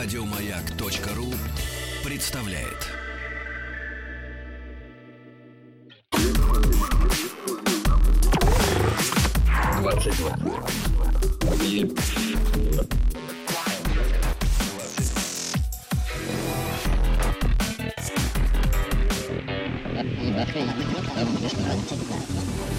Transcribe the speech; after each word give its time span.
Радиомаяк.ру 0.00 1.34
представляет. 2.04 2.86
Двадцать 9.80 10.16
два. 10.18 10.36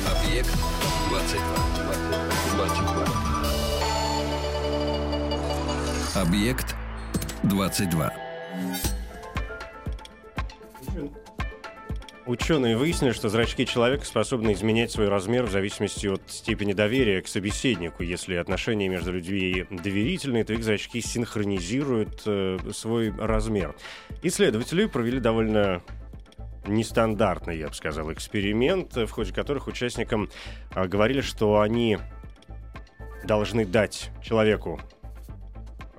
Объект 0.08 0.50
22. 1.10 1.44
22. 2.56 3.20
Объект 6.15 6.68
22. 7.50 8.14
Ученые 12.26 12.78
выяснили, 12.78 13.12
что 13.12 13.28
зрачки 13.30 13.66
человека 13.66 14.06
способны 14.06 14.54
изменять 14.54 14.92
свой 14.92 15.10
размер 15.10 15.46
в 15.46 15.52
зависимости 15.52 16.06
от 16.06 16.21
степени 16.28 16.74
доверия 16.74 17.21
к 17.21 17.28
собеседнику. 17.28 18.04
Если 18.04 18.36
отношения 18.36 18.88
между 18.88 19.12
людьми 19.12 19.66
доверительные, 19.71 20.43
то 20.43 20.54
их 20.54 20.64
зрачки 20.64 21.02
синхронизируют 21.02 22.21
э, 22.28 22.60
свой 22.71 23.12
размер. 23.18 23.76
Исследователи 24.21 24.86
провели 24.86 25.20
довольно 25.20 25.82
нестандартный, 26.68 27.57
я 27.57 27.70
бы 27.70 27.74
сказал, 27.74 28.14
эксперимент, 28.14 28.96
в 28.96 29.10
ходе 29.10 29.34
которых 29.34 29.66
участникам 29.68 30.29
а, 30.71 30.88
говорили, 30.88 31.21
что 31.21 31.62
они 31.62 31.98
должны 33.23 33.66
дать 33.66 34.12
человеку 34.22 34.80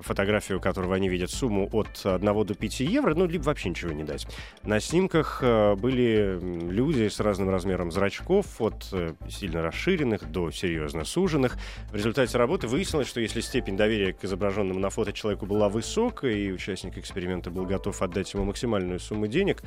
фотографию 0.01 0.61
которого 0.61 0.95
они 0.95 1.09
видят 1.09 1.30
сумму 1.30 1.69
от 1.73 2.01
1 2.05 2.47
до 2.47 2.55
5 2.55 2.80
евро, 2.80 3.15
ну, 3.15 3.27
либо 3.27 3.45
вообще 3.45 3.71
ничего 3.71 3.93
не 3.93 4.05
дать. 4.05 4.27
На 4.63 4.80
снимках 4.80 5.41
э, 5.43 5.74
были 5.74 6.38
люди 6.71 7.09
с 7.09 7.21
разным 7.21 7.51
размером 7.51 7.91
зрачков, 7.91 8.61
от 8.61 8.89
э, 8.93 9.15
сильно 9.29 9.63
расширенных 9.63 10.30
до 10.30 10.51
серьезно 10.51 11.05
суженных. 11.05 11.57
В 11.91 11.95
результате 11.95 12.37
работы 12.39 12.66
выяснилось, 12.66 13.09
что 13.09 13.21
если 13.21 13.41
степень 13.41 13.77
доверия 13.77 14.13
к 14.13 14.24
изображенному 14.24 14.79
на 14.79 14.91
фото 14.91 15.13
человеку 15.13 15.47
была 15.47 15.69
высокая, 15.69 16.33
и 16.33 16.51
участник 16.51 16.99
эксперимента 16.99 17.51
был 17.51 17.67
готов 17.67 18.01
отдать 18.02 18.33
ему 18.35 18.45
максимальную 18.45 19.01
сумму 19.01 19.27
денег, 19.27 19.63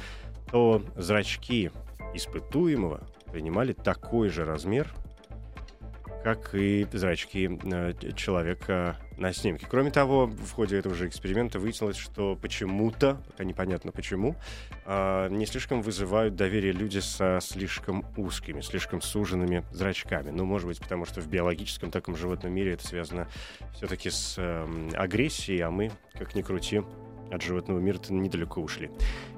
то 0.51 0.83
зрачки 0.95 1.71
испытуемого 2.13 3.01
принимали 3.31 3.73
такой 3.73 4.29
же 4.29 4.45
размер, 4.45 4.93
как 6.23 6.55
и 6.55 6.87
зрачки 6.93 7.59
э, 7.63 7.93
человека 8.15 8.97
на 9.17 9.33
снимке. 9.33 9.67
Кроме 9.69 9.91
того, 9.91 10.25
в 10.25 10.51
ходе 10.51 10.77
этого 10.77 10.95
же 10.95 11.07
эксперимента 11.07 11.59
выяснилось, 11.59 11.97
что 11.97 12.35
почему-то, 12.35 13.21
пока 13.27 13.43
непонятно 13.43 13.91
почему, 13.91 14.35
а, 14.85 15.29
не 15.29 15.45
слишком 15.45 15.81
вызывают 15.81 16.35
доверие 16.35 16.71
люди 16.71 16.99
со 16.99 17.39
слишком 17.41 18.05
узкими, 18.17 18.61
слишком 18.61 19.01
суженными 19.01 19.63
зрачками. 19.71 20.31
Ну, 20.31 20.45
может 20.45 20.67
быть, 20.67 20.79
потому 20.79 21.05
что 21.05 21.21
в 21.21 21.27
биологическом 21.27 21.91
таком 21.91 22.15
животном 22.15 22.53
мире 22.53 22.73
это 22.73 22.87
связано 22.87 23.27
все-таки 23.75 24.09
с 24.09 24.35
эм, 24.37 24.89
агрессией, 24.95 25.59
а 25.61 25.71
мы, 25.71 25.91
как 26.13 26.35
ни 26.35 26.41
крути, 26.41 26.81
от 27.31 27.41
животного 27.41 27.79
мира-то 27.79 28.13
недалеко 28.13 28.61
ушли. 28.61 28.91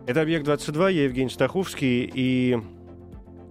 Это 0.06 0.22
«Объект-22», 0.22 0.91
я 0.91 1.03
Евгений 1.06 1.30
Стаховский, 1.30 2.09
и 2.13 2.59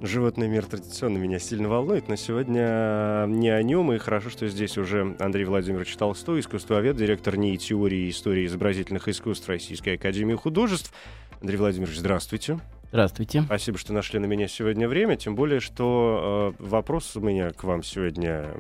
Животный 0.07 0.49
мир 0.49 0.67
традиционно 0.67 1.17
меня 1.17 1.39
сильно 1.39 1.67
волнует, 1.67 2.09
но 2.09 2.17
сегодня 2.17 3.25
не 3.27 3.49
о 3.49 3.63
нем, 3.63 3.91
и 3.91 3.97
хорошо, 3.97 4.29
что 4.29 4.47
здесь 4.49 4.77
уже 4.77 5.17
Андрей 5.19 5.47
Владимирович 5.47 5.97
Толстой, 5.97 6.41
искусствовед, 6.41 6.95
директор 6.95 7.39
НИИ 7.39 7.57
теории 7.57 8.01
и 8.01 8.11
истории 8.11 8.45
изобразительных 8.45 9.09
искусств 9.09 9.49
Российской 9.49 9.95
Академии 9.95 10.35
Художеств. 10.35 10.93
Андрей 11.41 11.57
Владимирович, 11.57 11.97
здравствуйте. 11.97 12.61
Здравствуйте. 12.89 13.43
Спасибо, 13.45 13.79
что 13.79 13.95
нашли 13.95 14.19
на 14.19 14.27
меня 14.27 14.47
сегодня 14.47 14.89
время, 14.89 15.17
тем 15.17 15.35
более, 15.35 15.61
что 15.61 16.55
э, 16.61 16.63
вопрос 16.63 17.17
у 17.17 17.21
меня 17.21 17.53
к 17.53 17.65
вам 17.65 17.83
сегодня 17.83 18.51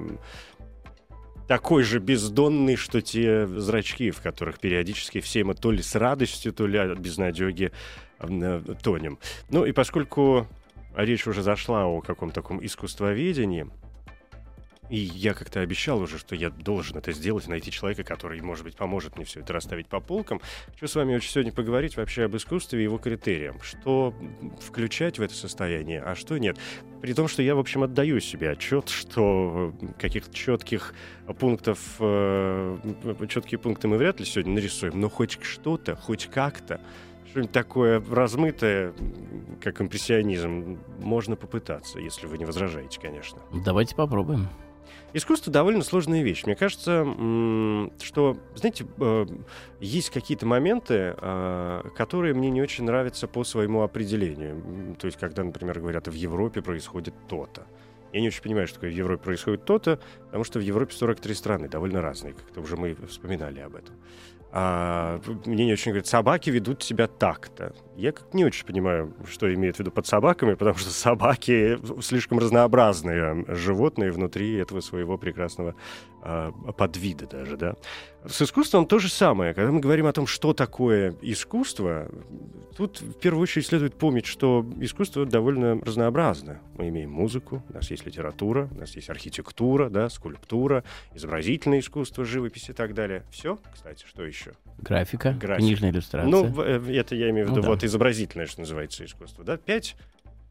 такой 1.46 1.82
же 1.82 1.98
бездонный, 1.98 2.76
что 2.76 3.02
те 3.02 3.46
зрачки, 3.46 4.10
в 4.12 4.22
которых 4.22 4.60
периодически 4.60 5.20
все 5.20 5.44
мы 5.44 5.54
то 5.54 5.70
ли 5.70 5.82
с 5.82 5.94
радостью, 5.94 6.54
то 6.54 6.66
ли 6.66 6.78
от 6.78 6.98
безнадеги 6.98 7.70
тонем. 8.82 9.18
Ну 9.50 9.66
и 9.66 9.72
поскольку 9.72 10.46
речь 10.96 11.26
уже 11.26 11.42
зашла 11.42 11.86
о 11.86 12.00
каком-то 12.00 12.36
таком 12.36 12.64
искусствоведении, 12.64 13.66
и 14.90 14.98
я 14.98 15.32
как-то 15.34 15.60
обещал 15.60 16.00
уже, 16.00 16.18
что 16.18 16.34
я 16.34 16.50
должен 16.50 16.98
это 16.98 17.12
сделать, 17.12 17.48
найти 17.48 17.70
человека, 17.70 18.04
который, 18.04 18.40
может 18.42 18.64
быть, 18.64 18.76
поможет 18.76 19.16
мне 19.16 19.24
все 19.24 19.40
это 19.40 19.52
расставить 19.52 19.88
по 19.88 20.00
полкам. 20.00 20.40
Хочу 20.72 20.86
с 20.86 20.94
вами 20.94 21.14
очень 21.14 21.30
сегодня 21.30 21.52
поговорить 21.52 21.96
вообще 21.96 22.24
об 22.24 22.36
искусстве 22.36 22.80
и 22.80 22.82
его 22.82 22.98
критериям. 22.98 23.60
Что 23.62 24.14
включать 24.60 25.18
в 25.18 25.22
это 25.22 25.34
состояние, 25.34 26.02
а 26.02 26.14
что 26.14 26.36
нет. 26.36 26.58
При 27.00 27.14
том, 27.14 27.28
что 27.28 27.42
я, 27.42 27.54
в 27.54 27.58
общем, 27.58 27.82
отдаю 27.82 28.20
себе 28.20 28.50
отчет, 28.50 28.88
что 28.88 29.74
каких-то 29.98 30.34
четких 30.34 30.94
пунктов, 31.38 31.78
э, 31.98 32.78
четкие 33.28 33.58
пункты 33.58 33.88
мы 33.88 33.96
вряд 33.96 34.20
ли 34.20 34.26
сегодня 34.26 34.54
нарисуем, 34.54 35.00
но 35.00 35.08
хоть 35.08 35.42
что-то, 35.42 35.96
хоть 35.96 36.26
как-то 36.26 36.80
что-нибудь 37.34 37.52
такое 37.52 38.00
размытое, 38.08 38.94
как 39.60 39.80
импрессионизм, 39.80 40.78
можно 41.00 41.34
попытаться, 41.34 41.98
если 41.98 42.28
вы 42.28 42.38
не 42.38 42.44
возражаете, 42.44 43.00
конечно. 43.00 43.40
Давайте 43.64 43.96
попробуем. 43.96 44.46
Искусство 45.14 45.52
довольно 45.52 45.82
сложная 45.82 46.22
вещь. 46.22 46.44
Мне 46.44 46.54
кажется, 46.54 47.04
что, 48.00 48.36
знаете, 48.54 48.86
э, 49.00 49.26
есть 49.80 50.10
какие-то 50.10 50.46
моменты, 50.46 51.16
э, 51.16 51.82
которые 51.96 52.34
мне 52.34 52.50
не 52.50 52.62
очень 52.62 52.84
нравятся 52.84 53.26
по 53.26 53.42
своему 53.42 53.82
определению. 53.82 54.94
То 55.00 55.06
есть, 55.06 55.18
когда, 55.18 55.42
например, 55.42 55.80
говорят, 55.80 56.06
в 56.06 56.12
Европе 56.12 56.62
происходит 56.62 57.14
то-то. 57.26 57.66
Я 58.12 58.20
не 58.20 58.28
очень 58.28 58.42
понимаю, 58.42 58.68
что 58.68 58.76
такое 58.76 58.90
в 58.90 58.94
Европе 58.94 59.24
происходит 59.24 59.64
то-то, 59.64 59.98
потому 60.26 60.44
что 60.44 60.60
в 60.60 60.62
Европе 60.62 60.94
43 60.94 61.34
страны, 61.34 61.68
довольно 61.68 62.00
разные, 62.00 62.34
как-то 62.34 62.60
уже 62.60 62.76
мы 62.76 62.94
вспоминали 63.08 63.58
об 63.58 63.74
этом. 63.74 63.96
А, 64.56 65.20
мне 65.46 65.66
не 65.66 65.72
очень 65.72 65.90
говорят, 65.90 66.06
собаки 66.06 66.48
ведут 66.48 66.84
себя 66.84 67.08
так-то. 67.08 67.74
Я 67.96 68.12
как 68.12 68.34
не 68.34 68.44
очень 68.44 68.66
понимаю, 68.66 69.14
что 69.30 69.52
имеют 69.54 69.76
в 69.76 69.80
виду 69.80 69.90
под 69.90 70.06
собаками, 70.06 70.54
потому 70.54 70.76
что 70.76 70.90
собаки 70.90 71.78
слишком 72.02 72.38
разнообразные 72.38 73.44
животные 73.48 74.10
внутри 74.10 74.54
этого 74.54 74.80
своего 74.80 75.16
прекрасного 75.16 75.74
а, 76.22 76.50
подвида 76.50 77.26
даже, 77.26 77.56
да. 77.56 77.76
С 78.26 78.40
искусством 78.42 78.86
то 78.86 78.98
же 78.98 79.08
самое. 79.10 79.52
Когда 79.54 79.70
мы 79.70 79.80
говорим 79.80 80.06
о 80.06 80.12
том, 80.12 80.26
что 80.26 80.54
такое 80.54 81.14
искусство, 81.20 82.10
тут 82.76 83.00
в 83.02 83.12
первую 83.20 83.42
очередь 83.42 83.66
следует 83.66 83.94
помнить, 83.94 84.24
что 84.24 84.66
искусство 84.80 85.26
довольно 85.26 85.78
разнообразно. 85.80 86.60
Мы 86.78 86.88
имеем 86.88 87.10
музыку, 87.10 87.62
у 87.68 87.72
нас 87.74 87.90
есть 87.90 88.06
литература, 88.06 88.68
у 88.74 88.78
нас 88.80 88.96
есть 88.96 89.10
архитектура, 89.10 89.90
да, 89.90 90.08
скульптура, 90.08 90.82
изобразительное 91.14 91.80
искусство, 91.80 92.24
живопись 92.24 92.70
и 92.70 92.72
так 92.72 92.94
далее. 92.94 93.24
Все, 93.30 93.58
кстати, 93.72 94.04
что 94.06 94.24
еще? 94.24 94.52
Графика, 94.78 95.32
Графика. 95.38 95.58
книжная 95.66 95.90
иллюстрация. 95.90 96.30
Ну, 96.30 96.62
э, 96.62 96.96
это 96.96 97.14
я 97.14 97.30
имею 97.30 97.46
в 97.46 97.50
Ну 97.50 97.56
виду 97.56 97.62
да. 97.62 97.68
вот 97.68 97.83
изобразительное, 97.84 98.46
что 98.46 98.60
называется, 98.60 99.04
искусство, 99.04 99.44
да? 99.44 99.56
Пять, 99.56 99.96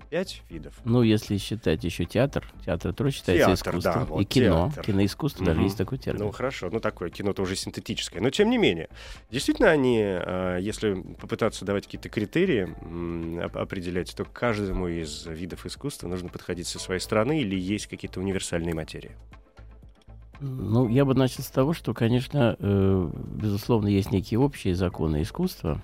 пять 0.09 0.41
видов. 0.49 0.73
Ну, 0.85 1.01
если 1.01 1.38
считать 1.38 1.83
еще 1.83 2.05
театр, 2.05 2.45
театр 2.66 2.94
тоже 2.94 3.11
считается 3.11 3.47
Театр, 3.55 3.71
искусством. 3.75 3.94
да, 3.94 4.05
вот 4.05 4.21
и 4.21 4.25
кино, 4.25 4.67
театр. 4.69 4.85
киноискусство 4.85 5.45
даже 5.45 5.57
Мгм. 5.59 5.66
есть 5.66 5.77
такой 5.77 5.97
термин. 5.97 6.25
Ну 6.25 6.31
хорошо, 6.31 6.69
ну 6.72 6.79
такое 6.79 7.09
кино-то 7.09 7.41
уже 7.41 7.55
синтетическое. 7.55 8.22
Но 8.22 8.29
тем 8.29 8.49
не 8.51 8.57
менее, 8.59 8.89
действительно 9.31 9.72
они, 9.72 9.99
э, 10.01 10.59
если 10.61 10.93
попытаться 11.19 11.66
давать 11.66 11.85
какие-то 11.85 12.09
критерии, 12.09 12.69
определять, 13.57 14.16
то 14.16 14.23
к 14.25 14.31
каждому 14.31 14.88
из 14.88 15.25
видов 15.25 15.66
искусства 15.66 16.07
нужно 16.07 16.29
подходить 16.29 16.67
со 16.67 16.77
своей 16.79 16.99
стороны 17.01 17.39
или 17.41 17.55
есть 17.59 17.88
какие-то 17.88 18.19
универсальные 18.19 18.75
материи. 18.75 19.11
Ну, 20.39 20.90
я 20.90 21.05
бы 21.05 21.13
начал 21.16 21.41
с 21.41 21.47
того, 21.47 21.73
что, 21.73 21.93
конечно, 21.93 22.58
э, 22.59 23.09
безусловно, 23.35 23.87
есть 23.87 24.11
некие 24.11 24.40
общие 24.40 24.75
законы 24.75 25.22
искусства, 25.22 25.81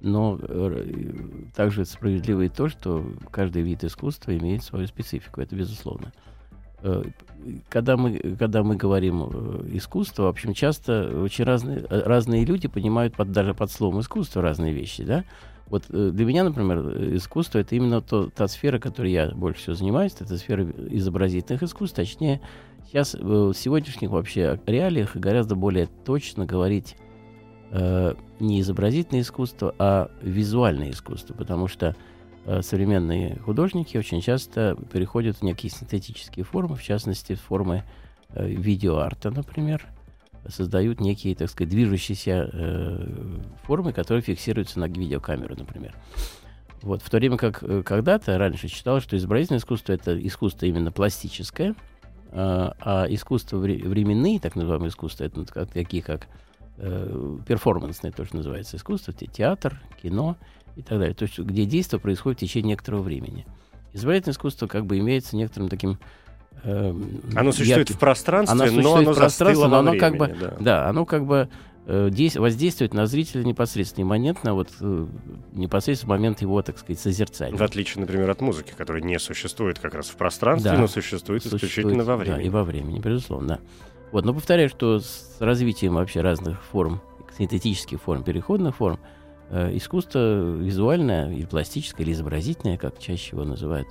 но 0.00 0.38
э, 0.40 0.84
также 1.54 1.84
справедливо 1.84 2.42
и 2.42 2.48
то, 2.48 2.68
что 2.68 3.04
каждый 3.30 3.62
вид 3.62 3.84
искусства 3.84 4.36
имеет 4.36 4.62
свою 4.62 4.86
специфику, 4.86 5.40
это 5.40 5.54
безусловно. 5.54 6.12
Э, 6.82 7.02
Когда 7.68 7.96
мы, 7.96 8.18
когда 8.38 8.62
мы 8.62 8.76
говорим 8.76 9.22
э, 9.22 9.68
искусство, 9.72 10.24
в 10.24 10.28
общем, 10.28 10.54
часто 10.54 11.22
очень 11.22 11.44
разные, 11.44 11.84
разные 11.88 12.44
люди 12.44 12.68
понимают 12.68 13.14
под, 13.14 13.32
даже 13.32 13.54
под 13.54 13.70
словом 13.70 14.00
искусство 14.00 14.42
разные 14.42 14.72
вещи, 14.72 15.04
да? 15.04 15.24
Вот 15.68 15.84
для 15.88 16.24
меня, 16.24 16.42
например, 16.42 16.80
искусство 17.16 17.60
это 17.60 17.76
именно 17.76 18.00
то, 18.00 18.28
та 18.28 18.48
сфера, 18.48 18.80
которой 18.80 19.12
я 19.12 19.30
больше 19.30 19.60
всего 19.60 19.76
занимаюсь, 19.76 20.16
это 20.18 20.36
сфера 20.36 20.64
изобразительных 20.64 21.62
искусств, 21.62 21.94
точнее, 21.94 22.40
сейчас 22.88 23.14
в 23.14 23.54
сегодняшних 23.54 24.10
вообще 24.10 24.58
реалиях 24.66 25.14
гораздо 25.14 25.54
более 25.54 25.86
точно 26.04 26.44
говорить 26.44 26.96
э, 27.70 28.14
не 28.38 28.60
изобразительное 28.60 29.22
искусство, 29.22 29.74
а 29.78 30.10
визуальное 30.22 30.90
искусство, 30.90 31.34
потому 31.34 31.68
что 31.68 31.96
э, 32.46 32.62
современные 32.62 33.36
художники 33.40 33.96
очень 33.96 34.20
часто 34.20 34.76
переходят 34.92 35.38
в 35.38 35.42
некие 35.42 35.70
синтетические 35.70 36.44
формы, 36.44 36.76
в 36.76 36.82
частности, 36.82 37.34
формы 37.34 37.84
э, 38.30 38.48
видеоарта, 38.48 39.30
например, 39.30 39.86
создают 40.48 41.00
некие, 41.00 41.34
так 41.34 41.50
сказать, 41.50 41.70
движущиеся 41.70 42.50
э, 42.52 43.38
формы, 43.64 43.92
которые 43.92 44.22
фиксируются 44.22 44.78
на 44.80 44.86
видеокамеру, 44.86 45.54
например. 45.56 45.94
Вот, 46.82 47.02
в 47.02 47.10
то 47.10 47.18
время 47.18 47.36
как 47.36 47.62
э, 47.62 47.82
когда-то 47.82 48.38
раньше 48.38 48.68
считалось, 48.68 49.04
что 49.04 49.16
изобразительное 49.16 49.60
искусство 49.60 49.92
это 49.92 50.18
искусство 50.26 50.66
именно 50.66 50.90
пластическое, 50.90 51.74
а, 52.32 52.74
а 52.80 53.06
искусство 53.08 53.58
временные, 53.58 54.38
так 54.40 54.54
называемые 54.56 54.90
искусства, 54.90 55.24
это 55.24 55.44
такие 55.66 56.02
как 56.02 56.28
э, 56.80 57.38
перформансное, 57.46 58.10
тоже 58.10 58.34
называется 58.34 58.76
искусство, 58.76 59.12
театр, 59.12 59.80
кино 60.02 60.36
и 60.76 60.82
так 60.82 60.98
далее. 60.98 61.14
То 61.14 61.24
есть 61.24 61.38
где 61.38 61.64
действие 61.64 62.00
происходит 62.00 62.38
в 62.38 62.40
течение 62.40 62.70
некоторого 62.70 63.02
времени. 63.02 63.46
Изобразительное 63.92 64.34
искусство 64.34 64.66
как 64.66 64.86
бы 64.86 64.98
имеется 64.98 65.36
некоторым 65.36 65.68
таким 65.68 65.98
э, 66.62 66.94
оно 67.34 67.52
существует 67.52 67.88
ярким. 67.88 67.96
в 67.96 67.98
пространстве, 67.98 68.68
оно 68.68 68.82
но 68.82 68.96
оно 68.96 69.12
в 69.12 69.16
пространстве, 69.16 69.66
но 69.66 69.78
оно 69.78 69.90
времени, 69.90 70.00
как 70.00 70.16
бы, 70.16 70.36
да. 70.40 70.56
да, 70.60 70.88
оно 70.88 71.04
как 71.04 71.26
бы 71.26 71.48
э, 71.86 72.10
воздействует 72.36 72.94
на 72.94 73.06
зрителя 73.06 73.42
непосредственно, 73.42 74.04
имманентно, 74.04 74.54
вот 74.54 74.68
э, 74.80 75.06
непосредственно 75.52 76.14
в 76.14 76.18
момент 76.18 76.40
его, 76.40 76.62
так 76.62 76.78
сказать, 76.78 77.00
созерцания. 77.00 77.56
В 77.56 77.62
отличие, 77.62 78.00
например, 78.00 78.30
от 78.30 78.40
музыки, 78.40 78.72
которая 78.76 79.02
не 79.02 79.18
существует 79.18 79.78
как 79.78 79.94
раз 79.94 80.08
в 80.08 80.16
пространстве, 80.16 80.70
Да. 80.70 80.78
но 80.78 80.86
существует, 80.86 81.42
Существует, 81.42 81.64
исключительно 81.64 82.04
во 82.04 82.16
времени. 82.16 82.36
Да, 82.36 82.42
и 82.42 82.48
во 82.48 82.64
времени, 82.64 83.00
безусловно, 83.00 83.48
да. 83.48 83.58
Вот, 84.12 84.24
но 84.24 84.34
повторяю, 84.34 84.68
что 84.68 84.98
с 84.98 85.36
развитием 85.38 85.94
вообще 85.94 86.20
разных 86.20 86.62
форм, 86.62 87.00
синтетических 87.38 88.00
форм, 88.00 88.24
переходных 88.24 88.76
форм, 88.76 88.98
э, 89.50 89.76
искусство 89.76 90.56
визуальное 90.56 91.30
или 91.32 91.46
пластическое, 91.46 92.04
или 92.04 92.12
изобразительное, 92.12 92.76
как 92.76 92.98
чаще 92.98 93.36
его 93.36 93.44
называют, 93.44 93.88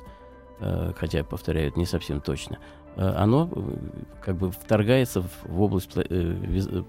э, 0.59 0.91
хотя, 0.97 1.23
повторяю, 1.23 1.69
это 1.69 1.79
не 1.79 1.85
совсем 1.85 2.19
точно, 2.19 2.59
э, 2.97 3.01
оно 3.01 3.49
э, 3.49 3.77
как 4.21 4.35
бы 4.35 4.51
вторгается 4.51 5.21
в, 5.21 5.29
в 5.45 5.61
область 5.61 5.95
э, 5.95 6.03
э, 6.09 6.83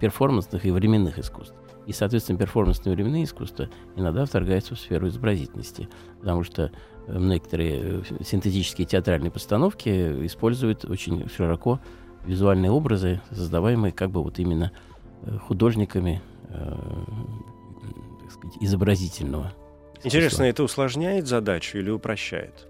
перформансных 0.00 0.66
и 0.66 0.70
временных 0.72 1.18
искусств. 1.20 1.54
И, 1.86 1.92
соответственно, 1.92 2.36
перформансные 2.36 2.96
временные 2.96 3.22
искусства 3.22 3.68
иногда 3.94 4.24
вторгаются 4.24 4.74
в 4.74 4.80
сферу 4.80 5.06
изобразительности, 5.06 5.88
потому 6.18 6.42
что 6.42 6.72
некоторые 7.06 8.02
синтетические 8.24 8.88
театральные 8.88 9.30
постановки 9.30 9.88
используют 10.26 10.84
очень 10.84 11.28
широко 11.28 11.78
визуальные 12.26 12.70
образы, 12.70 13.20
создаваемые 13.30 13.92
как 13.92 14.10
бы 14.10 14.22
вот 14.22 14.38
именно 14.38 14.72
э, 15.22 15.38
художниками 15.38 16.22
э, 16.48 16.74
так 18.20 18.32
сказать, 18.32 18.56
изобразительного. 18.60 19.52
искусства. 19.94 20.06
Интересно, 20.08 20.42
это 20.44 20.62
усложняет 20.62 21.26
задачу 21.26 21.78
или 21.78 21.90
упрощает? 21.90 22.65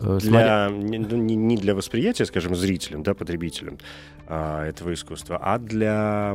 Э, 0.00 0.18
Для, 0.20 0.68
не, 0.70 0.98
ну, 0.98 1.16
не- 1.16 1.36
не 1.36 1.56
для 1.56 1.74
восприятия, 1.74 2.24
скажем, 2.24 2.54
зрителям, 2.56 3.02
да, 3.02 3.14
потребителям 3.14 3.78
а, 4.26 4.64
этого 4.66 4.94
искусства, 4.94 5.38
а 5.42 5.58
для 5.58 6.34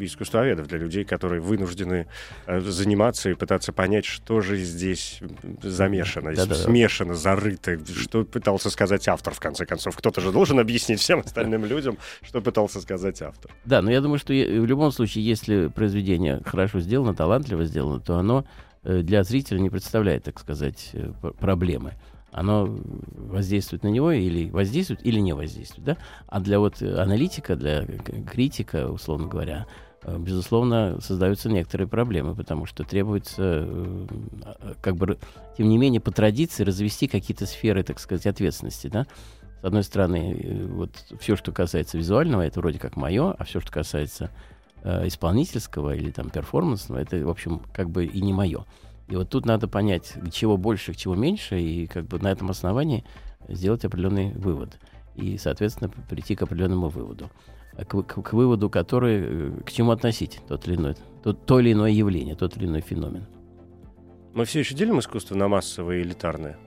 искусствоведов, 0.00 0.68
для 0.68 0.78
людей, 0.78 1.04
которые 1.04 1.40
вынуждены 1.40 2.06
э, 2.46 2.60
заниматься 2.60 3.30
и 3.30 3.34
пытаться 3.34 3.72
понять, 3.72 4.04
что 4.06 4.40
же 4.40 4.56
здесь 4.56 5.20
замешано, 5.62 6.34
Да-да-да. 6.34 6.54
смешано, 6.54 7.14
зарыто, 7.14 7.78
что 7.86 8.24
пытался 8.24 8.70
сказать 8.70 9.06
автор, 9.08 9.34
в 9.34 9.40
конце 9.40 9.66
концов. 9.66 9.96
Кто-то 9.96 10.20
же 10.20 10.32
должен 10.32 10.58
объяснить 10.58 11.00
всем 11.00 11.20
остальным 11.20 11.64
людям, 11.64 11.98
что 12.22 12.40
пытался 12.40 12.80
сказать 12.80 13.20
автор. 13.22 13.52
Да, 13.64 13.82
но 13.82 13.90
я 13.90 14.00
думаю, 14.00 14.18
что 14.18 14.32
в 14.32 14.64
любом 14.66 14.90
случае, 14.92 15.24
если 15.24 15.68
произведение 15.68 16.40
хорошо 16.44 16.80
сделано, 16.80 17.14
талантливо 17.14 17.64
сделано, 17.64 18.00
то 18.00 18.16
оно 18.16 18.46
э, 18.82 19.02
для 19.02 19.22
зрителя 19.24 19.58
не 19.58 19.68
представляет, 19.70 20.24
так 20.24 20.38
сказать, 20.40 20.92
проблемы. 21.38 21.92
Оно 22.36 22.68
воздействует 23.16 23.82
на 23.82 23.88
него 23.88 24.12
или 24.12 24.50
воздействует, 24.50 25.04
или 25.06 25.18
не 25.20 25.32
воздействует. 25.32 25.86
Да? 25.86 25.96
А 26.26 26.38
для 26.38 26.58
вот 26.58 26.82
э, 26.82 27.00
аналитика, 27.00 27.56
для 27.56 27.86
критика, 28.30 28.90
условно 28.90 29.26
говоря, 29.26 29.66
э, 30.02 30.18
безусловно, 30.18 30.98
создаются 31.00 31.48
некоторые 31.48 31.88
проблемы, 31.88 32.34
потому 32.34 32.66
что 32.66 32.84
требуется, 32.84 33.64
э, 33.66 34.06
а, 34.44 34.74
как 34.82 34.96
бы, 34.96 35.16
тем 35.56 35.70
не 35.70 35.78
менее, 35.78 36.02
по 36.02 36.12
традиции 36.12 36.62
развести 36.62 37.08
какие-то 37.08 37.46
сферы, 37.46 37.82
так 37.82 37.98
сказать, 37.98 38.26
ответственности. 38.26 38.88
Да? 38.88 39.06
С 39.62 39.64
одной 39.64 39.82
стороны, 39.82 40.68
вот 40.68 40.90
все, 41.18 41.36
что 41.36 41.52
касается 41.52 41.96
визуального, 41.96 42.42
это 42.42 42.60
вроде 42.60 42.78
как 42.78 42.96
мое, 42.96 43.32
а 43.32 43.44
все, 43.44 43.60
что 43.60 43.72
касается 43.72 44.30
исполнительского 44.84 45.96
или 45.96 46.10
там 46.10 46.28
перформансного, 46.28 47.00
это, 47.00 47.16
в 47.16 47.30
общем, 47.30 47.62
как 47.72 47.88
бы 47.88 48.04
и 48.04 48.20
не 48.20 48.34
мое. 48.34 48.66
И 49.08 49.16
вот 49.16 49.28
тут 49.30 49.46
надо 49.46 49.68
понять, 49.68 50.14
чего 50.32 50.56
больше, 50.56 50.94
чего 50.94 51.14
меньше, 51.14 51.60
и 51.60 51.86
как 51.86 52.06
бы 52.06 52.18
на 52.18 52.32
этом 52.32 52.50
основании 52.50 53.04
сделать 53.48 53.84
определенный 53.84 54.32
вывод. 54.32 54.78
И, 55.14 55.38
соответственно, 55.38 55.90
прийти 56.10 56.34
к 56.34 56.42
определенному 56.42 56.88
выводу. 56.88 57.30
А 57.78 57.84
К, 57.84 58.02
к- 58.02 58.22
к 58.22 58.32
выводу, 58.32 58.68
который, 58.68 59.20
э, 59.22 59.50
к 59.64 59.70
чему 59.70 59.92
относить 59.92 60.40
тот 60.48 60.66
или 60.66 60.76
иной, 60.76 60.94
тот, 61.22 61.46
то 61.46 61.60
или 61.60 61.72
иное 61.72 61.90
явление, 61.90 62.34
тот 62.34 62.56
или 62.56 62.66
иной 62.66 62.80
феномен. 62.80 63.26
Мы 64.34 64.44
все 64.44 64.60
еще 64.60 64.74
делим 64.74 64.98
искусство 64.98 65.34
на 65.36 65.46
массовое 65.48 65.98
и 65.98 66.02
элитарное? 66.02 66.58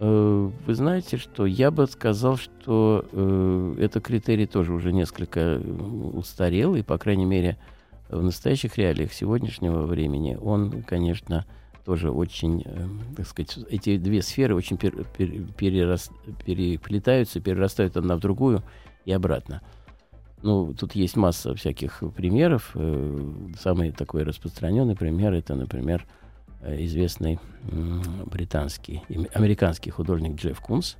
Э, 0.00 0.50
Вы 0.66 0.74
знаете, 0.74 1.16
что 1.18 1.44
я 1.44 1.70
бы 1.70 1.86
сказал, 1.86 2.36
что 2.36 3.04
э, 3.12 3.74
этот 3.80 4.04
критерий 4.04 4.46
тоже 4.46 4.72
уже 4.72 4.92
несколько 4.92 5.40
э, 5.40 5.58
устарел, 5.60 6.74
и, 6.74 6.82
по 6.82 6.96
крайней 6.98 7.26
мере, 7.26 7.58
в 8.10 8.22
настоящих 8.22 8.76
реалиях 8.78 9.12
сегодняшнего 9.12 9.86
времени 9.86 10.36
он, 10.40 10.82
конечно, 10.82 11.46
тоже 11.84 12.10
очень, 12.10 12.62
э, 12.64 12.88
так 13.16 13.26
сказать, 13.26 13.58
эти 13.70 13.96
две 13.96 14.22
сферы 14.22 14.54
очень 14.54 14.76
пер- 14.76 15.06
пер- 15.16 15.52
перерас- 15.56 16.10
переплетаются, 16.44 17.40
перерастают 17.40 17.96
одна 17.96 18.16
в 18.16 18.20
другую 18.20 18.62
и 19.04 19.12
обратно. 19.12 19.62
Ну, 20.42 20.72
тут 20.74 20.94
есть 20.94 21.16
масса 21.16 21.54
всяких 21.54 22.02
примеров. 22.16 22.70
Э, 22.74 23.32
Самый 23.58 23.92
такой 23.92 24.22
распространенный 24.22 24.96
пример 24.96 25.32
это, 25.34 25.54
например, 25.54 26.06
э, 26.62 26.84
известный 26.84 27.38
британский, 28.26 29.02
американский 29.34 29.90
художник 29.90 30.36
Джефф 30.36 30.60
Кунс, 30.60 30.96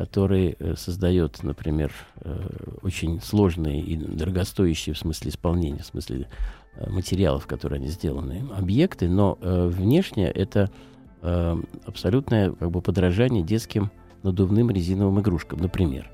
который 0.00 0.56
э, 0.58 0.76
создает, 0.76 1.42
например, 1.42 1.92
э, 2.22 2.48
очень 2.80 3.20
сложные 3.20 3.82
и 3.82 3.96
дорогостоящие 3.96 4.94
в 4.94 4.98
смысле 4.98 5.30
исполнения, 5.30 5.82
в 5.82 5.86
смысле 5.86 6.26
э, 6.76 6.88
материалов, 6.88 7.46
которые 7.46 7.76
они 7.76 7.88
сделаны, 7.88 8.42
объекты, 8.56 9.10
но 9.10 9.36
внешне 9.40 10.26
это 10.26 10.70
абсолютное 11.20 12.50
как 12.52 12.70
бы 12.70 12.80
подражание 12.80 13.42
детским 13.42 13.90
надувным 14.22 14.70
резиновым 14.70 15.20
игрушкам, 15.20 15.60
например. 15.60 16.10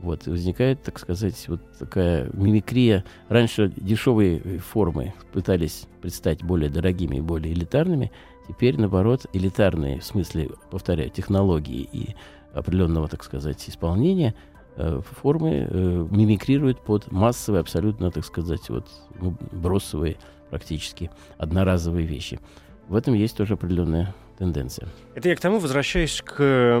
Вот, 0.00 0.26
возникает, 0.26 0.82
так 0.82 0.98
сказать, 0.98 1.48
вот 1.48 1.62
такая 1.78 2.28
мимикрия. 2.34 3.02
Раньше 3.30 3.72
дешевые 3.74 4.58
формы 4.58 5.14
пытались 5.32 5.86
представить 6.02 6.42
более 6.42 6.68
дорогими 6.68 7.16
и 7.16 7.22
более 7.22 7.54
элитарными. 7.54 8.12
Теперь, 8.46 8.78
наоборот, 8.78 9.24
элитарные, 9.32 10.00
в 10.00 10.04
смысле, 10.04 10.50
повторяю, 10.70 11.08
технологии 11.08 11.88
и 11.90 12.14
определенного, 12.56 13.08
так 13.08 13.22
сказать, 13.22 13.68
исполнения, 13.68 14.34
э, 14.76 15.00
формы 15.22 15.68
э, 15.68 16.06
мимикрируют 16.10 16.80
под 16.80 17.12
массовые, 17.12 17.60
абсолютно, 17.60 18.10
так 18.10 18.24
сказать, 18.24 18.68
вот, 18.68 18.88
ну, 19.20 19.36
бросовые, 19.52 20.16
практически 20.50 21.10
одноразовые 21.38 22.06
вещи. 22.06 22.40
В 22.88 22.94
этом 22.94 23.14
есть 23.14 23.36
тоже 23.36 23.54
определенная 23.54 24.14
тенденция. 24.38 24.88
Это 25.14 25.28
я 25.28 25.36
к 25.36 25.40
тому 25.40 25.58
возвращаюсь 25.58 26.22
к 26.22 26.78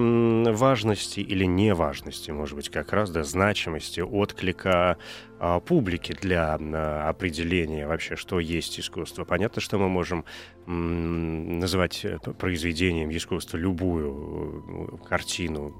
важности 0.52 1.20
или 1.20 1.44
неважности, 1.44 2.30
может 2.30 2.54
быть, 2.54 2.68
как 2.68 2.92
раз, 2.92 3.10
да, 3.10 3.24
значимости 3.24 4.00
отклика 4.00 4.98
а, 5.38 5.60
публики 5.60 6.14
для 6.20 6.56
а, 6.58 7.08
определения 7.08 7.86
вообще, 7.86 8.16
что 8.16 8.40
есть 8.40 8.80
искусство. 8.80 9.24
Понятно, 9.24 9.60
что 9.60 9.78
мы 9.78 9.88
можем 9.88 10.24
называть 10.66 12.04
произведением 12.38 13.16
искусства 13.16 13.56
любую 13.56 14.98
э, 15.00 15.08
картину, 15.08 15.72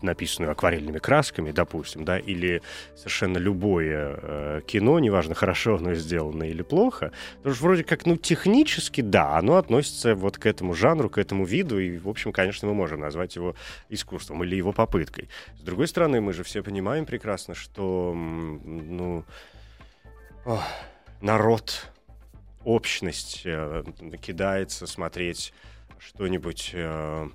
написанную 0.00 0.52
акварельными 0.52 0.98
красками, 0.98 1.50
допустим, 1.52 2.06
да, 2.06 2.18
или 2.18 2.62
совершенно 2.96 3.36
любое 3.36 4.18
э, 4.22 4.60
кино, 4.66 4.98
неважно, 4.98 5.34
хорошо 5.34 5.76
оно 5.76 5.92
сделано 5.92 6.44
или 6.44 6.62
плохо, 6.62 7.12
потому 7.36 7.54
что 7.54 7.64
вроде 7.64 7.84
как, 7.84 8.06
ну, 8.06 8.16
технически, 8.16 9.02
да, 9.02 9.36
оно 9.36 9.56
относится 9.56 10.14
вот 10.14 10.38
к 10.38 10.46
этому 10.46 10.72
жанру, 10.72 11.10
к 11.10 11.18
этому 11.18 11.44
виду, 11.44 11.78
и, 11.78 11.98
в 11.98 12.08
общем, 12.08 12.32
конечно, 12.32 12.66
мы 12.66 12.72
можем 12.72 13.00
назвать 13.00 13.36
его 13.36 13.54
искусством 13.90 14.42
или 14.42 14.56
его 14.56 14.72
попыткой. 14.72 15.28
С 15.58 15.60
другой 15.60 15.86
стороны, 15.86 16.22
мы 16.22 16.32
же 16.32 16.44
все 16.44 16.62
понимаем 16.62 17.04
прекрасно, 17.04 17.54
что, 17.54 18.14
ну, 19.00 19.24
ох, 20.44 20.62
народ, 21.20 21.90
общность 22.64 23.42
э, 23.44 23.82
кидается 24.20 24.86
смотреть 24.86 25.52
что-нибудь 25.98 26.70
э, 26.74 27.28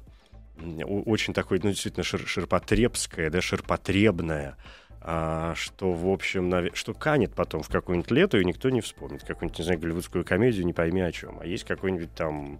очень 0.80 1.34
такое, 1.34 1.60
ну, 1.64 1.70
действительно, 1.70 2.04
шир- 2.04 2.26
ширпотребское, 2.26 3.30
да, 3.30 3.42
ширпотребное, 3.42 4.58
а, 5.02 5.54
что, 5.56 5.92
в 5.92 6.08
общем, 6.08 6.50
наве- 6.50 6.74
что 6.76 6.94
канет 6.94 7.34
потом 7.34 7.62
в 7.62 7.70
какую-нибудь 7.70 8.12
лету, 8.12 8.40
и 8.40 8.46
никто 8.46 8.70
не 8.70 8.82
вспомнит. 8.82 9.24
Какую-нибудь, 9.24 9.60
не 9.60 9.66
знаю, 9.66 9.80
голливудскую 9.80 10.24
комедию, 10.24 10.66
не 10.66 10.74
пойми 10.74 11.02
о 11.02 11.12
чем. 11.12 11.40
А 11.40 11.46
есть 11.46 11.64
какой-нибудь 11.64 12.14
там 12.16 12.60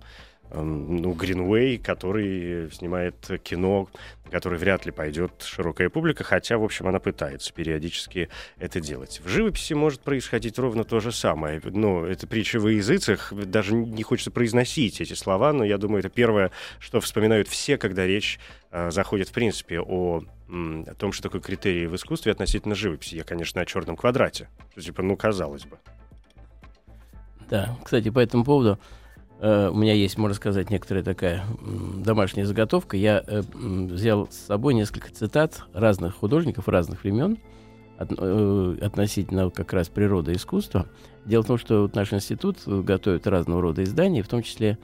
ну, 0.54 1.14
Гринвей, 1.14 1.78
который 1.78 2.72
снимает 2.72 3.16
кино, 3.44 3.90
который 4.32 4.58
вряд 4.58 4.86
ли 4.86 4.92
пойдет 4.92 5.44
широкая 5.44 5.90
публика, 5.90 6.24
хотя, 6.24 6.58
в 6.58 6.64
общем, 6.64 6.88
она 6.88 7.00
пытается 7.00 7.54
периодически 7.54 8.30
это 8.58 8.80
делать. 8.80 9.22
В 9.24 9.28
живописи 9.28 9.74
может 9.74 10.02
происходить 10.02 10.58
ровно 10.58 10.84
то 10.84 11.00
же 11.00 11.12
самое. 11.12 11.62
Ну, 11.64 12.06
это 12.06 12.28
притча 12.28 12.60
во 12.60 12.72
языцах, 12.72 13.34
даже 13.34 13.74
не 13.74 14.04
хочется 14.04 14.32
произносить 14.32 15.02
эти 15.02 15.14
слова, 15.14 15.54
но 15.54 15.64
я 15.64 15.78
думаю, 15.78 16.00
это 16.00 16.10
первое, 16.10 16.52
что 16.80 17.00
вспоминают 17.00 17.48
все, 17.48 17.78
когда 17.78 18.06
речь 18.06 18.40
э, 18.72 18.92
заходит, 18.92 19.30
в 19.30 19.34
принципе, 19.34 19.80
о, 19.80 20.24
о 20.50 20.96
том, 20.96 21.12
что 21.12 21.24
такое 21.24 21.42
критерии 21.42 21.86
в 21.86 21.96
искусстве 21.96 22.32
относительно 22.32 22.76
живописи. 22.76 23.16
Я, 23.16 23.24
конечно, 23.24 23.62
о 23.62 23.66
черном 23.66 23.96
квадрате. 23.96 24.50
Типа, 24.80 25.02
ну, 25.02 25.16
казалось 25.16 25.66
бы. 25.66 25.78
Да, 27.50 27.78
кстати, 27.84 28.10
по 28.10 28.20
этому 28.20 28.44
поводу 28.44 28.80
э, 29.40 29.70
у 29.70 29.76
меня 29.76 29.94
есть, 29.94 30.18
можно 30.18 30.36
сказать, 30.36 30.70
некоторая 30.70 31.04
такая 31.04 31.44
домашняя 32.04 32.46
заготовка. 32.46 32.98
Я 32.98 33.24
э, 33.26 33.42
взял 33.54 34.28
с 34.32 34.36
собой 34.36 34.74
несколько 34.74 35.12
цитат 35.12 35.64
разных 35.74 36.16
художников 36.16 36.68
разных 36.68 37.04
времен 37.04 37.38
от, 37.98 38.12
э, 38.18 38.78
относительно 38.82 39.50
как 39.50 39.74
раз 39.74 39.90
природы 39.90 40.34
и 40.34 40.36
искусства. 40.36 40.88
Дело 41.26 41.44
в 41.44 41.48
том, 41.48 41.58
что 41.58 41.82
вот 41.84 41.96
наш 41.96 42.14
институт 42.14 42.58
готовит 42.66 43.26
разного 43.28 43.62
рода 43.62 43.84
издания, 43.84 44.22
в 44.24 44.28
том 44.28 44.44
числе 44.44 44.78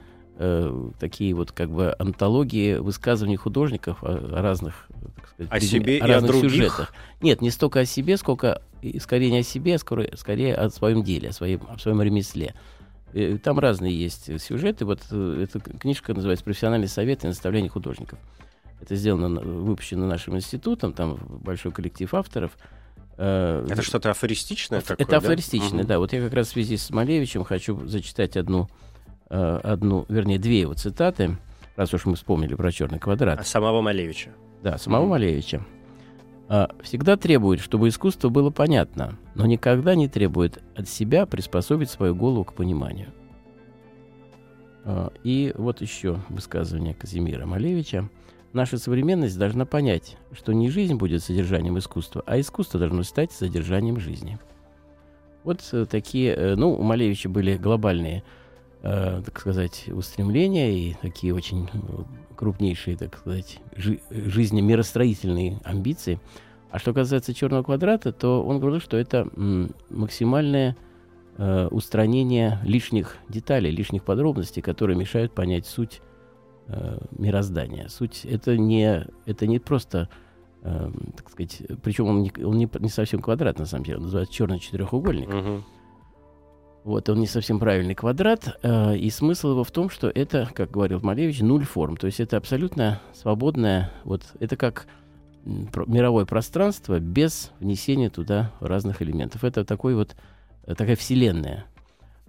такие 0.99 1.35
вот 1.35 1.51
как 1.51 1.69
бы 1.69 1.93
антологии 1.99 2.77
высказываний 2.77 3.35
художников 3.35 4.01
о, 4.01 4.07
о 4.07 4.41
разных, 4.41 4.87
так 5.17 5.27
сказать, 5.27 5.51
О 5.51 5.55
предме- 5.57 5.67
себе 5.67 5.97
и 5.97 5.99
о 5.99 6.07
разных 6.07 6.31
других? 6.31 6.51
сюжетах. 6.51 6.93
Нет, 7.21 7.41
не 7.41 7.51
столько 7.51 7.81
о 7.81 7.85
себе, 7.85 8.17
сколько 8.17 8.63
и 8.81 8.97
скорее 8.97 9.29
не 9.29 9.39
о 9.39 9.43
себе, 9.43 9.75
а 9.75 9.77
скорее, 9.77 10.17
скорее 10.17 10.55
о 10.55 10.69
своем 10.71 11.03
деле, 11.03 11.29
о 11.29 11.33
своем, 11.33 11.61
о 11.69 11.77
своем 11.77 12.01
ремесле. 12.01 12.55
Э, 13.13 13.37
Там 13.37 13.59
разные 13.59 13.97
есть 13.97 14.41
сюжеты. 14.41 14.85
Вот 14.85 15.01
э, 15.11 15.43
эта 15.43 15.59
книжка 15.59 16.13
называется 16.13 16.43
«Профессиональный 16.45 16.87
совет 16.87 17.23
и 17.23 17.27
наставление 17.27 17.69
художников». 17.69 18.19
Это 18.81 18.95
сделано, 18.95 19.39
выпущено 19.41 20.07
нашим 20.07 20.35
институтом, 20.37 20.93
там 20.93 21.17
большой 21.43 21.71
коллектив 21.71 22.11
авторов. 22.13 22.57
Э, 23.17 23.65
Это 23.69 23.81
что-то 23.81 24.09
афористичное 24.11 24.79
Аф- 24.79 24.87
такое, 24.87 25.03
Это 25.05 25.11
да? 25.11 25.17
афористичное, 25.17 25.79
Мгм. 25.79 25.87
да. 25.87 25.99
Вот 25.99 26.13
я 26.13 26.21
как 26.21 26.33
раз 26.33 26.47
в 26.47 26.51
связи 26.51 26.77
с 26.77 26.89
Малевичем 26.89 27.43
хочу 27.43 27.85
зачитать 27.87 28.37
одну, 28.37 28.69
э, 29.29 29.59
одну, 29.63 30.05
вернее, 30.09 30.39
две 30.39 30.61
его 30.61 30.73
цитаты, 30.73 31.37
раз 31.75 31.93
уж 31.93 32.05
мы 32.05 32.15
вспомнили 32.15 32.55
про 32.55 32.71
черный 32.71 32.97
квадрат. 32.99 33.39
А 33.39 33.43
самого 33.43 33.81
Малевича. 33.81 34.31
Да, 34.63 34.77
самого 34.77 35.01
Мгм. 35.01 35.09
Малевича. 35.11 35.65
А, 36.53 36.69
Всегда 36.83 37.15
требует, 37.15 37.61
чтобы 37.61 37.87
искусство 37.87 38.27
было 38.27 38.49
понятно, 38.49 39.17
но 39.35 39.45
никогда 39.45 39.95
не 39.95 40.09
требует 40.09 40.61
от 40.75 40.89
себя 40.89 41.25
приспособить 41.25 41.89
свою 41.89 42.13
голову 42.13 42.43
к 42.43 42.53
пониманию. 42.53 43.07
А, 44.83 45.13
И 45.23 45.53
вот 45.55 45.79
еще 45.79 46.19
высказывание 46.27 46.93
Казимира 46.93 47.45
Малевича. 47.45 48.09
Наша 48.51 48.77
современность 48.77 49.39
должна 49.39 49.65
понять, 49.65 50.17
что 50.33 50.51
не 50.51 50.69
жизнь 50.69 50.95
будет 50.95 51.23
содержанием 51.23 51.79
искусства, 51.79 52.21
а 52.25 52.37
искусство 52.37 52.81
должно 52.81 53.03
стать 53.03 53.31
содержанием 53.31 53.97
жизни. 54.01 54.37
Вот 55.45 55.61
э, 55.71 55.85
такие, 55.85 56.33
э, 56.35 56.55
ну, 56.55 56.73
у 56.73 56.81
Малевича 56.81 57.29
были 57.29 57.55
глобальные, 57.55 58.23
э, 58.83 59.21
так 59.25 59.39
сказать, 59.39 59.89
устремления 59.89 60.71
и 60.71 60.95
такие 61.01 61.33
очень 61.33 61.69
э, 61.73 61.77
крупнейшие, 62.35 62.97
так 62.97 63.17
сказать, 63.17 63.59
жи- 63.75 64.01
жизненно-миростроительные 64.09 65.59
амбиции. 65.63 66.19
А 66.71 66.79
что 66.79 66.93
касается 66.93 67.33
черного 67.33 67.63
квадрата, 67.63 68.11
то 68.11 68.43
он 68.43 68.59
говорил, 68.59 68.79
что 68.79 68.97
это 68.97 69.27
максимальное 69.89 70.75
э, 71.37 71.67
устранение 71.67 72.59
лишних 72.63 73.17
деталей, 73.29 73.71
лишних 73.71 74.03
подробностей, 74.03 74.61
которые 74.61 74.97
мешают 74.97 75.33
понять 75.33 75.65
суть 75.65 76.01
мироздания. 77.17 77.89
Суть 77.89 78.23
это 78.23 78.57
не, 78.57 79.05
это 79.25 79.45
не 79.45 79.59
просто, 79.59 80.07
так 80.61 81.29
сказать, 81.29 81.61
причем 81.83 82.07
он, 82.07 82.21
не, 82.21 82.31
он 82.45 82.57
не, 82.57 82.69
не 82.79 82.87
совсем 82.87 83.21
квадрат, 83.21 83.59
на 83.59 83.65
самом 83.65 83.83
деле, 83.83 83.97
он 83.97 84.03
называется 84.03 84.33
черный 84.33 84.59
четырехугольник. 84.59 85.27
Мгм. 85.27 85.65
Вот, 86.83 87.09
он 87.09 87.19
не 87.19 87.27
совсем 87.27 87.59
правильный 87.59 87.93
квадрат, 87.93 88.57
э, 88.63 88.97
и 88.97 89.09
смысл 89.11 89.51
его 89.51 89.63
в 89.63 89.69
том, 89.69 89.89
что 89.91 90.09
это, 90.09 90.49
как 90.53 90.71
говорил 90.71 90.99
Малевич, 91.01 91.41
нуль 91.41 91.63
форм. 91.63 91.95
То 91.95 92.07
есть 92.07 92.19
это 92.19 92.37
абсолютно 92.37 92.99
свободное, 93.13 93.91
вот 94.03 94.23
это 94.39 94.57
как 94.57 94.87
мировое 95.45 96.25
пространство 96.25 96.99
без 96.99 97.51
внесения 97.59 98.09
туда 98.09 98.51
разных 98.59 99.01
элементов. 99.01 99.43
Это 99.43 99.63
такой 99.63 99.93
вот, 99.93 100.15
э, 100.65 100.73
такая 100.73 100.95
вселенная. 100.95 101.65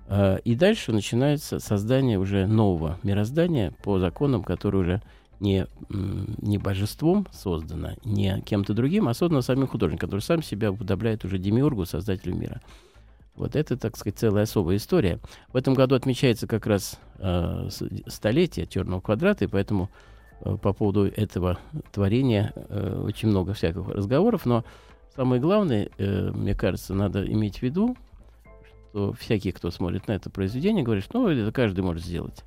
Э, 0.09 0.39
и 0.45 0.55
дальше 0.55 0.93
начинается 0.93 1.59
создание 1.59 2.19
уже 2.19 2.47
нового 2.47 2.99
мироздания 3.03 3.73
по 3.83 3.99
законам, 3.99 4.43
которые 4.45 4.83
уже 4.83 5.03
не, 5.41 5.67
не 5.89 6.59
божеством 6.59 7.27
создано, 7.33 7.93
не 8.05 8.41
кем-то 8.43 8.75
другим, 8.75 9.09
а 9.09 9.15
создано 9.15 9.41
самим 9.41 9.67
художником, 9.67 10.07
который 10.07 10.21
сам 10.21 10.43
себя 10.43 10.71
уподобляет 10.71 11.25
уже 11.25 11.39
демиургу, 11.39 11.87
создателю 11.87 12.37
мира. 12.37 12.61
Вот 13.35 13.57
это, 13.57 13.77
так 13.77 13.97
сказать, 13.97 14.19
целая 14.19 14.45
особая 14.45 14.77
история. 14.77 15.19
В 15.53 15.57
этом 15.57 15.75
году 15.75 15.95
отмечается 15.95 16.47
как 16.47 16.67
раз 16.67 16.99
э, 17.19 17.69
столетие 18.07 18.67
черного 18.67 19.01
квадрата, 19.01 19.45
и 19.45 19.49
поэтому 19.49 19.91
э, 20.41 20.57
по 20.57 20.73
поводу 20.73 21.07
этого 21.07 21.59
творения 21.93 22.53
э, 22.55 23.03
очень 23.05 23.29
много 23.29 23.55
всяких 23.55 23.89
разговоров, 23.89 24.45
но 24.45 24.65
самое 25.15 25.41
главное, 25.41 25.89
э, 25.97 26.31
мне 26.31 26.55
кажется, 26.55 26.95
надо 26.95 27.27
иметь 27.27 27.59
в 27.59 27.63
виду, 27.63 27.97
что 28.93 29.13
всякий, 29.15 29.53
кто 29.53 29.71
смотрит 29.71 30.07
на 30.07 30.13
это 30.13 30.29
произведение, 30.29 30.85
говорит, 30.85 31.05
что 31.05 31.21
ну, 31.21 31.29
это 31.29 31.51
каждый 31.53 31.81
может 31.81 32.05
сделать. 32.05 32.45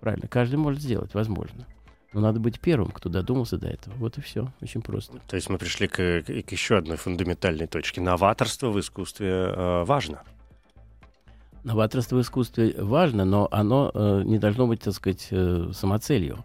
Правильно, 0.00 0.28
каждый 0.28 0.56
может 0.56 0.82
сделать, 0.82 1.14
возможно. 1.14 1.66
Но 2.12 2.20
надо 2.20 2.40
быть 2.40 2.60
первым, 2.60 2.90
кто 2.90 3.08
додумался 3.08 3.56
до 3.56 3.68
этого. 3.68 3.94
Вот 3.96 4.18
и 4.18 4.20
все. 4.20 4.52
Очень 4.60 4.82
просто. 4.82 5.18
То 5.28 5.36
есть 5.36 5.48
мы 5.48 5.56
пришли 5.58 5.86
к, 5.88 5.94
к- 5.96 6.52
еще 6.52 6.76
одной 6.76 6.96
фундаментальной 6.98 7.66
точке. 7.66 8.00
Новаторство 8.02 8.70
в 8.70 8.78
искусстве 8.78 9.28
э, 9.28 9.84
важно. 9.84 10.22
Новаторство 11.64 12.16
в 12.16 12.20
искусстве 12.20 12.74
важно, 12.76 13.24
но 13.24 13.48
оно 13.52 13.90
э, 13.94 14.22
не 14.24 14.38
должно 14.38 14.66
быть, 14.66 14.80
так 14.80 14.94
сказать, 14.94 15.28
э, 15.30 15.70
самоцелью. 15.72 16.44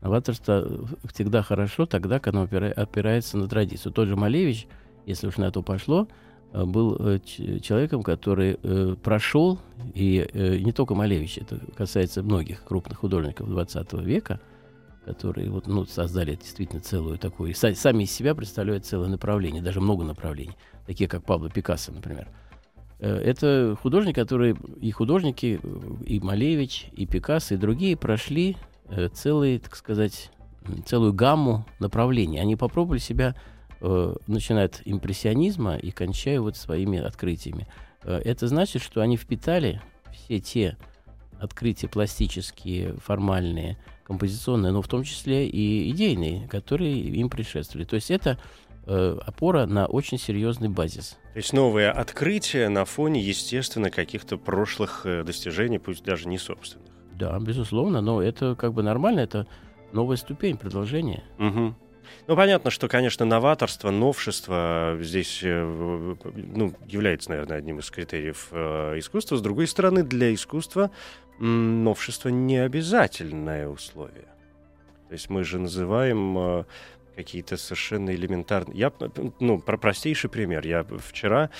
Новаторство 0.00 0.86
всегда 1.12 1.42
хорошо 1.42 1.86
тогда, 1.86 2.18
когда 2.18 2.38
оно 2.40 2.46
опира- 2.48 2.72
опирается 2.72 3.36
на 3.36 3.46
традицию. 3.46 3.92
Тот 3.92 4.08
же 4.08 4.16
Малевич, 4.16 4.66
если 5.06 5.26
уж 5.26 5.36
на 5.36 5.50
то 5.52 5.62
пошло, 5.62 6.08
э, 6.52 6.64
был 6.64 6.96
э, 6.98 7.20
ч- 7.24 7.60
человеком, 7.60 8.02
который 8.02 8.58
э, 8.62 8.96
прошел, 9.02 9.58
и 9.94 10.26
э, 10.32 10.56
не 10.58 10.72
только 10.72 10.94
Малевич, 10.94 11.36
это 11.38 11.60
касается 11.76 12.22
многих 12.22 12.64
крупных 12.64 12.98
художников 12.98 13.48
20 13.48 13.92
века, 14.04 14.40
которые 15.04 15.50
вот, 15.50 15.66
ну, 15.66 15.84
создали 15.84 16.34
действительно 16.34 16.80
целую 16.80 17.18
такую, 17.18 17.54
сами 17.54 18.04
из 18.04 18.10
себя 18.10 18.34
представляют 18.34 18.86
целое 18.86 19.08
направление, 19.08 19.62
даже 19.62 19.80
много 19.80 20.04
направлений, 20.04 20.56
такие 20.86 21.08
как 21.08 21.24
Пабло 21.24 21.50
Пикассо, 21.50 21.92
например. 21.92 22.28
Э, 22.98 23.16
Это 23.16 23.76
художник, 23.80 24.14
который 24.14 24.56
и 24.80 24.90
художники, 24.90 25.60
э, 25.62 26.04
и 26.06 26.20
Малевич, 26.20 26.86
и 26.92 27.06
Пикассо, 27.06 27.54
и 27.54 27.58
другие 27.58 27.96
прошли 27.96 28.56
э, 28.88 29.08
целый, 29.08 29.58
так 29.58 29.76
сказать, 29.76 30.30
целую 30.86 31.12
гамму 31.12 31.66
направлений. 31.78 32.38
Они 32.38 32.56
попробовали 32.56 32.98
себя, 32.98 33.34
начиная 34.26 34.64
от 34.64 34.80
импрессионизма 34.86 35.76
и 35.76 35.90
кончая 35.90 36.40
вот 36.40 36.56
своими 36.56 36.98
открытиями. 36.98 37.66
Это 38.02 38.48
значит, 38.48 38.80
что 38.80 39.02
они 39.02 39.18
впитали 39.18 39.82
все 40.10 40.40
те 40.40 40.78
открытия 41.38 41.88
пластические, 41.88 42.94
формальные, 42.94 43.76
композиционные, 44.04 44.72
но 44.72 44.82
в 44.82 44.88
том 44.88 45.02
числе 45.02 45.48
и 45.48 45.90
идейные, 45.90 46.46
которые 46.48 46.98
им 46.98 47.30
предшествовали. 47.30 47.84
То 47.84 47.96
есть 47.96 48.10
это 48.10 48.38
э, 48.86 49.18
опора 49.26 49.66
на 49.66 49.86
очень 49.86 50.18
серьезный 50.18 50.68
базис. 50.68 51.18
То 51.32 51.38
есть 51.38 51.52
новые 51.52 51.90
открытия 51.90 52.68
на 52.68 52.84
фоне, 52.84 53.20
естественно, 53.20 53.90
каких-то 53.90 54.36
прошлых 54.36 55.02
э, 55.04 55.24
достижений, 55.24 55.78
пусть 55.78 56.04
даже 56.04 56.28
не 56.28 56.38
собственных. 56.38 56.88
Да, 57.12 57.38
безусловно, 57.38 58.00
но 58.00 58.22
это 58.22 58.54
как 58.54 58.74
бы 58.74 58.82
нормально, 58.82 59.20
это 59.20 59.46
новая 59.92 60.16
ступень, 60.16 60.56
продолжение. 60.56 61.24
Мгм. 61.38 61.76
Ну, 62.26 62.36
понятно, 62.36 62.70
что, 62.70 62.88
конечно, 62.88 63.24
новаторство, 63.24 63.90
новшество 63.90 64.96
здесь 65.00 65.40
э, 65.42 66.16
ну, 66.34 66.74
является, 66.86 67.30
наверное, 67.30 67.58
одним 67.58 67.78
из 67.78 67.90
критериев 67.90 68.48
э, 68.50 68.98
искусства. 68.98 69.36
С 69.36 69.42
другой 69.42 69.66
стороны, 69.66 70.02
для 70.02 70.32
искусства 70.32 70.90
новшество 71.38 72.28
не 72.28 72.58
обязательное 72.58 73.68
условие. 73.68 74.28
То 75.08 75.12
есть 75.12 75.30
мы 75.30 75.44
же 75.44 75.58
называем 75.58 76.38
э, 76.38 76.64
какие-то 77.16 77.56
совершенно 77.56 78.14
элементарные... 78.14 78.78
Я, 78.78 78.92
ну, 79.40 79.60
про 79.60 79.76
простейший 79.76 80.30
пример. 80.30 80.66
Я 80.66 80.84
вчера 80.84 81.50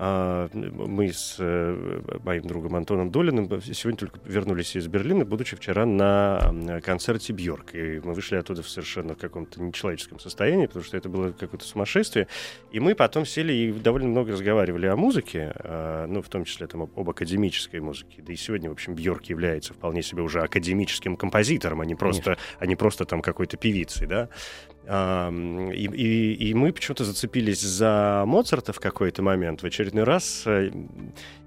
мы 0.00 1.12
с 1.12 1.36
э, 1.38 2.00
моим 2.24 2.42
другом 2.44 2.74
Антоном 2.76 3.10
Долиным 3.10 3.60
сегодня 3.60 3.98
только 3.98 4.18
вернулись 4.24 4.74
из 4.74 4.86
Берлина, 4.86 5.26
будучи 5.26 5.56
вчера 5.56 5.84
на 5.84 6.80
концерте 6.82 7.34
Бьорк. 7.34 7.74
И 7.74 8.00
мы 8.02 8.14
вышли 8.14 8.36
оттуда 8.36 8.62
в 8.62 8.68
совершенно 8.68 9.14
каком-то 9.14 9.62
нечеловеческом 9.62 10.18
состоянии, 10.18 10.66
потому 10.66 10.84
что 10.84 10.96
это 10.96 11.10
было 11.10 11.32
какое-то 11.32 11.66
сумасшествие. 11.66 12.28
И 12.72 12.80
мы 12.80 12.94
потом 12.94 13.26
сели 13.26 13.52
и 13.52 13.72
довольно 13.72 14.08
много 14.08 14.32
разговаривали 14.32 14.86
о 14.86 14.96
музыке, 14.96 15.52
а, 15.56 16.06
ну, 16.06 16.22
в 16.22 16.28
том 16.30 16.44
числе 16.44 16.66
там, 16.66 16.82
об 16.82 17.10
академической 17.10 17.80
музыке. 17.80 18.22
Да 18.22 18.32
и 18.32 18.36
сегодня, 18.36 18.70
в 18.70 18.72
общем, 18.72 18.94
Бьорк 18.94 19.24
является 19.24 19.74
вполне 19.74 20.02
себе 20.02 20.22
уже 20.22 20.40
академическим 20.40 21.16
композитором, 21.16 21.82
а 21.82 21.84
не 21.84 21.94
просто, 21.94 22.38
а 22.58 22.64
не 22.64 22.76
просто 22.76 23.04
там 23.04 23.20
какой-то 23.20 23.58
певицей, 23.58 24.06
да. 24.06 24.30
И, 24.86 25.84
и, 25.84 26.48
и 26.48 26.54
мы 26.54 26.72
почему-то 26.72 27.04
зацепились 27.04 27.60
за 27.60 28.24
Моцарта 28.26 28.72
в 28.72 28.80
какой-то 28.80 29.22
момент, 29.22 29.62
в 29.62 29.66
очередной 29.66 30.04
раз, 30.04 30.42
э, 30.46 30.70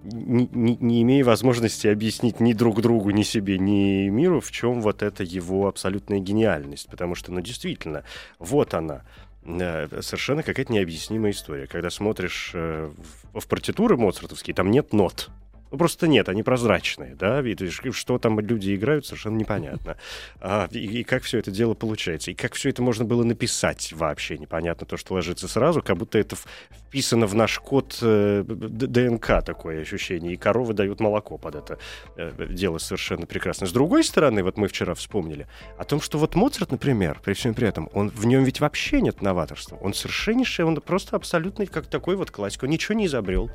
не, 0.03 0.47
не, 0.53 0.77
не 0.77 1.01
имея 1.01 1.25
возможности 1.25 1.87
объяснить 1.87 2.39
ни 2.39 2.53
друг 2.53 2.81
другу, 2.81 3.09
ни 3.09 3.23
себе, 3.23 3.57
ни 3.57 4.07
миру, 4.07 4.39
в 4.39 4.51
чем 4.51 4.81
вот 4.81 5.01
эта 5.01 5.23
его 5.23 5.67
абсолютная 5.67 6.19
гениальность. 6.19 6.87
Потому 6.89 7.15
что, 7.15 7.33
ну, 7.33 7.41
действительно, 7.41 8.03
вот 8.39 8.75
она 8.75 9.01
э, 9.43 9.87
совершенно 10.01 10.43
какая-то 10.43 10.71
необъяснимая 10.71 11.31
история. 11.31 11.67
Когда 11.67 11.89
смотришь 11.89 12.51
э, 12.53 12.91
в, 13.33 13.47
партитуры 13.47 13.97
моцартовские, 13.97 14.53
там 14.53 14.71
нет 14.71 14.93
нот. 14.93 15.31
Ну, 15.73 15.79
просто 15.79 16.07
нет, 16.07 16.29
они 16.29 16.43
прозрачные, 16.43 17.15
да, 17.15 17.41
видишь, 17.41 17.81
что 17.93 18.19
там 18.19 18.39
люди 18.39 18.75
играют, 18.75 19.07
совершенно 19.07 19.37
непонятно. 19.37 19.97
А, 20.39 20.67
и, 20.69 20.99
и 20.99 21.03
как 21.03 21.23
все 21.23 21.39
это 21.39 21.49
дело 21.49 21.73
получается, 21.73 22.29
и 22.29 22.35
как 22.35 22.53
все 22.53 22.69
это 22.69 22.83
можно 22.83 23.05
было 23.05 23.23
написать 23.23 23.91
вообще? 23.91 24.37
Непонятно, 24.37 24.85
то, 24.85 24.97
что 24.97 25.15
ложится 25.15 25.47
сразу, 25.47 25.81
как 25.81 25.97
будто 25.97 26.19
это 26.19 26.35
вписано 26.35 27.25
в 27.25 27.33
наш 27.33 27.57
код 27.57 27.97
э, 28.03 28.43
ДНК, 28.45 29.43
такое 29.43 29.81
ощущение, 29.81 30.33
и 30.33 30.37
коровы 30.37 30.75
дают 30.75 30.99
молоко 30.99 31.39
под 31.39 31.55
это 31.55 31.79
э, 32.17 32.31
дело 32.51 32.77
совершенно 32.77 33.25
прекрасно. 33.25 33.65
С 33.65 33.71
другой 33.71 34.03
стороны, 34.03 34.43
вот 34.43 34.57
мы 34.57 34.67
вчера 34.67 34.93
вспомнили 34.93 35.47
о 35.79 35.85
том, 35.85 36.01
что 36.01 36.19
вот 36.19 36.35
Моцарт, 36.35 36.69
например, 36.69 37.19
при 37.25 37.33
всем 37.33 37.55
при 37.55 37.67
этом, 37.67 37.89
он, 37.93 38.11
в 38.11 38.27
нем 38.27 38.43
ведь 38.43 38.59
вообще 38.59 39.01
нет 39.01 39.23
новаторства, 39.23 39.77
он 39.77 39.95
совершеннейший, 39.95 40.65
он 40.65 40.79
просто 40.81 41.15
абсолютный, 41.15 41.65
как 41.65 41.87
такой 41.87 42.15
вот 42.15 42.29
классик, 42.29 42.61
он 42.61 42.69
ничего 42.69 42.93
не 42.93 43.07
изобрел, 43.07 43.49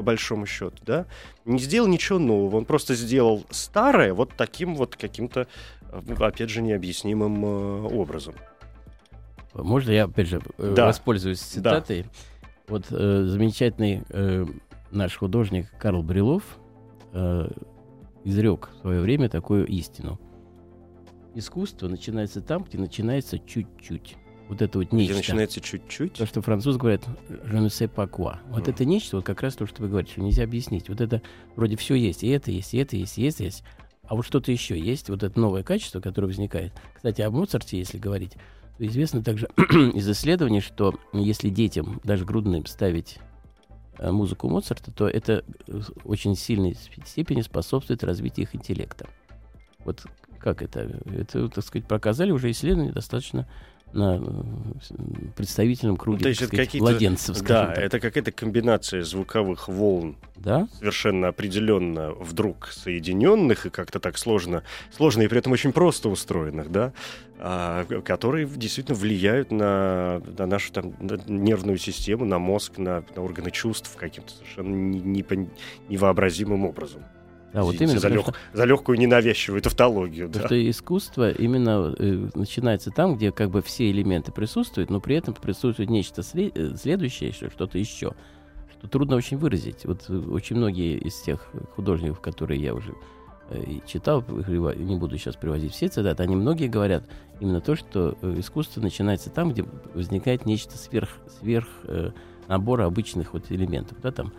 по 0.00 0.04
большому 0.04 0.46
счету, 0.46 0.78
да, 0.86 1.04
не 1.44 1.58
сделал 1.58 1.86
ничего 1.86 2.18
нового, 2.18 2.56
он 2.56 2.64
просто 2.64 2.94
сделал 2.94 3.44
старое 3.50 4.14
вот 4.14 4.32
таким 4.34 4.74
вот 4.74 4.96
каким-то, 4.96 5.46
э, 5.92 6.14
опять 6.18 6.48
же, 6.48 6.62
необъяснимым 6.62 7.44
э, 7.44 7.82
образом. 7.82 8.34
Можно 9.52 9.90
я, 9.90 10.04
опять 10.04 10.28
же, 10.28 10.40
э, 10.56 10.72
да. 10.74 10.86
воспользуюсь 10.86 11.40
цитатой? 11.40 12.04
Да. 12.04 12.08
Вот 12.68 12.86
э, 12.90 13.24
замечательный 13.26 14.02
э, 14.08 14.46
наш 14.90 15.18
художник 15.18 15.70
Карл 15.78 16.02
Брилов 16.02 16.44
э, 17.12 17.50
изрек 18.24 18.70
в 18.72 18.80
свое 18.80 19.02
время 19.02 19.28
такую 19.28 19.66
истину. 19.66 20.18
Искусство 21.34 21.88
начинается 21.88 22.40
там, 22.40 22.62
где 22.62 22.78
начинается 22.78 23.38
чуть-чуть 23.38 24.16
вот 24.50 24.62
это 24.62 24.78
вот 24.78 24.92
нечто. 24.92 25.12
Где 25.12 25.20
начинается 25.20 25.60
чуть-чуть. 25.60 26.14
То, 26.14 26.26
что 26.26 26.42
француз 26.42 26.76
говорят 26.76 27.06
«je 27.28 27.56
ne 27.56 27.68
sais 27.68 27.88
pas 27.88 28.08
quoi». 28.10 28.38
Вот 28.48 28.66
mm. 28.66 28.70
это 28.70 28.84
нечто, 28.84 29.16
вот 29.16 29.24
как 29.24 29.42
раз 29.42 29.54
то, 29.54 29.64
что 29.64 29.80
вы 29.80 29.88
говорите, 29.88 30.12
что 30.12 30.22
нельзя 30.22 30.42
объяснить. 30.42 30.88
Вот 30.88 31.00
это 31.00 31.22
вроде 31.54 31.76
все 31.76 31.94
есть, 31.94 32.24
и 32.24 32.28
это 32.28 32.50
есть, 32.50 32.74
и 32.74 32.78
это 32.78 32.96
есть, 32.96 33.16
и 33.16 33.22
это 33.22 33.44
есть. 33.44 33.62
А 34.02 34.16
вот 34.16 34.26
что-то 34.26 34.50
еще 34.50 34.76
есть, 34.76 35.08
вот 35.08 35.22
это 35.22 35.38
новое 35.38 35.62
качество, 35.62 36.00
которое 36.00 36.26
возникает. 36.26 36.72
Кстати, 36.92 37.22
об 37.22 37.34
Моцарте, 37.34 37.78
если 37.78 37.96
говорить, 37.96 38.32
то 38.76 38.84
известно 38.84 39.22
также 39.22 39.48
из 39.94 40.10
исследований, 40.10 40.60
что 40.60 40.98
если 41.12 41.48
детям, 41.48 42.00
даже 42.02 42.24
грудным, 42.24 42.66
ставить 42.66 43.18
э, 43.98 44.10
музыку 44.10 44.48
Моцарта, 44.48 44.90
то 44.90 45.08
это 45.08 45.44
в 45.68 45.92
очень 46.02 46.34
сильной 46.34 46.76
степени 47.06 47.42
способствует 47.42 48.02
развитию 48.02 48.46
их 48.46 48.56
интеллекта. 48.56 49.06
Вот 49.84 50.04
как 50.40 50.60
это? 50.62 51.00
Это, 51.06 51.48
так 51.48 51.64
сказать, 51.64 51.86
показали 51.86 52.32
уже 52.32 52.50
исследования 52.50 52.90
достаточно 52.90 53.46
э, 53.94 54.20
представительном 55.36 55.96
круге 55.96 56.28
ну, 56.28 56.34
сказать, 56.34 56.74
это 56.74 56.78
младенцев. 56.78 57.40
Да, 57.42 57.66
так. 57.66 57.78
это 57.78 58.00
какая-то 58.00 58.32
комбинация 58.32 59.02
звуковых 59.02 59.68
волн, 59.68 60.16
да? 60.36 60.68
совершенно 60.78 61.28
определенно 61.28 62.12
вдруг 62.12 62.68
соединенных 62.68 63.66
и 63.66 63.70
как-то 63.70 64.00
так 64.00 64.18
сложно, 64.18 64.62
сложно 64.96 65.22
и 65.22 65.28
при 65.28 65.38
этом 65.38 65.52
очень 65.52 65.72
просто 65.72 66.08
устроенных, 66.08 66.70
да, 66.70 66.92
а, 67.38 67.84
которые 68.04 68.46
действительно 68.46 68.96
влияют 68.96 69.50
на, 69.50 70.22
на 70.38 70.46
нашу 70.46 70.72
там, 70.72 70.94
на 71.00 71.18
нервную 71.26 71.78
систему, 71.78 72.24
на 72.24 72.38
мозг, 72.38 72.78
на, 72.78 73.04
на 73.14 73.22
органы 73.22 73.50
чувств 73.50 73.94
каким-то 73.96 74.32
совершенно 74.32 74.74
невообразимым 75.88 76.64
образом. 76.64 77.02
Да, 77.52 77.62
вот 77.62 77.80
именно. 77.80 77.98
За, 77.98 78.08
лег... 78.08 78.22
что... 78.22 78.34
за 78.52 78.64
легкую 78.64 78.98
ненавязчивую 78.98 79.60
тавтологию. 79.62 80.28
Да. 80.28 80.46
Что 80.46 80.70
искусство 80.70 81.30
именно 81.30 81.94
э, 81.98 82.28
начинается 82.34 82.90
там, 82.90 83.16
где 83.16 83.32
как 83.32 83.50
бы 83.50 83.60
все 83.62 83.90
элементы 83.90 84.30
присутствуют, 84.32 84.90
но 84.90 85.00
при 85.00 85.16
этом 85.16 85.34
присутствует 85.34 85.90
нечто 85.90 86.22
след... 86.22 86.56
Э, 86.56 86.76
следующее, 86.76 87.32
что-то 87.32 87.78
еще, 87.78 88.12
что 88.78 88.88
трудно 88.88 89.16
очень 89.16 89.36
выразить. 89.36 89.84
Вот 89.84 90.04
э, 90.08 90.16
очень 90.16 90.56
многие 90.56 90.98
из 90.98 91.20
тех 91.20 91.50
художников, 91.74 92.20
которые 92.20 92.60
я 92.62 92.72
уже 92.72 92.94
э, 93.50 93.80
читал, 93.86 94.24
не 94.28 94.96
буду 94.96 95.18
сейчас 95.18 95.34
приводить 95.34 95.72
все 95.72 95.88
цитаты, 95.88 96.22
они 96.22 96.36
многие 96.36 96.68
говорят 96.68 97.04
именно 97.40 97.60
то, 97.60 97.74
что 97.74 98.16
искусство 98.22 98.80
начинается 98.80 99.28
там, 99.30 99.52
где 99.52 99.64
возникает 99.94 100.46
нечто 100.46 100.78
сверх, 100.78 101.08
сверх 101.40 101.66
э, 101.84 102.10
набора 102.46 102.84
обычных 102.84 103.32
вот 103.32 103.50
элементов. 103.50 103.98
Да, 104.02 104.12
там, 104.12 104.32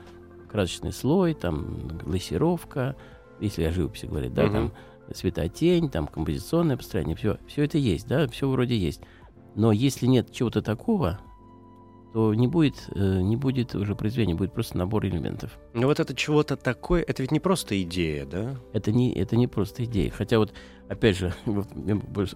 красочный 0.51 0.91
слой, 0.91 1.33
там 1.33 1.87
глассировка, 2.03 2.95
если 3.39 3.63
о 3.63 3.71
живописи 3.71 4.05
говорить, 4.05 4.33
да, 4.33 4.45
uh-huh. 4.45 4.51
там 4.51 4.71
светотень, 5.13 5.89
там 5.89 6.07
композиционное 6.07 6.77
построение, 6.77 7.15
все, 7.15 7.37
все 7.47 7.63
это 7.63 7.77
есть, 7.77 8.07
да, 8.07 8.27
все 8.27 8.49
вроде 8.49 8.77
есть. 8.77 9.01
Но 9.55 9.71
если 9.71 10.05
нет 10.05 10.31
чего-то 10.31 10.61
такого, 10.61 11.19
то 12.13 12.33
не 12.33 12.47
будет, 12.47 12.89
э, 12.93 13.21
не 13.21 13.37
будет 13.37 13.73
уже 13.75 13.95
произведения, 13.95 14.35
будет 14.35 14.53
просто 14.53 14.77
набор 14.77 15.05
элементов. 15.05 15.57
Но 15.73 15.87
вот 15.87 15.99
это 16.01 16.13
чего-то 16.13 16.57
такое, 16.57 17.01
это 17.01 17.21
ведь 17.21 17.31
не 17.31 17.39
просто 17.39 17.81
идея, 17.83 18.25
да? 18.25 18.57
Это 18.73 18.91
не, 18.91 19.13
это 19.13 19.37
не 19.37 19.47
просто 19.47 19.85
идея. 19.85 20.11
Хотя 20.11 20.37
вот, 20.37 20.53
опять 20.89 21.17
же, 21.17 21.33
вот, 21.45 21.67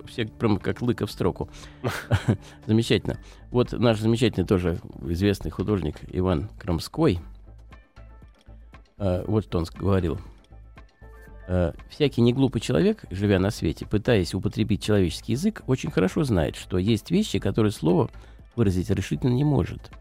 все 0.07 0.25
прямо 0.25 0.59
как 0.59 0.81
лыка 0.81 1.05
в 1.05 1.11
строку. 1.11 1.49
Замечательно. 2.65 3.19
Вот 3.51 3.73
наш 3.73 3.99
замечательный 3.99 4.45
тоже 4.45 4.79
известный 5.01 5.51
художник 5.51 5.97
Иван 6.07 6.49
Крамской– 6.57 7.19
э, 7.29 7.34
вот 8.97 9.45
что 9.45 9.59
он 9.59 9.65
говорил. 9.77 10.19
Э, 11.47 11.73
всякий 11.89 12.21
неглупый 12.21 12.61
человек, 12.61 13.05
живя 13.11 13.39
на 13.39 13.51
свете, 13.51 13.85
пытаясь 13.85 14.33
употребить 14.33 14.83
человеческий 14.83 15.33
язык, 15.33 15.63
очень 15.67 15.91
хорошо 15.91 16.23
знает, 16.23 16.55
что 16.55 16.77
есть 16.77 17.11
вещи, 17.11 17.39
которые 17.39 17.71
слово 17.71 18.09
выразить 18.55 18.89
решительно 18.89 19.33
не 19.33 19.43
может. 19.43 19.91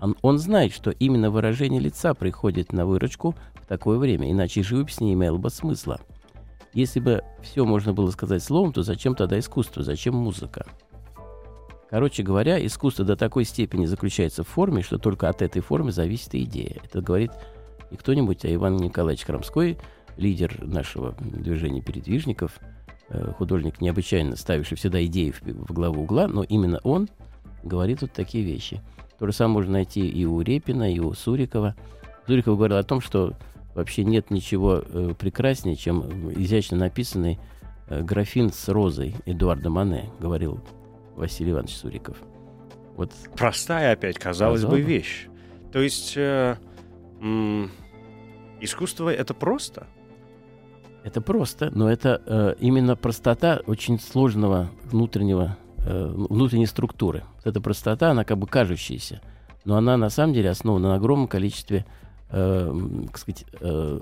Он, 0.00 0.16
он 0.22 0.38
знает, 0.38 0.72
что 0.72 0.90
именно 0.90 1.30
выражение 1.30 1.80
лица 1.80 2.14
приходит 2.14 2.72
на 2.72 2.86
выручку 2.86 3.34
в 3.54 3.66
такое 3.66 3.98
время, 3.98 4.30
иначе 4.30 4.62
живопись 4.62 5.00
не 5.00 5.14
имела 5.14 5.38
бы 5.38 5.50
смысла. 5.50 6.00
Если 6.72 7.00
бы 7.00 7.22
все 7.42 7.64
можно 7.64 7.92
было 7.92 8.10
сказать 8.10 8.42
словом, 8.42 8.72
то 8.72 8.82
зачем 8.82 9.14
тогда 9.14 9.38
искусство, 9.38 9.82
зачем 9.82 10.14
музыка? 10.14 10.66
Короче 11.90 12.22
говоря, 12.22 12.64
искусство 12.64 13.04
до 13.04 13.16
такой 13.16 13.44
степени 13.44 13.84
заключается 13.84 14.44
в 14.44 14.48
форме, 14.48 14.82
что 14.82 14.98
только 14.98 15.28
от 15.28 15.42
этой 15.42 15.60
формы 15.60 15.92
зависит 15.92 16.34
и 16.34 16.44
идея. 16.44 16.80
Это 16.82 17.02
говорит 17.02 17.32
не 17.92 17.96
кто-нибудь, 17.98 18.44
а 18.44 18.52
Иван 18.52 18.78
Николаевич 18.78 19.24
Крамской, 19.24 19.78
лидер 20.16 20.58
нашего 20.64 21.14
движения 21.20 21.80
передвижников, 21.82 22.58
э, 23.10 23.32
художник, 23.36 23.80
необычайно 23.80 24.34
ставивший 24.36 24.76
всегда 24.76 25.04
идеи 25.04 25.30
в, 25.30 25.42
в 25.42 25.72
главу 25.72 26.02
угла, 26.02 26.26
но 26.26 26.42
именно 26.42 26.80
он 26.82 27.08
говорит 27.62 28.00
вот 28.00 28.12
такие 28.12 28.44
вещи. 28.44 28.80
То 29.18 29.26
же 29.26 29.32
самое 29.32 29.54
можно 29.54 29.72
найти 29.74 30.08
и 30.08 30.24
у 30.24 30.40
Репина, 30.40 30.92
и 30.92 30.98
у 30.98 31.12
Сурикова. 31.12 31.76
Суриков 32.26 32.56
говорил 32.56 32.78
о 32.78 32.82
том, 32.82 33.00
что 33.00 33.34
вообще 33.74 34.04
нет 34.04 34.30
ничего 34.30 34.82
э, 34.84 35.12
прекраснее, 35.18 35.76
чем 35.76 36.32
изящно 36.32 36.76
написанный 36.78 37.38
э, 37.88 38.02
графин 38.02 38.52
с 38.52 38.68
розой 38.68 39.14
Эдуарда 39.26 39.70
Мане, 39.70 40.10
говорил 40.18 40.60
Василий 41.14 41.52
Иванович 41.52 41.76
Суриков. 41.76 42.16
Вот. 42.96 43.12
Простая 43.36 43.92
опять, 43.92 44.18
казалось 44.18 44.62
Казалось. 44.62 44.82
бы, 44.82 44.88
вещь. 44.88 45.28
То 45.72 45.80
есть... 45.80 46.14
Э, 46.16 46.56
м- 47.20 47.70
Искусство 48.62 49.12
это 49.12 49.34
просто? 49.34 49.88
Это 51.02 51.20
просто, 51.20 51.70
но 51.74 51.90
это 51.90 52.22
э, 52.24 52.54
именно 52.60 52.94
простота 52.94 53.60
очень 53.66 53.98
сложного 53.98 54.70
внутреннего, 54.84 55.56
э, 55.78 56.12
внутренней 56.14 56.66
структуры. 56.66 57.24
Вот 57.38 57.46
эта 57.48 57.60
простота, 57.60 58.12
она 58.12 58.22
как 58.22 58.38
бы 58.38 58.46
кажущаяся, 58.46 59.20
но 59.64 59.76
она 59.76 59.96
на 59.96 60.10
самом 60.10 60.32
деле 60.32 60.50
основана 60.50 60.90
на 60.90 60.94
огромном 60.94 61.26
количестве, 61.26 61.84
э, 62.30 62.72
как 63.08 63.18
сказать, 63.18 63.46
э, 63.58 64.00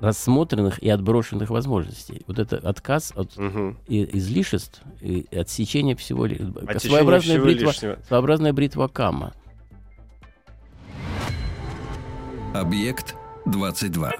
рассмотренных 0.00 0.82
и 0.82 0.88
отброшенных 0.88 1.50
возможностей. 1.50 2.22
Вот 2.26 2.40
это 2.40 2.56
отказ 2.56 3.12
от 3.14 3.38
угу. 3.38 3.76
и, 3.86 4.18
излишеств 4.18 4.82
и 5.00 5.28
отсечения 5.30 5.94
всего, 5.94 6.24
Отсечение 6.24 6.78
своеобразная, 6.80 7.36
всего 7.36 7.44
бритва, 7.44 7.70
своеобразная 8.08 8.52
бритва 8.52 8.88
Кама. 8.88 9.34
Объект 12.52 13.14
22. 13.50 14.12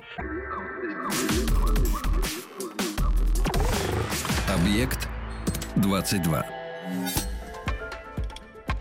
Объект 4.49 5.09
22. 5.77 6.47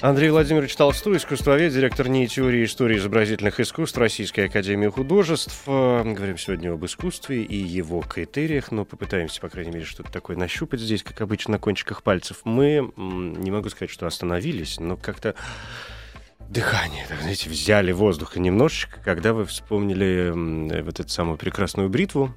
Андрей 0.01 0.29
Владимирович 0.29 0.75
Толстой, 0.75 1.17
искусствовед, 1.17 1.73
директор 1.73 2.07
НИИ 2.07 2.25
теории 2.27 2.63
истории 2.63 2.97
изобразительных 2.97 3.59
искусств 3.59 3.97
Российской 3.97 4.45
Академии 4.45 4.87
Художеств. 4.87 5.63
Э, 5.67 6.03
Говорим 6.03 6.37
сегодня 6.37 6.71
об 6.71 6.83
искусстве 6.85 7.43
и 7.43 7.55
его 7.55 8.01
критериях, 8.01 8.71
но 8.71 8.85
попытаемся, 8.85 9.41
по 9.41 9.49
крайней 9.49 9.71
мере, 9.71 9.85
что-то 9.85 10.11
такое 10.11 10.37
нащупать 10.37 10.79
здесь, 10.79 11.03
как 11.03 11.21
обычно, 11.21 11.53
на 11.53 11.59
кончиках 11.59 12.01
пальцев. 12.01 12.41
Мы, 12.45 12.91
не 12.95 13.51
могу 13.51 13.69
сказать, 13.69 13.91
что 13.91 14.07
остановились, 14.07 14.79
но 14.79 14.95
как-то 14.95 15.35
дыхание, 16.49 17.05
так, 17.07 17.21
знаете, 17.21 17.49
взяли 17.49 17.91
воздуха 17.91 18.39
немножечко, 18.39 18.99
когда 19.03 19.33
вы 19.33 19.45
вспомнили 19.45 20.31
м, 20.31 20.83
вот 20.83 20.99
эту 20.99 21.09
самую 21.09 21.37
прекрасную 21.37 21.89
бритву, 21.89 22.33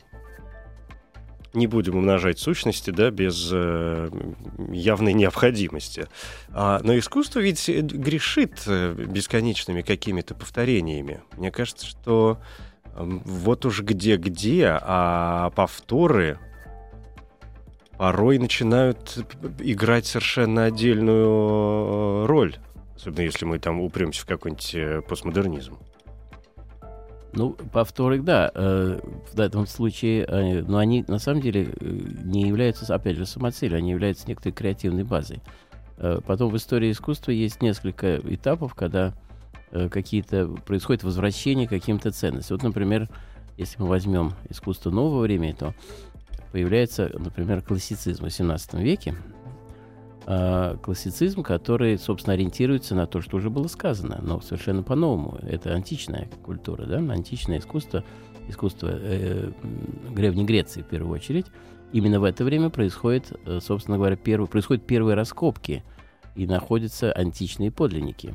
не 1.55 1.67
будем 1.67 1.97
умножать 1.97 2.39
сущности, 2.39 2.91
да, 2.91 3.11
без 3.11 3.51
э, 3.53 4.09
явной 4.71 5.13
необходимости. 5.13 6.09
А, 6.51 6.81
но 6.83 6.97
искусство 6.99 7.41
ведь 7.41 7.69
э, 7.69 7.81
грешит 7.81 8.63
э, 8.67 8.95
бесконечными 8.95 9.83
какими-то 9.83 10.35
повторениями. 10.35 11.21
Мне 11.37 11.51
кажется, 11.51 11.87
что 11.87 12.39
э, 12.85 12.91
вот 13.03 13.67
уж 13.67 13.83
где-где, 13.83 14.79
а 14.81 15.51
повторы 15.51 16.39
порой 17.99 18.39
начинают 18.39 19.19
играть 19.59 20.07
совершенно 20.07 20.65
отдельную 20.65 22.25
э, 22.25 22.27
роль. 22.27 22.57
Особенно 23.03 23.23
если 23.23 23.45
мы 23.45 23.59
там 23.59 23.81
упремся 23.81 24.23
в 24.23 24.27
какой-нибудь 24.27 24.75
э, 24.77 25.03
постмодернизм. 25.03 25.77
Ну, 27.33 27.51
повторы, 27.73 28.23
да, 28.23 28.53
э, 28.55 29.01
в 29.33 29.41
этом 29.41 29.67
случае, 29.67 30.25
э, 30.25 30.63
но 30.63 30.79
они 30.79 31.05
на 31.09 31.19
самом 31.19 31.41
деле 31.41 31.75
не 31.81 32.43
являются, 32.47 32.95
опять 32.95 33.17
же, 33.17 33.27
самоцелью, 33.27 33.77
они 33.77 33.91
являются 33.91 34.29
некоторой 34.29 34.53
креативной 34.55 35.03
базой. 35.03 35.43
Потом 36.27 36.51
в 36.51 36.57
истории 36.57 36.93
искусства 36.93 37.33
есть 37.33 37.61
несколько 37.61 38.19
этапов, 38.19 38.75
когда 38.75 39.15
какие-то 39.71 40.49
происходит 40.49 41.03
возвращение 41.03 41.67
к 41.67 41.71
каким-то 41.71 42.13
ценностям. 42.13 42.57
Вот, 42.57 42.65
например, 42.65 43.09
если 43.57 43.83
мы 43.83 43.89
возьмем 43.89 44.33
искусство 44.49 44.91
нового 44.91 45.23
времени, 45.23 45.53
то 45.53 45.75
появляется, 46.53 47.11
например, 47.15 47.63
классицизм 47.63 48.25
в 48.25 48.27
XVIII 48.29 48.83
веке, 48.83 49.15
а, 50.25 50.77
классицизм, 50.77 51.43
который, 51.43 51.99
собственно, 51.99 52.35
ориентируется 52.35 52.95
на 52.95 53.07
то, 53.07 53.21
что 53.21 53.39
уже 53.39 53.51
было 53.51 53.67
сказано, 53.67 54.21
но 54.23 54.41
совершенно 54.41 54.83
по-новому. 54.83 55.39
Это 55.43 55.75
античная 55.75 56.29
культура, 56.45 56.85
да, 56.87 56.99
античное 56.99 57.59
искусство, 57.59 58.05
искусство 58.49 58.91
э, 58.93 59.51
Греции 60.11 60.83
в 60.83 60.87
первую 60.87 61.13
очередь. 61.13 61.47
Именно 61.93 62.21
в 62.21 62.25
это 62.25 62.45
время 62.45 62.71
происходит, 62.71 63.33
э, 63.47 63.59
собственно 63.61 63.97
говоря, 63.97 64.17
первый, 64.17 64.47
происходят 64.47 64.87
первые 64.87 65.15
раскопки 65.15 65.83
и 66.37 66.47
находятся 66.47 67.13
античные 67.13 67.71
подлинники. 67.71 68.35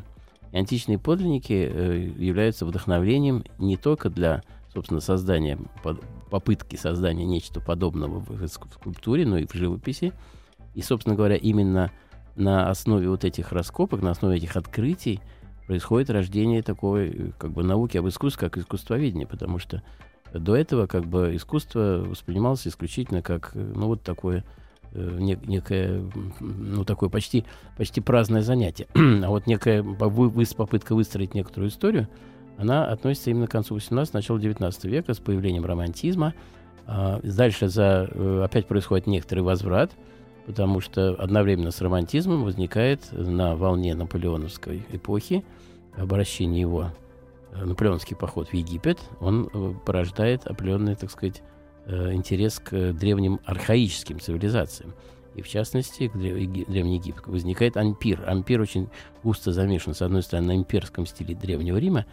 И 0.51 0.57
античные 0.57 0.99
подлинники 0.99 1.53
э, 1.53 2.11
являются 2.17 2.65
вдохновлением 2.65 3.45
не 3.57 3.77
только 3.77 4.09
для, 4.09 4.43
собственно, 4.73 4.99
создания, 4.99 5.57
под- 5.83 6.03
попытки 6.29 6.75
создания 6.75 7.25
нечто 7.25 7.61
подобного 7.61 8.19
в 8.19 8.29
в 8.29 8.47
скульптуре, 8.47 9.25
но 9.25 9.37
и 9.37 9.47
в 9.47 9.53
живописи. 9.53 10.13
И, 10.77 10.83
собственно 10.83 11.15
говоря, 11.15 11.35
именно 11.35 11.91
на 12.35 12.69
основе 12.69 13.09
вот 13.09 13.25
этих 13.25 13.51
раскопок, 13.51 14.03
на 14.03 14.11
основе 14.11 14.37
этих 14.37 14.55
открытий 14.55 15.19
происходит 15.65 16.11
рождение 16.11 16.61
такой 16.61 17.09
э, 17.09 17.31
как 17.39 17.49
бы 17.51 17.63
науки 17.63 17.97
об 17.97 18.07
искусстве, 18.07 18.47
как 18.47 18.59
искусствоведение, 18.59 19.25
потому 19.25 19.57
что 19.57 19.81
до 20.35 20.55
этого 20.55 20.85
как 20.85 21.07
бы 21.07 21.35
искусство 21.35 22.03
воспринималось 22.07 22.67
исключительно 22.67 23.23
как 23.23 23.53
э, 23.55 23.73
ну 23.75 23.87
вот 23.87 24.03
такое 24.03 24.45
э, 24.91 25.17
не- 25.19 25.39
некое 25.47 26.03
ну 26.39 26.85
такое 26.85 27.09
почти 27.09 27.43
почти 27.75 27.99
праздное 27.99 28.43
занятие, 28.43 28.85
а 28.93 29.29
вот 29.29 29.47
некая 29.47 29.83
попытка 29.83 30.93
выстроить 30.93 31.33
некоторую 31.33 31.71
историю, 31.71 32.07
она 32.59 32.85
относится 32.85 33.31
именно 33.31 33.47
к 33.47 33.51
концу 33.51 33.73
18 33.73 34.13
началу 34.13 34.37
19 34.37 34.83
века 34.85 35.15
с 35.15 35.17
появлением 35.17 35.65
романтизма. 35.65 36.35
А, 36.85 37.19
Дальше 37.23 37.67
за, 37.67 38.03
опять 38.43 38.67
происходит 38.67 39.07
некоторый 39.07 39.39
возврат, 39.39 39.91
потому 40.47 40.79
что 40.79 41.09
одновременно 41.13 41.71
с 41.71 41.81
романтизмом 41.81 42.43
возникает 42.43 43.01
на 43.11 43.55
волне 43.55 43.93
наполеоновской 43.93 44.83
эпохи 44.91 45.43
обращение 45.95 46.61
его, 46.61 46.91
э, 47.51 47.65
наполеонский 47.65 48.15
поход 48.15 48.47
в 48.47 48.53
Египет, 48.53 48.97
он 49.19 49.49
э, 49.53 49.73
порождает 49.85 50.47
определенный, 50.47 50.95
так 50.95 51.11
сказать, 51.11 51.43
э, 51.85 52.13
интерес 52.13 52.59
к 52.59 52.93
древним 52.93 53.39
архаическим 53.45 54.19
цивилизациям. 54.21 54.93
И 55.35 55.41
в 55.41 55.49
частности, 55.49 56.07
к 56.07 56.15
древ- 56.15 56.37
Еги- 56.37 56.65
Древний 56.65 56.95
Египет. 56.95 57.27
Возникает 57.27 57.77
ампир. 57.77 58.23
Ампир 58.25 58.61
очень 58.61 58.87
густо 59.23 59.51
замешан, 59.51 59.93
с 59.93 60.01
одной 60.01 60.23
стороны, 60.23 60.47
на 60.47 60.55
имперском 60.55 61.05
стиле 61.05 61.35
Древнего 61.35 61.77
Рима, 61.77 62.05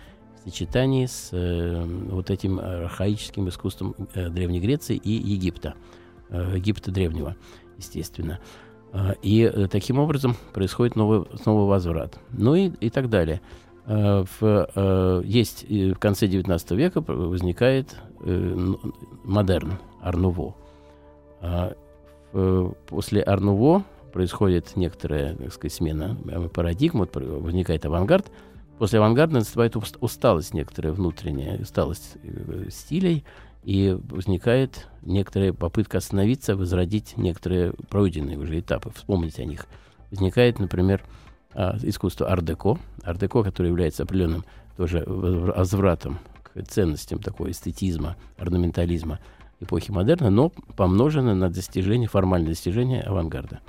в 0.44 0.50
сочетании 0.50 1.06
с 1.06 1.28
э, 1.32 1.84
вот 2.10 2.30
этим 2.30 2.58
архаическим 2.58 3.48
искусством 3.48 3.94
э, 4.14 4.28
Древней 4.28 4.60
Греции 4.60 4.96
и 4.96 5.12
Египта, 5.12 5.74
э, 6.30 6.54
Египта 6.56 6.90
Древнего 6.90 7.36
естественно. 7.78 8.40
А, 8.92 9.14
И 9.22 9.42
э, 9.42 9.68
таким 9.68 9.98
образом 9.98 10.36
происходит 10.52 10.96
новый, 10.96 11.26
снова 11.42 11.68
возврат. 11.68 12.18
Ну 12.32 12.54
и, 12.54 12.68
и 12.80 12.90
так 12.90 13.08
далее. 13.10 13.40
А, 13.86 14.24
В, 14.40 14.68
э, 14.74 15.22
есть 15.24 15.64
и 15.68 15.92
в 15.92 15.98
конце 15.98 16.26
XIX 16.26 16.76
века 16.76 17.00
возникает 17.00 17.96
э, 18.24 18.74
модерн, 19.24 19.78
Арнуво. 20.02 20.54
А, 21.40 21.74
После 22.86 23.22
Арнуво 23.22 23.84
происходит 24.12 24.76
некоторая, 24.76 25.34
так 25.36 25.52
сказать, 25.52 25.72
смена 25.72 26.16
э, 26.28 26.48
парадигм, 26.48 26.98
вот 27.00 27.14
возникает 27.16 27.84
авангард. 27.84 28.30
После 28.78 28.98
авангарда 28.98 29.34
наступает 29.34 29.76
ус- 29.76 29.94
усталость 30.00 30.52
некоторая 30.54 30.92
внутренняя, 30.92 31.60
усталость 31.60 32.16
э, 32.22 32.68
стилей, 32.70 33.24
и 33.64 33.96
возникает 34.10 34.88
некоторая 35.02 35.52
попытка 35.52 35.98
остановиться, 35.98 36.54
возродить 36.56 37.16
некоторые 37.16 37.72
пройденные 37.88 38.38
уже 38.38 38.60
этапы, 38.60 38.90
вспомнить 38.94 39.38
о 39.38 39.44
них. 39.44 39.66
Возникает, 40.10 40.58
например, 40.58 41.02
а, 41.54 41.76
искусство 41.82 42.30
ар-деко, 42.30 42.78
ар-деко, 43.02 43.42
которое 43.42 43.70
является 43.70 44.02
определенным 44.02 44.44
тоже 44.76 44.98
возвра- 45.00 45.56
возвратом 45.56 46.18
к 46.42 46.62
ценностям 46.64 47.20
такого 47.20 47.50
эстетизма, 47.50 48.16
орнаментализма 48.36 49.18
эпохи 49.60 49.90
модерна, 49.90 50.30
но 50.30 50.50
помножено 50.50 51.34
на 51.34 51.48
достижение, 51.48 52.08
формальное 52.08 52.50
достижение 52.50 53.02
авангарда. 53.02 53.60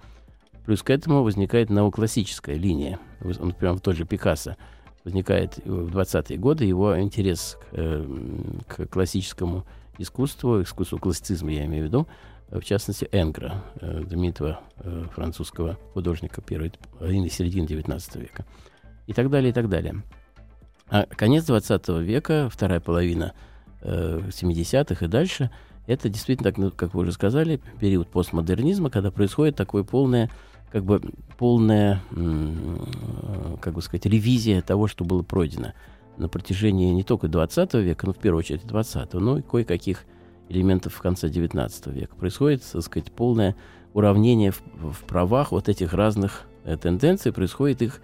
Плюс 0.65 0.81
к 0.81 0.89
этому 0.89 1.23
возникает 1.23 1.69
неоклассическая 1.69 2.55
линия. 2.55 2.99
Вот, 3.21 3.39
Например, 3.39 3.75
в 3.75 3.81
тот 3.81 3.95
же 3.95 4.05
Пикассо 4.05 4.55
возникает 5.03 5.57
в 5.63 5.95
20-е 5.95 6.37
годы 6.37 6.65
его 6.65 6.99
интерес 6.99 7.57
к, 7.61 7.73
э, 7.73 8.05
к 8.67 8.87
классическому 8.87 9.63
искусству, 9.97 10.61
искусству 10.61 10.97
классицизма, 10.97 11.51
я 11.51 11.65
имею 11.65 11.83
в 11.83 11.87
виду, 11.87 12.07
э, 12.49 12.59
в 12.59 12.65
частности, 12.65 13.07
Энгра, 13.11 13.63
э, 13.81 14.03
знаменитого 14.07 14.59
э, 14.77 15.05
французского 15.13 15.77
художника 15.93 16.41
первой 16.41 16.73
половины 16.97 17.29
середины 17.29 17.65
XIX 17.65 18.19
века. 18.19 18.45
И 19.07 19.13
так 19.13 19.29
далее, 19.29 19.51
и 19.51 19.53
так 19.53 19.69
далее. 19.69 20.03
А 20.89 21.05
конец 21.05 21.45
20 21.45 21.87
века, 22.01 22.49
вторая 22.51 22.79
половина 22.79 23.33
э, 23.81 24.21
70-х 24.29 25.05
и 25.05 25.07
дальше, 25.07 25.51
это 25.87 26.09
действительно, 26.09 26.51
ну, 26.57 26.71
как 26.71 26.93
вы 26.93 27.01
уже 27.01 27.11
сказали, 27.11 27.61
период 27.79 28.09
постмодернизма, 28.09 28.89
когда 28.89 29.11
происходит 29.11 29.55
такое 29.55 29.83
полное, 29.83 30.31
как 30.71 30.83
бы 30.83 30.99
полная, 31.37 32.01
как 33.61 33.73
бы 33.73 33.81
сказать, 33.83 34.07
ревизия 34.07 34.63
того, 34.63 34.87
что 34.87 35.05
было 35.05 35.21
пройдено 35.21 35.73
на 36.17 36.27
протяжении 36.27 36.91
не 36.91 37.03
только 37.03 37.27
20 37.27 37.73
века, 37.75 38.07
но 38.07 38.13
в 38.13 38.17
первую 38.17 38.39
очередь 38.39 38.65
20 38.65 39.13
но 39.13 39.37
и 39.37 39.41
кое-каких 39.41 40.05
элементов 40.49 40.93
в 40.93 41.01
конце 41.01 41.29
19 41.29 41.87
века. 41.87 42.15
Происходит, 42.15 42.63
так 42.63 42.81
сказать, 42.81 43.11
полное 43.11 43.55
уравнение 43.93 44.51
в, 44.51 44.61
в 44.91 45.03
правах 45.05 45.51
вот 45.51 45.69
этих 45.69 45.93
разных 45.93 46.43
э, 46.63 46.77
тенденций, 46.77 47.31
происходит 47.31 47.81
их 47.81 48.01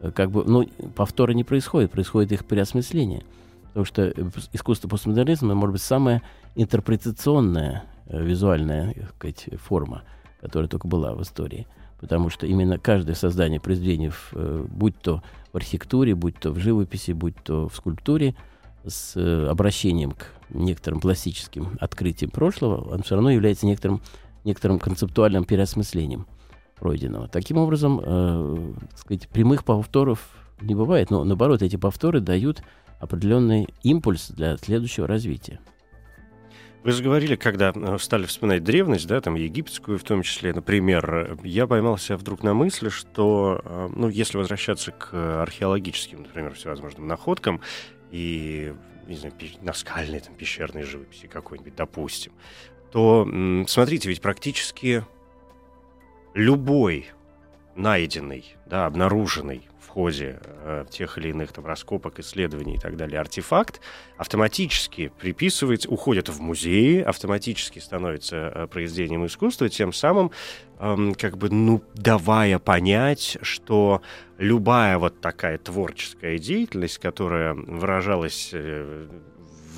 э, 0.00 0.10
как 0.10 0.30
бы, 0.30 0.44
ну, 0.44 0.66
повтора 0.94 1.32
не 1.32 1.44
происходит, 1.44 1.90
происходит 1.90 2.32
их 2.32 2.44
переосмысление. 2.44 3.24
Потому 3.68 3.84
что 3.84 4.02
э, 4.02 4.12
искусство 4.52 4.88
постмодернизма, 4.88 5.54
может 5.54 5.72
быть, 5.72 5.82
самая 5.82 6.22
интерпретационная 6.54 7.84
визуальная 8.06 8.94
сказать, 9.16 9.48
форма, 9.62 10.02
которая 10.40 10.68
только 10.68 10.88
была 10.88 11.14
в 11.14 11.22
истории. 11.22 11.66
Потому 12.04 12.28
что 12.28 12.46
именно 12.46 12.78
каждое 12.78 13.14
создание 13.14 13.60
произведений, 13.60 14.10
э, 14.32 14.66
будь 14.68 14.94
то 15.00 15.22
в 15.54 15.56
архитектуре, 15.56 16.14
будь 16.14 16.38
то 16.38 16.50
в 16.50 16.58
живописи, 16.58 17.12
будь 17.12 17.34
то 17.42 17.66
в 17.66 17.74
скульптуре, 17.74 18.34
с 18.86 19.16
э, 19.16 19.46
обращением 19.48 20.10
к 20.10 20.26
некоторым 20.50 21.00
пластическим 21.00 21.78
открытиям 21.80 22.30
прошлого, 22.30 22.92
он 22.92 23.04
все 23.04 23.14
равно 23.14 23.30
является 23.30 23.64
некоторым, 23.64 24.02
некоторым 24.44 24.78
концептуальным 24.80 25.46
переосмыслением 25.46 26.26
пройденного. 26.76 27.26
Таким 27.28 27.56
образом, 27.56 27.98
э, 28.04 28.72
сказать, 28.96 29.26
прямых 29.30 29.64
повторов 29.64 30.28
не 30.60 30.74
бывает. 30.74 31.08
Но 31.10 31.24
наоборот, 31.24 31.62
эти 31.62 31.76
повторы 31.76 32.20
дают 32.20 32.62
определенный 33.00 33.66
импульс 33.82 34.28
для 34.28 34.58
следующего 34.58 35.06
развития. 35.06 35.58
Вы 36.84 36.92
же 36.92 37.02
говорили, 37.02 37.34
когда 37.34 37.72
э, 37.74 37.96
стали 37.98 38.26
вспоминать 38.26 38.62
древность, 38.62 39.06
да, 39.06 39.18
там 39.22 39.36
египетскую 39.36 39.98
в 39.98 40.04
том 40.04 40.22
числе, 40.22 40.52
например, 40.52 41.38
я 41.42 41.66
поймался 41.66 42.18
вдруг 42.18 42.42
на 42.42 42.52
мысли, 42.52 42.90
что, 42.90 43.62
э, 43.64 43.88
ну, 43.96 44.10
если 44.10 44.36
возвращаться 44.36 44.92
к 44.92 45.42
археологическим, 45.42 46.24
например, 46.24 46.52
всевозможным 46.52 47.08
находкам 47.08 47.62
и, 48.10 48.74
не 49.06 49.16
знаю, 49.16 49.34
наскальной, 49.62 50.20
там, 50.20 50.34
пещерной 50.34 50.82
живописи 50.82 51.26
какой-нибудь, 51.26 51.74
допустим, 51.74 52.32
то, 52.92 53.26
смотрите, 53.66 54.10
ведь 54.10 54.20
практически 54.20 55.06
любой 56.34 57.06
найденный, 57.76 58.56
да, 58.66 58.84
обнаруженный 58.84 59.66
ходе 59.94 60.40
э, 60.42 60.86
тех 60.90 61.18
или 61.18 61.28
иных 61.28 61.52
там 61.52 61.64
раскопок, 61.66 62.18
исследований 62.18 62.74
и 62.74 62.78
так 62.78 62.96
далее 62.96 63.20
артефакт 63.20 63.80
автоматически 64.16 65.12
приписывается, 65.20 65.88
уходит 65.88 66.28
в 66.28 66.40
музеи, 66.40 67.00
автоматически 67.00 67.78
становится 67.78 68.36
э, 68.36 68.66
произведением 68.66 69.24
искусства, 69.24 69.68
тем 69.68 69.92
самым 69.92 70.32
э, 70.80 71.12
как 71.16 71.38
бы, 71.38 71.48
ну, 71.48 71.80
давая 71.94 72.58
понять, 72.58 73.38
что 73.42 74.02
любая 74.36 74.98
вот 74.98 75.20
такая 75.20 75.58
творческая 75.58 76.38
деятельность, 76.38 76.98
которая 76.98 77.54
выражалась 77.54 78.50
э, 78.52 79.06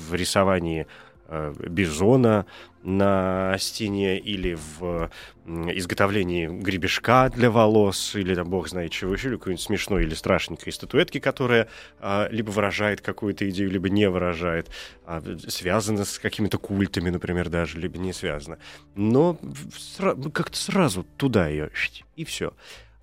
в 0.09 0.15
рисовании 0.15 0.87
э, 1.27 1.53
бизона, 1.69 2.47
на 2.87 3.57
стене 3.59 4.17
или 4.17 4.57
в 4.79 5.11
изготовлении 5.45 6.47
гребешка 6.47 7.29
для 7.29 7.51
волос, 7.51 8.15
или 8.15 8.33
там 8.33 8.49
бог 8.49 8.69
знает 8.69 8.91
чего 8.91 9.13
еще, 9.13 9.27
или 9.27 9.35
какой-нибудь 9.35 9.61
смешной 9.63 10.03
или 10.03 10.13
страшненькой 10.13 10.71
статуэтки, 10.71 11.19
которая 11.19 11.67
а, 11.99 12.29
либо 12.31 12.49
выражает 12.49 13.01
какую-то 13.01 13.49
идею, 13.49 13.71
либо 13.71 13.89
не 13.89 14.09
выражает, 14.09 14.69
а, 15.05 15.21
связана 15.49 16.05
с 16.05 16.17
какими-то 16.17 16.57
культами, 16.59 17.09
например, 17.09 17.49
даже, 17.49 17.77
либо 17.77 17.97
не 17.97 18.13
связана. 18.13 18.57
Но 18.95 19.37
как-то 20.33 20.57
сразу 20.57 21.03
туда 21.17 21.49
ее, 21.49 21.69
и 22.15 22.23
все. 22.23 22.53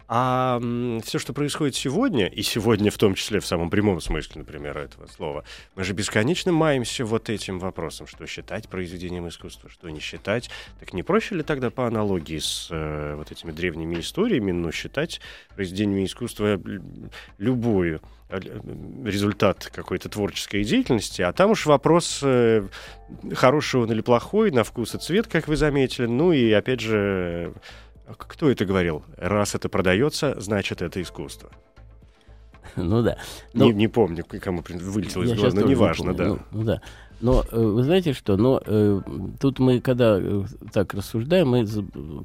А 0.07 0.61
все, 1.03 1.19
что 1.19 1.33
происходит 1.33 1.75
сегодня, 1.75 2.27
и 2.27 2.43
сегодня 2.43 2.91
в 2.91 2.99
том 2.99 3.15
числе 3.15 3.41
в 3.41 3.47
самом 3.47 3.71
прямом 3.71 4.01
смысле, 4.01 4.41
например, 4.41 4.77
этого 4.77 5.07
слова, 5.07 5.45
мы 5.77 5.85
же 5.85 5.95
бесконечно 5.95 6.53
маемся 6.53 7.07
вот 7.07 7.31
этим 7.31 7.59
вопросом, 7.59 8.07
что 8.07 8.27
считать 8.27 8.69
произведением 8.69 9.29
искусства, 9.29 9.71
что 9.71 9.89
не 9.89 10.01
считать. 10.01 10.51
Так 10.79 10.93
не 10.93 11.03
проще 11.03 11.37
ли 11.37 11.43
тогда 11.43 11.71
по 11.71 11.87
аналогии 11.87 12.39
с 12.39 12.69
э, 12.71 13.15
вот 13.17 13.33
этими 13.33 13.51
древними 13.51 13.99
историями, 13.99 14.53
ну, 14.53 14.71
считать 14.73 15.23
произведениями 15.55 16.05
искусства 16.05 16.61
любую 17.39 18.03
э, 18.29 18.41
результат 19.05 19.71
какой-то 19.73 20.11
творческой 20.11 20.65
деятельности, 20.65 21.23
а 21.23 21.33
там 21.33 21.53
уж 21.53 21.65
вопрос, 21.65 22.21
э, 22.23 22.67
хороший 23.33 23.81
он 23.81 23.91
или 23.91 24.03
плохой, 24.03 24.51
на 24.51 24.65
вкус 24.65 24.95
и 24.95 24.99
цвет, 24.99 25.29
как 25.29 25.49
вы 25.49 25.57
заметили, 25.57 26.05
ну 26.05 26.33
и, 26.33 26.53
опять 26.53 26.81
же, 26.81 27.55
кто 28.07 28.51
это 28.51 28.65
говорил? 28.65 29.03
Раз 29.17 29.55
это 29.55 29.69
продается, 29.69 30.41
значит 30.41 30.83
это 30.83 31.01
искусство. 31.01 31.51
Ну 32.77 33.03
да. 33.03 33.19
Но... 33.53 33.67
Не, 33.67 33.73
не 33.73 33.89
помню, 33.89 34.25
кому 34.25 34.63
вылетело 34.67 35.23
из 35.23 35.33
головы, 35.35 35.61
но 35.61 35.67
неважно, 35.69 36.11
не 36.11 36.17
да. 36.17 36.25
Ну, 36.27 36.39
ну 36.51 36.65
да. 36.65 36.83
Но 37.21 37.45
э, 37.51 37.59
вы 37.59 37.83
знаете 37.85 38.13
что? 38.13 38.37
Но 38.37 38.61
э, 38.65 39.01
тут 39.41 39.59
мы, 39.59 39.81
когда 39.81 40.19
э, 40.21 40.45
так 40.73 40.93
рассуждаем, 40.95 41.49
мы 41.49 41.67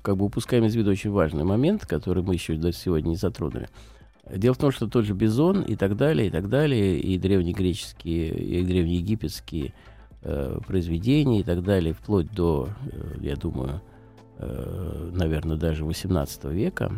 как 0.01 0.17
бы 0.17 0.25
упускаем 0.25 0.65
из 0.65 0.75
виду 0.75 0.91
очень 0.91 1.11
важный 1.11 1.43
момент, 1.43 1.85
который 1.85 2.23
мы 2.23 2.33
еще 2.33 2.55
до 2.55 2.71
сегодня 2.73 3.09
не 3.09 3.15
затронули. 3.15 3.69
Дело 4.29 4.53
в 4.53 4.57
том, 4.57 4.71
что 4.71 4.87
тот 4.87 5.05
же 5.05 5.13
Бизон 5.13 5.61
и 5.61 5.75
так 5.75 5.95
далее, 5.95 6.27
и 6.27 6.29
так 6.29 6.49
далее, 6.49 6.99
и 6.99 7.17
древнегреческие, 7.17 8.29
и 8.29 8.63
древнеегипетские 8.63 9.73
э, 10.21 10.59
произведения 10.67 11.41
и 11.41 11.43
так 11.43 11.63
далее, 11.63 11.93
вплоть 11.93 12.31
до, 12.31 12.69
э, 12.91 13.15
я 13.21 13.35
думаю, 13.35 13.81
наверное, 14.39 15.57
даже 15.57 15.85
18 15.85 16.45
века, 16.45 16.91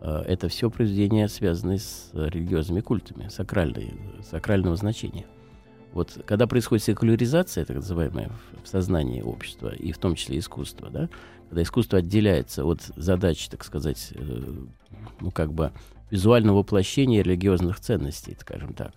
э, 0.00 0.22
это 0.26 0.48
все 0.48 0.70
произведения, 0.70 1.28
связанные 1.28 1.78
с 1.78 2.10
религиозными 2.12 2.80
культами, 2.80 3.28
сакральной, 3.28 3.94
сакрального 4.28 4.76
значения. 4.76 5.26
Вот 5.92 6.20
когда 6.26 6.46
происходит 6.46 6.84
секуляризация, 6.84 7.64
так 7.64 7.76
называемая, 7.76 8.30
в 8.62 8.68
сознании 8.68 9.22
общества, 9.22 9.74
и 9.74 9.92
в 9.92 9.98
том 9.98 10.14
числе 10.14 10.38
искусства, 10.38 10.90
да, 10.90 11.08
когда 11.48 11.62
искусство 11.62 12.00
отделяется 12.00 12.64
от 12.64 12.82
задачи, 12.96 13.48
так 13.48 13.64
сказать, 13.64 14.12
э, 14.14 14.52
ну, 15.20 15.30
как 15.30 15.52
бы 15.52 15.72
визуального 16.10 16.58
воплощения 16.58 17.22
религиозных 17.22 17.80
ценностей, 17.80 18.36
скажем 18.38 18.74
так, 18.74 18.92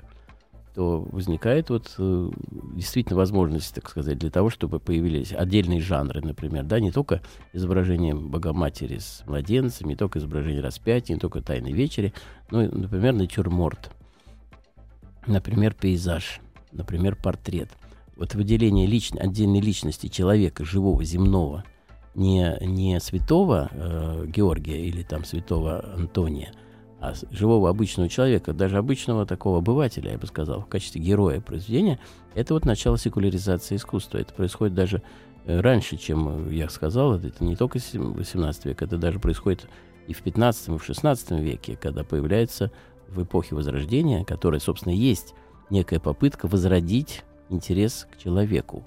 то 0.74 1.02
возникает 1.12 1.70
вот 1.70 1.94
э, 1.98 2.30
действительно 2.76 3.18
возможность, 3.18 3.76
так 3.76 3.90
сказать, 3.90 4.18
для 4.18 4.30
того, 4.30 4.50
чтобы 4.50 4.80
появились 4.80 5.34
отдельные 5.34 5.82
жанры, 5.82 6.22
например, 6.22 6.64
да, 6.64 6.80
не 6.80 6.92
только 6.92 7.22
изображение 7.52 8.16
Богоматери 8.16 9.00
с 9.00 9.24
младенцем, 9.26 9.90
не 9.90 9.96
только 9.96 10.20
изображение 10.20 10.62
распятия, 10.62 11.16
не 11.16 11.20
только 11.20 11.42
Тайной 11.42 11.74
вечери, 11.74 12.14
но, 12.52 12.62
например, 12.62 13.14
натюрморт, 13.14 13.92
например, 15.28 15.74
пейзаж, 15.74 16.40
например, 16.72 17.16
портрет. 17.16 17.70
Вот 18.16 18.36
выделение 18.36 18.88
личной, 18.88 19.22
отдельной 19.22 19.62
личности 19.62 20.08
человека, 20.08 20.64
живого, 20.64 21.04
земного, 21.04 21.66
не, 22.16 22.58
не 22.62 23.00
святого 23.00 23.70
э, 23.72 24.26
Георгия 24.28 24.86
или 24.86 25.04
там 25.04 25.26
святого 25.26 25.94
Антония, 25.94 26.54
живого 27.32 27.70
обычного 27.70 28.10
человека, 28.10 28.54
даже 28.54 28.78
обычного 28.78 29.26
такого 29.26 29.58
обывателя, 29.58 30.12
я 30.12 30.18
бы 30.18 30.28
сказал, 30.28 30.62
в 30.62 30.68
качестве 30.68 31.02
героя 31.02 31.42
произведения, 31.42 32.00
это 32.36 32.54
вот 32.54 32.66
начало 32.66 32.98
секуляризации 32.98 33.76
искусства. 33.76 34.20
Это 34.20 34.34
происходит 34.34 34.76
даже 34.76 35.02
э, 35.46 35.60
раньше, 35.60 35.98
чем 35.98 36.50
я 36.52 36.70
сказал, 36.70 37.16
это 37.16 37.44
не 37.44 37.56
только 37.56 37.80
18 37.94 38.66
век, 38.66 38.82
это 38.82 38.98
даже 38.98 39.20
происходит 39.20 39.68
и 40.08 40.14
в 40.14 40.22
15 40.22 40.70
и 40.70 40.78
в 40.78 40.84
16 40.84 41.32
веке, 41.32 41.78
когда 41.80 42.04
появляется 42.04 42.72
в 43.10 43.24
эпохе 43.24 43.56
Возрождения, 43.56 44.24
которая, 44.24 44.60
собственно, 44.60 44.94
есть 44.94 45.34
некая 45.70 46.00
попытка 46.00 46.48
возродить 46.48 47.24
интерес 47.50 48.08
к 48.12 48.18
человеку, 48.18 48.86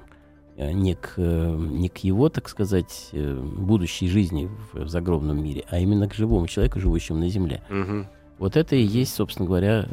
не 0.56 0.94
к, 0.94 1.14
э, 1.16 1.56
не 1.56 1.88
к 1.88 1.98
его, 1.98 2.28
так 2.28 2.48
сказать, 2.48 3.08
э, 3.12 3.40
будущей 3.40 4.08
жизни 4.08 4.48
в, 4.72 4.84
в 4.84 4.88
загробном 4.88 5.42
мире, 5.42 5.64
а 5.68 5.78
именно 5.78 6.08
к 6.08 6.14
живому 6.14 6.46
человеку, 6.46 6.80
живущему 6.80 7.18
на 7.18 7.28
Земле. 7.28 7.62
Угу. 7.70 8.06
Вот 8.38 8.56
это 8.56 8.74
и 8.74 8.82
есть, 8.82 9.14
собственно 9.14 9.46
говоря, 9.46 9.86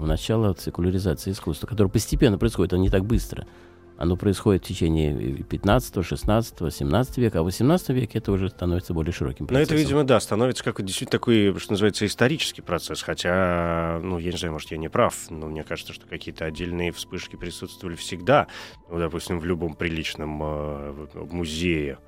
начало 0.00 0.56
секуляризации 0.58 1.30
искусства, 1.30 1.68
которое 1.68 1.88
постепенно 1.88 2.36
происходит, 2.36 2.72
а 2.72 2.78
не 2.78 2.90
так 2.90 3.04
быстро. 3.04 3.46
Оно 3.96 4.16
происходит 4.16 4.64
в 4.64 4.68
течение 4.68 5.42
15, 5.42 6.04
16, 6.04 6.74
17 6.74 7.18
века, 7.18 7.38
а 7.38 7.42
в 7.42 7.46
18 7.46 7.88
веке 7.90 8.18
это 8.18 8.32
уже 8.32 8.50
становится 8.50 8.92
более 8.92 9.12
широким 9.12 9.46
процессом. 9.46 9.74
Ну, 9.74 9.74
это, 9.74 9.74
видимо, 9.74 10.04
да, 10.04 10.20
становится 10.20 10.62
как 10.62 10.84
действительно 10.84 11.18
такой, 11.18 11.58
что 11.58 11.72
называется, 11.72 12.04
исторический 12.04 12.62
процесс. 12.62 13.02
Хотя, 13.02 13.98
ну, 14.02 14.18
я 14.18 14.32
не 14.32 14.38
знаю, 14.38 14.52
может, 14.52 14.70
я 14.70 14.76
не 14.76 14.88
прав, 14.88 15.30
но 15.30 15.46
мне 15.46 15.64
кажется, 15.64 15.92
что 15.92 16.06
какие-то 16.06 16.44
отдельные 16.44 16.92
вспышки 16.92 17.36
присутствовали 17.36 17.96
всегда. 17.96 18.48
Ну, 18.90 18.98
допустим, 18.98 19.40
в 19.40 19.44
любом 19.46 19.74
приличном 19.74 20.40
э, 20.42 21.06
музее 21.30 21.98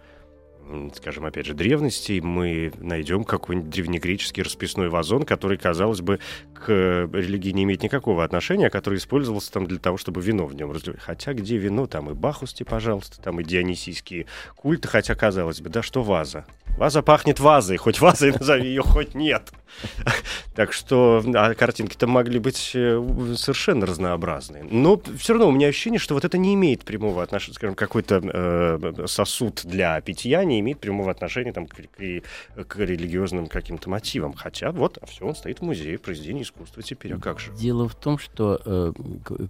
скажем, 0.95 1.25
опять 1.25 1.47
же, 1.47 1.55
древностей, 1.55 2.21
мы 2.21 2.73
найдем 2.79 3.25
какой-нибудь 3.25 3.71
древнегреческий 3.71 4.43
расписной 4.43 4.89
вазон, 4.89 5.25
который, 5.25 5.59
казалось 5.59 6.01
бы, 6.01 6.19
к 6.55 6.69
религии 7.13 7.51
не 7.51 7.65
имеет 7.65 7.83
никакого 7.83 8.25
отношения, 8.25 8.67
а 8.67 8.71
который 8.71 8.99
использовался 8.99 9.53
там 9.53 9.67
для 9.67 9.79
того, 9.79 9.97
чтобы 9.97 10.21
вино 10.21 10.47
в 10.47 10.55
нем 10.55 10.73
разливать. 10.73 11.01
Хотя 11.01 11.35
где 11.35 11.57
вино, 11.57 11.87
там 11.87 12.11
и 12.11 12.15
бахусти, 12.15 12.63
пожалуйста, 12.63 13.21
там 13.21 13.41
и 13.41 13.45
дионисийские 13.45 14.27
культы, 14.57 14.89
хотя, 14.89 15.15
казалось 15.15 15.61
бы, 15.61 15.71
да 15.71 15.83
что 15.83 16.03
ваза? 16.03 16.45
Ваза 16.77 17.03
пахнет 17.03 17.41
вазой, 17.41 17.77
хоть 17.77 18.01
вазой 18.01 18.33
назови 18.39 18.69
ее, 18.69 18.83
хоть 18.83 19.15
нет. 19.15 19.51
Так 20.55 20.73
что 20.73 21.23
а 21.35 21.55
картинки-то 21.55 22.09
могли 22.09 22.41
быть 22.41 22.73
э, 22.75 23.01
совершенно 23.37 23.87
разнообразные. 23.87 24.65
Но 24.65 25.01
все 25.17 25.35
равно 25.35 25.49
у 25.49 25.53
меня 25.53 25.69
ощущение, 25.69 26.01
что 26.01 26.15
вот 26.15 26.25
это 26.25 26.37
не 26.37 26.55
имеет 26.55 26.85
прямого 26.85 27.23
отношения, 27.23 27.55
скажем, 27.55 27.77
какой-то 27.77 28.21
э, 28.21 29.07
сосуд 29.07 29.61
для 29.65 30.01
питья 30.01 30.43
имеет 30.61 30.81
прямого 30.81 31.11
отношения 31.11 31.53
там, 31.53 31.67
к, 31.67 31.77
к, 31.77 32.65
к 32.65 32.77
религиозным 32.77 33.47
каким-то 33.47 33.91
мотивам. 33.91 34.33
Хотя 34.33 34.73
вот, 34.73 34.99
а 35.01 35.07
все, 35.07 35.27
он 35.27 35.35
стоит 35.35 35.61
в 35.61 35.63
музее 35.63 35.99
произведений 35.99 36.43
искусства 36.43 36.83
теперь, 36.83 37.15
а 37.15 37.19
как 37.19 37.41
же? 37.41 37.53
Дело 37.55 37.89
в 37.89 37.95
том, 37.95 38.19
что 38.19 38.61
э, 38.65 38.93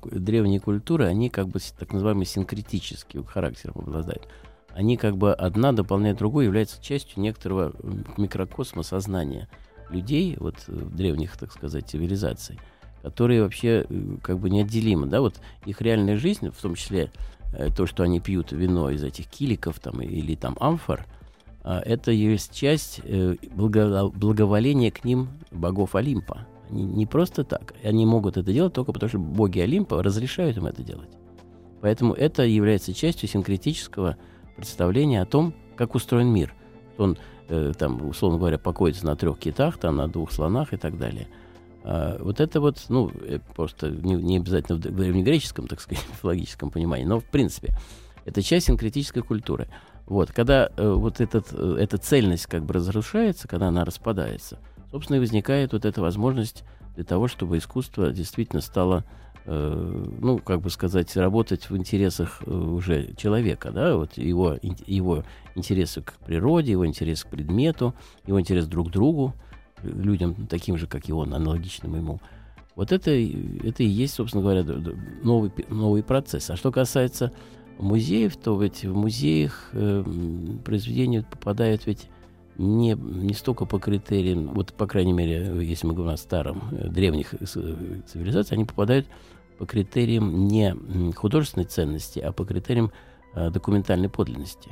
древние 0.05 0.61
культуры, 0.61 1.07
они 1.07 1.31
как 1.31 1.49
бы 1.49 1.61
так 1.79 1.93
называемый 1.93 2.27
синкретический 2.27 3.23
характером 3.25 3.75
обладают 3.79 4.29
они 4.79 4.97
как 4.97 5.17
бы 5.17 5.35
одна 5.35 5.73
дополняет 5.73 6.19
другую, 6.19 6.45
является 6.45 6.81
частью 6.81 7.21
некоторого 7.21 7.73
микрокосма 8.17 8.85
сознания 8.85 9.49
людей, 9.91 10.37
вот 10.39 10.55
э, 10.69 10.73
древних, 10.73 11.37
так 11.37 11.51
сказать, 11.51 11.89
цивилизаций, 11.89 12.61
которые 13.03 13.43
вообще 13.43 13.87
э, 13.89 14.17
как 14.23 14.39
бы 14.39 14.51
неотделимы, 14.51 15.09
да, 15.09 15.21
вот 15.21 15.41
их 15.65 15.81
реальная 15.81 16.17
жизнь, 16.17 16.51
в 16.51 16.63
том 16.63 16.77
числе 16.77 17.11
то, 17.77 17.87
что 17.87 18.03
они 18.03 18.21
пьют 18.21 18.53
вино 18.53 18.91
из 18.91 19.03
этих 19.03 19.27
киликов 19.27 19.81
там 19.81 20.01
или 20.01 20.35
там 20.35 20.57
амфор, 20.61 21.07
это 21.65 22.11
есть 22.11 22.55
часть 22.55 23.01
благоволения 23.05 24.91
к 24.91 25.05
ним 25.05 25.29
богов 25.51 25.95
Олимпа. 25.95 26.47
Они 26.71 26.85
не 26.85 27.07
просто 27.07 27.45
так. 27.45 27.75
Они 27.83 28.05
могут 28.05 28.37
это 28.37 28.53
делать 28.53 28.75
только 28.75 28.93
потому, 28.93 29.09
что 29.09 29.19
боги 29.19 29.61
Олимпа 29.61 30.03
разрешают 30.03 30.57
им 30.57 30.67
это 30.67 30.83
делать. 30.83 31.09
Поэтому 31.81 32.13
это 32.13 32.43
является 32.43 32.93
частью 32.93 33.29
синкретического 33.29 34.17
представления 34.57 35.23
о 35.23 35.27
том, 35.27 35.55
как 35.77 35.95
устроен 35.95 36.29
мир. 36.29 36.55
Он, 36.99 37.17
э, 37.49 37.73
там, 37.79 38.07
условно 38.09 38.39
говоря, 38.39 38.59
покоится 38.59 39.07
на 39.07 39.17
трех 39.17 39.39
китах, 39.39 39.79
там, 39.79 39.97
на 39.97 40.09
двух 40.09 40.33
слонах 40.33 40.73
и 40.73 40.77
так 40.77 40.99
далее. 40.99 41.29
А, 41.85 42.19
вот 42.23 42.41
это 42.41 42.61
вот, 42.61 42.85
ну, 42.89 43.11
э, 43.23 43.39
просто 43.55 43.91
не, 43.91 44.15
не 44.15 44.37
обязательно 44.39 44.79
в 44.79 44.81
древнегреческом, 44.81 45.67
так 45.67 45.81
сказать, 45.81 46.05
мифологическом 46.11 46.71
понимании, 46.71 47.05
но 47.05 47.21
в 47.21 47.25
принципе 47.25 47.75
это 48.25 48.43
часть 48.43 48.67
синкретической 48.67 49.23
культуры. 49.23 49.69
Вот, 50.07 50.33
когда 50.33 50.71
э, 50.77 50.89
вот 50.89 51.21
этот, 51.21 51.49
э, 51.53 51.77
эта 51.81 51.99
цельность 51.99 52.47
как 52.47 52.65
бы 52.65 52.75
разрушается, 52.75 53.49
когда 53.49 53.69
она 53.69 53.85
распадается, 53.85 54.59
собственно, 54.91 55.17
и 55.17 55.21
возникает 55.21 55.73
вот 55.73 55.85
эта 55.85 56.01
возможность 56.01 56.65
для 56.95 57.05
того, 57.05 57.29
чтобы 57.29 57.59
искусство 57.59 58.11
действительно 58.11 58.61
стало 58.61 59.05
Э, 59.51 60.05
ну, 60.21 60.37
как 60.41 60.61
бы 60.61 60.69
сказать, 60.69 61.17
работать 61.17 61.71
в 61.71 61.77
интересах 61.77 62.43
э, 62.45 62.51
уже 62.51 63.15
человека, 63.15 63.71
да, 63.71 63.97
вот 63.97 64.19
его, 64.19 64.59
его 64.87 65.25
интересы 65.55 66.03
к 66.03 66.13
природе, 66.27 66.73
его 66.73 66.87
интерес 66.87 67.25
к 67.25 67.29
предмету, 67.29 67.95
его 68.27 68.39
интерес 68.39 68.67
друг 68.67 68.89
к 68.89 68.93
другу, 68.93 69.33
людям 69.83 70.47
таким 70.47 70.77
же, 70.77 70.87
как 70.87 71.09
и 71.09 71.13
он, 71.13 71.35
аналогичным 71.35 71.97
ему. 71.97 72.21
Вот 72.75 72.93
это, 72.93 73.11
это 73.11 73.83
и 73.83 73.87
есть, 73.87 74.15
собственно 74.15 74.43
говоря, 74.43 74.65
новый, 75.23 75.51
новый 75.69 76.03
процесс. 76.03 76.51
А 76.51 76.57
что 76.57 76.71
касается 76.71 77.33
музеев, 77.79 78.37
то 78.37 78.61
ведь 78.61 78.85
в 78.85 78.95
музеях 78.95 79.71
э, 79.73 80.05
произведения 80.65 81.23
попадают 81.23 81.87
ведь 81.87 82.09
не, 82.57 82.95
не 82.95 83.35
столько 83.35 83.65
по 83.65 83.79
критериям, 83.79 84.53
вот, 84.53 84.73
по 84.75 84.87
крайней 84.87 85.13
мере, 85.13 85.65
если 85.65 85.87
мы 85.87 85.95
говорим 85.95 86.15
о 86.15 86.17
старом, 86.17 86.63
э, 86.73 86.89
древних 86.89 87.31
цивилизациях, 87.31 88.53
они 88.53 88.65
попадают 88.65 89.07
по 89.59 89.67
критериям 89.67 90.47
не 90.49 90.75
художественной 91.15 91.67
ценности, 91.67 92.19
а 92.21 92.33
по 92.33 92.45
критериям 92.45 92.93
э, 93.35 93.51
документальной 93.51 94.09
подлинности. 94.09 94.71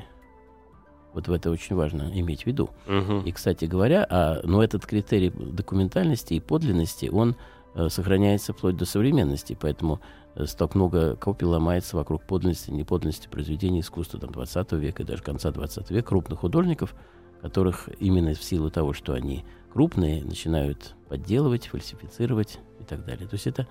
Вот 1.16 1.28
в 1.28 1.32
это 1.32 1.50
очень 1.50 1.74
важно 1.74 2.10
иметь 2.14 2.42
в 2.42 2.46
виду. 2.46 2.68
Угу. 2.86 3.22
И, 3.24 3.32
кстати 3.32 3.64
говоря, 3.64 4.06
а, 4.10 4.42
но 4.44 4.62
этот 4.62 4.84
критерий 4.84 5.30
документальности 5.30 6.34
и 6.34 6.40
подлинности, 6.40 7.08
он 7.10 7.36
э, 7.74 7.88
сохраняется 7.88 8.52
вплоть 8.52 8.76
до 8.76 8.84
современности, 8.84 9.56
поэтому 9.58 10.02
э, 10.34 10.44
столько 10.44 10.76
много 10.76 11.16
копий 11.16 11.46
ломается 11.46 11.96
вокруг 11.96 12.22
подлинности, 12.24 12.70
неподлинности 12.70 13.28
произведений 13.28 13.80
искусства 13.80 14.20
там, 14.20 14.30
20 14.30 14.72
века 14.72 15.04
и 15.04 15.06
даже 15.06 15.22
конца 15.22 15.50
20 15.50 15.90
века, 15.90 16.06
крупных 16.06 16.40
художников, 16.40 16.94
которых 17.40 17.88
именно 17.98 18.34
в 18.34 18.44
силу 18.44 18.70
того, 18.70 18.92
что 18.92 19.14
они 19.14 19.46
крупные, 19.72 20.22
начинают 20.22 20.96
подделывать, 21.08 21.68
фальсифицировать 21.68 22.58
и 22.78 22.84
так 22.84 23.06
далее. 23.06 23.26
То 23.26 23.36
есть 23.36 23.46
это 23.46 23.66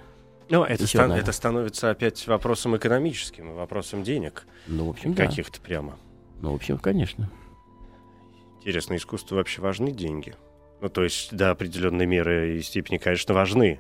ну, 0.50 0.64
это, 0.64 0.88
стан- 0.88 1.12
это 1.12 1.32
становится 1.32 1.92
опять 1.92 2.26
вопросом 2.26 2.76
экономическим, 2.76 3.54
вопросом 3.54 4.02
денег. 4.02 4.48
Ну, 4.66 4.88
в 4.88 4.90
общем, 4.90 5.14
Каких-то 5.14 5.60
да. 5.60 5.64
прямо. 5.64 6.00
Ну, 6.42 6.52
в 6.52 6.56
общем, 6.56 6.78
конечно. 6.78 7.30
Интересно, 8.58 8.96
искусству 8.96 9.36
вообще 9.36 9.62
важны 9.62 9.92
деньги? 9.92 10.36
Ну, 10.82 10.90
то 10.90 11.04
есть 11.04 11.36
до 11.36 11.52
определенной 11.52 12.06
меры 12.06 12.58
и 12.58 12.62
степени, 12.62 12.98
конечно, 12.98 13.34
важны. 13.34 13.80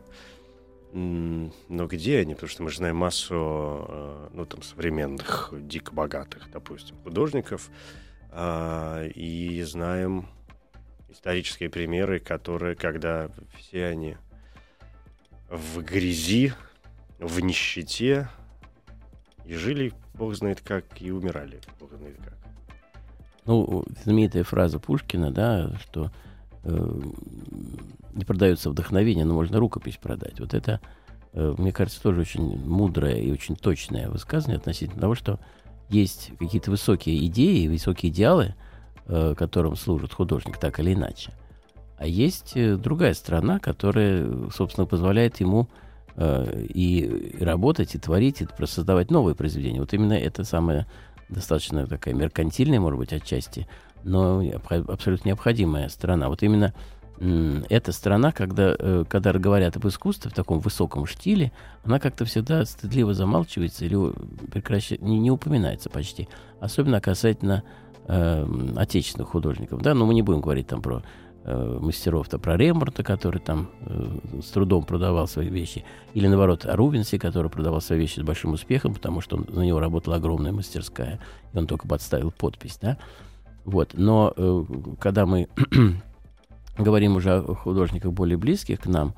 Но 0.93 1.87
где 1.87 2.19
они? 2.19 2.35
Потому 2.35 2.49
что 2.49 2.63
мы 2.63 2.69
же 2.69 2.77
знаем 2.77 2.95
массу, 2.95 3.35
э, 3.35 4.29
ну, 4.31 4.45
там, 4.45 4.61
современных, 4.61 5.53
дико 5.53 5.93
богатых, 5.93 6.49
допустим, 6.51 6.95
художников. 7.03 7.69
А, 8.31 9.05
и 9.05 9.61
знаем 9.63 10.27
исторические 11.09 11.69
примеры, 11.69 12.19
которые, 12.19 12.75
когда 12.75 13.29
все 13.57 13.85
они 13.87 14.15
в 15.49 15.81
грязи, 15.81 16.53
в 17.19 17.39
нищете, 17.39 18.29
и 19.45 19.55
жили, 19.55 19.93
бог 20.13 20.33
знает 20.33 20.61
как, 20.61 20.85
и 21.01 21.11
умирали, 21.11 21.59
бог 21.79 21.93
знает 21.93 22.17
как. 22.23 22.44
Ну, 23.45 23.85
знаменитая 24.03 24.43
фраза 24.43 24.79
Пушкина, 24.79 25.31
да, 25.31 25.71
что 25.79 26.11
э, 26.63 27.01
не 28.13 28.25
продается 28.25 28.69
вдохновение, 28.69 29.25
но 29.25 29.35
можно 29.35 29.59
рукопись 29.59 29.97
продать. 29.97 30.39
Вот 30.39 30.53
это, 30.53 30.79
э, 31.33 31.53
мне 31.57 31.71
кажется, 31.71 32.01
тоже 32.01 32.21
очень 32.21 32.59
мудрое 32.65 33.17
и 33.17 33.31
очень 33.31 33.55
точное 33.55 34.09
высказывание 34.09 34.57
относительно 34.57 35.01
того, 35.01 35.15
что 35.15 35.39
есть 35.89 36.31
какие-то 36.39 36.71
высокие 36.71 37.25
идеи, 37.27 37.67
высокие 37.67 38.11
идеалы, 38.11 38.55
э, 39.07 39.35
которым 39.37 39.75
служит 39.75 40.11
художник 40.11 40.57
так 40.57 40.79
или 40.79 40.93
иначе. 40.93 41.31
А 41.97 42.07
есть 42.07 42.53
э, 42.55 42.75
другая 42.75 43.13
страна, 43.13 43.59
которая, 43.59 44.49
собственно, 44.49 44.85
позволяет 44.85 45.39
ему 45.39 45.69
э, 46.15 46.65
и 46.73 47.37
работать, 47.39 47.95
и 47.95 47.99
творить, 47.99 48.41
и 48.41 48.47
создавать 48.65 49.11
новые 49.11 49.35
произведения. 49.35 49.79
Вот 49.79 49.93
именно 49.93 50.13
это 50.13 50.43
самая 50.43 50.87
достаточно 51.29 51.87
такая 51.87 52.13
меркантильная, 52.13 52.79
может 52.79 52.99
быть, 52.99 53.13
отчасти, 53.13 53.67
но 54.03 54.43
абсолютно 54.87 55.29
необходимая 55.29 55.89
страна. 55.89 56.29
Вот 56.29 56.43
именно 56.43 56.73
эта 57.69 57.93
страна, 57.93 58.31
когда, 58.33 58.75
э, 58.77 59.05
когда 59.07 59.31
говорят 59.31 59.77
об 59.77 59.87
искусстве 59.87 60.29
в 60.29 60.33
таком 60.33 60.59
высоком 60.59 61.05
штиле, 61.05 61.53
она 61.85 61.99
как-то 61.99 62.25
всегда 62.25 62.65
стыдливо 62.65 63.13
замалчивается 63.13 63.85
или 63.85 63.95
прекращает, 64.51 65.01
не, 65.01 65.17
не 65.17 65.31
упоминается 65.31 65.89
почти. 65.89 66.27
Особенно 66.59 66.99
касательно 66.99 67.63
э, 68.07 68.45
отечественных 68.75 69.29
художников. 69.29 69.81
Да? 69.81 69.93
Но 69.93 70.05
мы 70.05 70.13
не 70.13 70.23
будем 70.23 70.41
говорить 70.41 70.67
там 70.67 70.81
про 70.81 71.03
э, 71.45 71.79
мастеров-то, 71.81 72.39
про 72.39 72.57
Рембрандта, 72.57 73.03
который 73.03 73.39
там 73.39 73.69
э, 73.81 74.41
с 74.41 74.47
трудом 74.47 74.83
продавал 74.83 75.27
свои 75.27 75.47
вещи, 75.47 75.85
или 76.13 76.27
наоборот 76.27 76.65
о 76.65 76.75
Рубенсе, 76.75 77.19
который 77.19 77.49
продавал 77.49 77.81
свои 77.81 77.99
вещи 77.99 78.19
с 78.19 78.23
большим 78.23 78.53
успехом, 78.53 78.93
потому 78.93 79.21
что 79.21 79.37
он, 79.37 79.45
на 79.49 79.61
него 79.61 79.79
работала 79.79 80.17
огромная 80.17 80.51
мастерская, 80.51 81.19
и 81.53 81.57
он 81.57 81.67
только 81.67 81.87
подставил 81.87 82.31
подпись, 82.31 82.77
да. 82.81 82.97
Вот. 83.63 83.91
Но 83.93 84.33
э, 84.35 84.63
когда 84.99 85.25
мы 85.25 85.47
говорим 86.77 87.15
уже 87.15 87.33
о 87.33 87.55
художниках 87.55 88.11
более 88.11 88.37
близких 88.37 88.81
к 88.81 88.85
нам, 88.87 89.13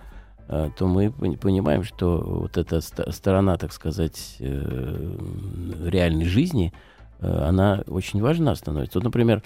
э, 0.47 0.69
то 0.77 0.87
мы 0.87 1.11
понимаем, 1.11 1.83
что 1.83 2.17
вот 2.17 2.57
эта 2.57 2.81
сторона, 2.81 3.57
так 3.57 3.73
сказать, 3.73 4.37
э, 4.39 5.17
реальной 5.85 6.25
жизни, 6.25 6.73
э, 7.19 7.27
она 7.27 7.83
очень 7.87 8.21
важна 8.21 8.55
становится. 8.55 8.99
Вот, 8.99 9.03
например, 9.03 9.43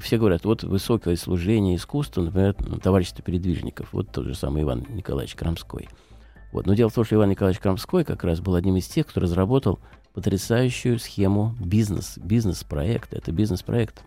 все 0.00 0.16
говорят, 0.16 0.44
вот 0.44 0.62
высокое 0.62 1.16
служение 1.16 1.76
искусству, 1.76 2.22
например, 2.22 2.54
товарищество 2.82 3.22
передвижников, 3.22 3.92
вот 3.92 4.10
тот 4.10 4.24
же 4.26 4.34
самый 4.34 4.62
Иван 4.62 4.86
Николаевич 4.88 5.34
Крамской. 5.34 5.88
Вот. 6.52 6.66
Но 6.66 6.74
дело 6.74 6.88
в 6.88 6.94
том, 6.94 7.04
что 7.04 7.16
Иван 7.16 7.30
Николаевич 7.30 7.60
Крамской 7.60 8.04
как 8.04 8.24
раз 8.24 8.40
был 8.40 8.54
одним 8.54 8.76
из 8.76 8.86
тех, 8.86 9.06
кто 9.06 9.20
разработал 9.20 9.80
потрясающую 10.14 10.98
схему 10.98 11.54
бизнес, 11.60 12.16
бизнес-проекта. 12.16 13.16
Это 13.16 13.32
бизнес-проект. 13.32 14.04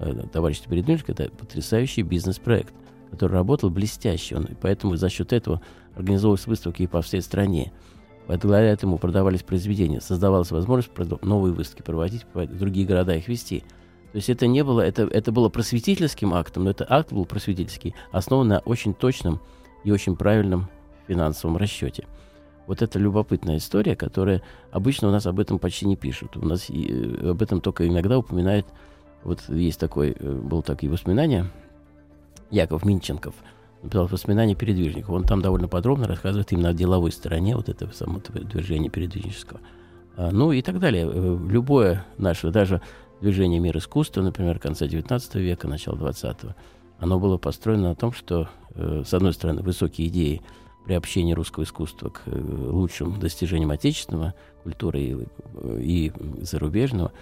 Э, 0.00 0.24
товарищество 0.32 0.70
передвижников– 0.70 1.10
это 1.18 1.30
потрясающий 1.34 2.02
бизнес-проект, 2.02 2.74
который 3.10 3.34
работал 3.34 3.70
блестяще. 3.70 4.36
Он, 4.36 4.48
поэтому 4.60 4.96
за 4.96 5.08
счет 5.08 5.32
этого 5.32 5.62
организовывались 5.94 6.46
выставки 6.46 6.86
по 6.86 7.00
всей 7.00 7.22
стране. 7.22 7.72
Благодаря 8.26 8.72
этому 8.72 8.98
продавались 8.98 9.44
произведения, 9.44 10.00
создавалась 10.00 10.50
возможность 10.50 10.90
новые 11.22 11.54
выставки 11.54 11.82
проводить, 11.82 12.26
другие 12.34 12.86
города 12.86 13.14
их 13.14 13.28
вести– 13.28 13.62
то 14.12 14.16
есть 14.16 14.30
это 14.30 14.46
не 14.46 14.64
было, 14.64 14.80
это, 14.80 15.02
это 15.02 15.32
было 15.32 15.48
просветительским 15.48 16.34
актом, 16.34 16.64
но 16.64 16.70
это 16.70 16.86
акт 16.88 17.12
был 17.12 17.24
просветительский, 17.24 17.94
основан 18.12 18.48
на 18.48 18.58
очень 18.60 18.94
точном 18.94 19.40
и 19.84 19.90
очень 19.90 20.16
правильном 20.16 20.68
финансовом 21.06 21.56
расчете. 21.56 22.06
Вот 22.66 22.82
это 22.82 22.98
любопытная 22.98 23.58
история, 23.58 23.94
которая 23.94 24.42
обычно 24.72 25.08
у 25.08 25.10
нас 25.12 25.26
об 25.26 25.38
этом 25.38 25.58
почти 25.58 25.86
не 25.86 25.96
пишут. 25.96 26.36
У 26.36 26.44
нас 26.44 26.68
и, 26.68 26.86
э, 26.88 27.30
об 27.30 27.42
этом 27.42 27.60
только 27.60 27.86
иногда 27.86 28.18
упоминает, 28.18 28.66
вот 29.22 29.48
есть 29.48 29.78
такой, 29.78 30.16
э, 30.18 30.32
был 30.32 30.62
такие 30.62 30.90
воспоминания, 30.90 31.46
Яков 32.50 32.84
Минченков 32.84 33.34
написал 33.82 34.06
воспоминания 34.06 34.54
передвижников. 34.54 35.10
Он 35.10 35.24
там 35.24 35.42
довольно 35.42 35.68
подробно 35.68 36.08
рассказывает 36.08 36.50
именно 36.52 36.70
о 36.70 36.74
деловой 36.74 37.12
стороне 37.12 37.56
вот 37.56 37.68
этого 37.68 37.92
самого 37.92 38.20
движения 38.20 38.88
передвижнического. 38.88 39.60
А, 40.16 40.30
ну 40.30 40.52
и 40.52 40.62
так 40.62 40.78
далее. 40.78 41.08
Э, 41.08 41.38
любое 41.48 42.04
наше, 42.18 42.50
даже 42.50 42.80
движение 43.20 43.60
«Мир 43.60 43.76
искусства», 43.78 44.22
например, 44.22 44.58
конца 44.58 44.86
XIX 44.86 45.40
века, 45.40 45.68
начала 45.68 45.96
XX, 45.96 46.54
оно 46.98 47.18
было 47.18 47.38
построено 47.38 47.90
на 47.90 47.94
том, 47.94 48.12
что, 48.12 48.48
э, 48.74 49.02
с 49.06 49.12
одной 49.12 49.32
стороны, 49.32 49.62
высокие 49.62 50.08
идеи 50.08 50.42
приобщения 50.84 51.34
русского 51.34 51.64
искусства 51.64 52.10
к 52.10 52.22
э, 52.26 52.38
лучшим 52.38 53.18
достижениям 53.18 53.70
отечественного 53.70 54.34
культуры 54.62 55.00
и, 55.00 55.16
э, 55.54 55.80
и 55.80 56.12
зарубежного, 56.40 57.12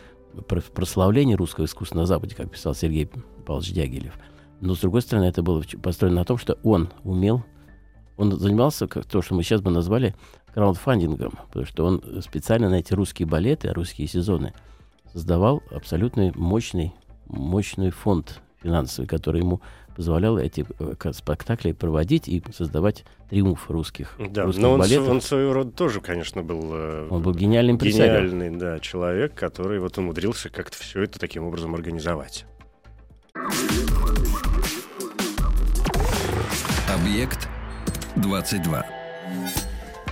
прославление 0.49 1.37
русского 1.37 1.65
искусства 1.65 1.99
на 1.99 2.07
Западе, 2.07 2.35
как 2.35 2.51
писал 2.51 2.75
Сергей 2.75 3.09
Павлович 3.47 3.73
Дягилев. 3.73 4.15
Но, 4.61 4.75
с 4.75 4.81
другой 4.81 5.03
стороны, 5.03 5.27
это 5.27 5.43
было 5.43 5.63
построено 5.83 6.17
на 6.17 6.25
том, 6.25 6.39
что 6.39 6.59
он 6.63 6.91
умел, 7.05 7.45
он 8.17 8.39
занимался, 8.39 8.87
как 8.87 9.07
то, 9.07 9.23
что 9.23 9.35
мы 9.35 9.43
сейчас 9.43 9.61
бы 9.61 9.71
назвали 9.71 10.15
краундфандингом, 10.55 11.33
потому 11.49 11.67
что 11.67 11.85
он 11.85 12.23
специально 12.23 12.69
на 12.69 12.77
эти 12.77 12.95
русские 12.95 13.27
балеты, 13.27 13.73
русские 13.73 14.07
сезоны– 14.09 14.53
создавал 15.15 15.63
абсолютно 15.71 16.33
мощный, 16.35 16.93
мощный 17.27 17.91
фонд 17.91 18.43
финансовый, 18.63 19.07
который 19.07 19.41
ему 19.41 19.63
позволяла 19.95 20.41
эти 20.41 20.67
э, 20.79 21.13
спектакли 21.13 21.73
проводить 21.73 22.29
и 22.29 22.43
создавать 22.53 23.05
триумф 23.31 23.71
русских. 23.71 24.17
Да, 24.19 24.47
но 24.57 24.73
он, 24.73 24.81
балетов. 24.81 25.09
он 25.09 25.21
своего 25.21 25.53
рода 25.53 25.71
тоже, 25.71 26.01
конечно, 26.01 26.43
был... 26.43 26.71
Э, 26.73 27.09
он 27.11 27.23
был 27.23 27.33
гениальным 27.33 27.79
Гениальный, 27.79 28.51
да, 28.51 28.81
человек, 28.81 29.35
который 29.35 29.79
вот 29.79 29.97
умудрился 29.97 30.51
как-то 30.51 30.77
все 30.77 31.03
это 31.03 31.21
таким 31.21 31.45
образом 31.45 31.75
организовать. 31.75 32.45
Объект 36.93 37.49
22. 38.17 38.85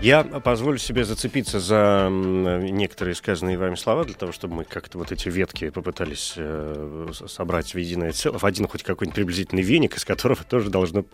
Я 0.03 0.25
позволю 0.25 0.79
себе 0.79 1.05
зацепиться 1.05 1.61
за 1.61 2.09
некоторые 2.11 3.15
сказанные 3.15 3.57
вами 3.57 3.77
слова, 3.77 4.05
для 4.05 4.15
того, 4.15 4.33
чтобы 4.33 4.57
мы 4.57 4.65
как-то 4.65 4.99
вот 4.99 5.13
эти 5.13 5.29
ветки 5.29 5.71
попытались 5.71 6.35
э, 6.37 7.07
собрать 7.29 7.73
в 7.73 7.79
единое 7.79 8.11
целое, 8.11 8.41
в 8.41 8.45
один 8.45 8.67
хоть 8.67 8.83
какой-нибудь 8.83 9.15
приблизительный 9.15 9.63
веник, 9.63 9.97
из 9.97 10.05
которого 10.05 10.43
тоже 10.49 10.71
должно 10.71 11.05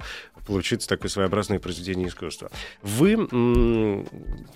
получиться 0.47 0.89
такое 0.89 1.11
своеобразное 1.11 1.59
произведение 1.59 2.09
искусства. 2.09 2.51
Вы, 2.83 4.07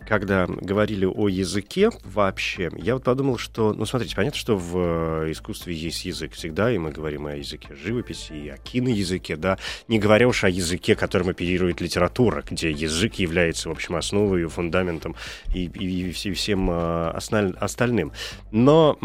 когда 0.09 0.47
говорили 0.47 1.05
о 1.05 1.29
языке 1.29 1.91
вообще, 2.03 2.71
я 2.79 2.95
вот 2.95 3.05
подумал, 3.05 3.37
что, 3.37 3.75
ну, 3.75 3.85
смотрите, 3.85 4.17
понятно, 4.17 4.39
что 4.39 4.57
в 4.57 5.25
э, 5.27 5.33
искусстве 5.33 5.75
есть 5.75 6.07
язык 6.07 6.33
всегда, 6.33 6.73
и 6.73 6.79
мы 6.79 6.91
говорим 6.91 7.27
о 7.27 7.37
языке 7.37 7.75
живописи 7.75 8.33
и 8.33 8.49
о 8.49 8.57
киноязыке, 8.57 9.37
да, 9.37 9.59
не 9.89 9.99
говоря 9.99 10.27
уж 10.27 10.45
о 10.45 10.49
языке, 10.49 10.95
которым 10.95 11.29
оперирует 11.29 11.83
литература, 11.83 12.43
где 12.51 12.71
язык 12.71 13.17
является, 13.17 13.69
в 13.69 13.73
общем, 13.73 13.97
основой 13.97 14.22
основой, 14.23 14.47
фундаментом 14.49 15.15
и, 15.55 15.67
и, 15.67 16.11
и 16.11 16.33
всем 16.33 16.71
э, 16.71 17.11
остальным. 17.61 18.13
Но 18.51 18.99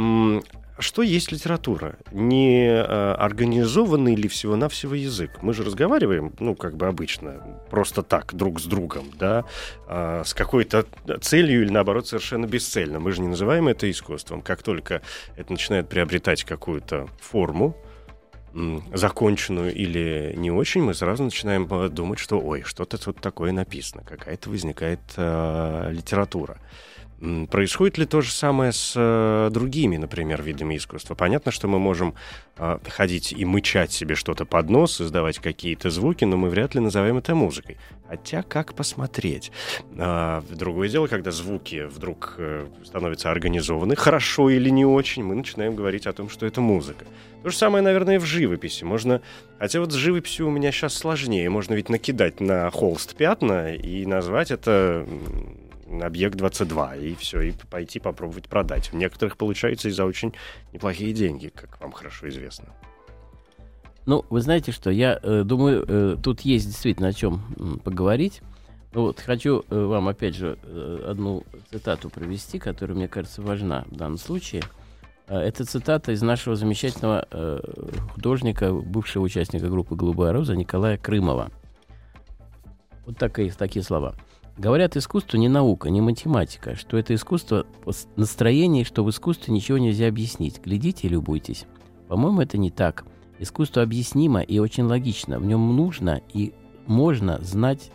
что 0.79 1.01
есть 1.01 1.31
литература? 1.31 1.95
Не 2.11 2.67
э, 2.67 3.13
организованный 3.13 4.15
ли 4.15 4.27
всего-навсего 4.27 4.93
язык? 4.93 5.31
Мы 5.41 5.53
же 5.53 5.63
разговариваем, 5.63 6.33
ну, 6.39 6.55
как 6.55 6.75
бы 6.75 6.87
обычно, 6.87 7.41
просто 7.71 8.03
так, 8.03 8.35
друг 8.35 8.59
с 8.59 8.65
другом, 8.65 9.05
да, 9.19 9.45
э, 9.87 10.23
с 10.23 10.33
какой-то 10.33 10.85
целью 11.21 11.63
или, 11.63 11.71
наоборот, 11.71 12.07
совершенно 12.07 12.45
бесцельно. 12.45 12.99
Мы 12.99 13.11
же 13.11 13.21
не 13.21 13.27
называем 13.27 13.67
это 13.67 13.89
искусством. 13.89 14.41
Как 14.41 14.61
только 14.61 15.01
это 15.35 15.51
начинает 15.51 15.89
приобретать 15.89 16.43
какую-то 16.43 17.07
форму, 17.19 17.75
законченную 18.93 19.73
или 19.73 20.33
не 20.35 20.51
очень, 20.51 20.81
мы 20.81 20.93
сразу 20.93 21.23
начинаем 21.23 21.67
э, 21.71 21.89
думать, 21.89 22.19
что 22.19 22.39
ой, 22.39 22.63
что-то 22.63 22.97
тут 22.97 23.21
такое 23.21 23.51
написано, 23.51 24.03
какая-то 24.03 24.49
возникает 24.49 24.99
э, 25.15 25.89
литература. 25.91 26.57
Происходит 27.49 27.97
ли 27.97 28.05
то 28.05 28.21
же 28.21 28.31
самое 28.31 28.71
с 28.71 28.93
э, 28.95 29.49
другими, 29.51 29.97
например, 29.97 30.43
видами 30.43 30.77
искусства? 30.77 31.15
Понятно, 31.15 31.51
что 31.51 31.67
мы 31.67 31.79
можем 31.79 32.13
э, 32.57 32.77
ходить 32.87 33.33
и 33.33 33.43
мычать 33.43 33.91
себе 33.91 34.13
что-то 34.13 34.45
под 34.45 34.69
нос, 34.69 35.01
издавать 35.01 35.39
какие-то 35.39 35.89
звуки, 35.89 36.25
но 36.25 36.37
мы 36.37 36.49
вряд 36.49 36.75
ли 36.75 36.79
назовем 36.79 37.17
это 37.17 37.33
музыкой. 37.33 37.77
Хотя 38.07 38.43
как 38.43 38.75
посмотреть? 38.75 39.51
Э, 39.95 40.43
другое 40.47 40.89
дело, 40.89 41.07
когда 41.07 41.31
звуки 41.31 41.85
вдруг 41.85 42.35
э, 42.37 42.67
становятся 42.85 43.31
организованы, 43.31 43.95
хорошо 43.95 44.51
или 44.51 44.69
не 44.69 44.85
очень, 44.85 45.23
мы 45.23 45.33
начинаем 45.33 45.75
говорить 45.75 46.05
о 46.05 46.13
том, 46.13 46.29
что 46.29 46.45
это 46.45 46.61
музыка. 46.61 47.05
То 47.41 47.49
же 47.49 47.57
самое, 47.57 47.83
наверное, 47.83 48.15
и 48.15 48.19
в 48.19 48.25
живописи. 48.25 48.83
Можно... 48.83 49.23
Хотя 49.57 49.79
вот 49.79 49.91
с 49.91 49.95
живописью 49.95 50.47
у 50.47 50.51
меня 50.51 50.71
сейчас 50.71 50.93
сложнее. 50.93 51.49
Можно 51.49 51.73
ведь 51.73 51.89
накидать 51.89 52.41
на 52.41 52.69
холст 52.69 53.15
пятна 53.15 53.73
и 53.73 54.05
назвать 54.05 54.51
это 54.51 55.07
объект 56.01 56.35
22, 56.35 56.95
и 56.97 57.15
все, 57.15 57.41
и 57.41 57.53
пойти 57.69 57.99
попробовать 57.99 58.47
продать. 58.47 58.91
У 58.93 58.97
некоторых 58.97 59.37
получается 59.37 59.89
и 59.89 59.91
за 59.91 60.05
очень 60.05 60.33
неплохие 60.73 61.13
деньги, 61.13 61.49
как 61.53 61.79
вам 61.79 61.91
хорошо 61.91 62.27
известно. 62.29 62.67
Ну, 64.05 64.25
вы 64.29 64.41
знаете 64.41 64.71
что, 64.71 64.89
я 64.89 65.19
э, 65.21 65.43
думаю, 65.43 65.85
э, 65.87 66.17
тут 66.23 66.41
есть 66.41 66.65
действительно 66.67 67.09
о 67.09 67.13
чем 67.13 67.79
поговорить. 67.83 68.41
Ну 68.93 69.01
вот, 69.01 69.19
хочу 69.19 69.65
э, 69.69 69.77
вам, 69.77 70.07
опять 70.07 70.35
же, 70.35 70.57
э, 70.63 71.05
одну 71.09 71.43
цитату 71.69 72.09
провести, 72.09 72.57
которая, 72.57 72.95
мне 72.95 73.09
кажется, 73.09 73.41
важна 73.41 73.85
в 73.91 73.95
данном 73.97 74.17
случае. 74.17 74.63
Э, 75.27 75.39
это 75.39 75.65
цитата 75.65 76.13
из 76.13 76.21
нашего 76.21 76.55
замечательного 76.55 77.27
э, 77.29 77.59
художника, 78.13 78.71
бывшего 78.71 79.23
участника 79.23 79.67
группы 79.67 79.95
«Голубая 79.95 80.31
роза» 80.31 80.55
Николая 80.55 80.97
Крымова. 80.97 81.51
Вот 83.05 83.17
такие, 83.17 83.51
такие 83.51 83.83
слова. 83.83 84.15
Говорят, 84.57 84.97
искусство 84.97 85.37
не 85.37 85.49
наука, 85.49 85.91
не 85.91 86.01
математика, 86.01 86.75
что 86.75 86.97
это 86.97 87.13
искусство 87.13 87.67
настроение, 88.15 88.83
что 88.83 89.03
в 89.03 89.09
искусстве 89.11 89.53
ничего 89.53 89.77
нельзя 89.77 90.07
объяснить. 90.07 90.59
Глядите 90.63 91.05
и 91.07 91.11
любуйтесь. 91.11 91.65
По-моему, 92.07 92.41
это 92.41 92.57
не 92.57 92.71
так. 92.71 93.05
Искусство 93.37 93.83
объяснимо 93.83 94.41
и 94.41 94.57
очень 94.57 94.85
логично. 94.85 95.37
В 95.37 95.45
нем 95.45 95.75
нужно 95.75 96.21
и 96.33 96.55
можно 96.87 97.39
знать, 97.43 97.91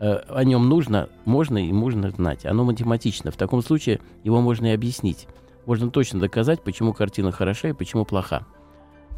э, 0.00 0.14
о 0.28 0.44
нем 0.44 0.66
нужно, 0.66 1.10
можно 1.26 1.58
и 1.58 1.70
можно 1.72 2.10
знать. 2.10 2.46
Оно 2.46 2.64
математично. 2.64 3.30
В 3.30 3.36
таком 3.36 3.62
случае 3.62 4.00
его 4.24 4.40
можно 4.40 4.66
и 4.66 4.74
объяснить. 4.74 5.28
Можно 5.66 5.90
точно 5.90 6.20
доказать, 6.20 6.62
почему 6.62 6.94
картина 6.94 7.32
хороша 7.32 7.68
и 7.68 7.74
почему 7.74 8.06
плоха. 8.06 8.46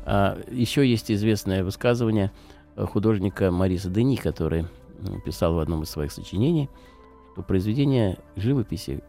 А 0.04 0.36
еще 0.50 0.84
есть 0.84 1.08
известное 1.08 1.62
высказывание 1.62 2.32
художника 2.76 3.52
Мариса 3.52 3.90
Дени, 3.90 4.16
который 4.16 4.66
писал 5.24 5.54
в 5.54 5.58
одном 5.58 5.82
из 5.82 5.90
своих 5.90 6.12
сочинений, 6.12 6.68
что 7.32 7.42
произведение 7.42 8.18
живописи, 8.36 9.02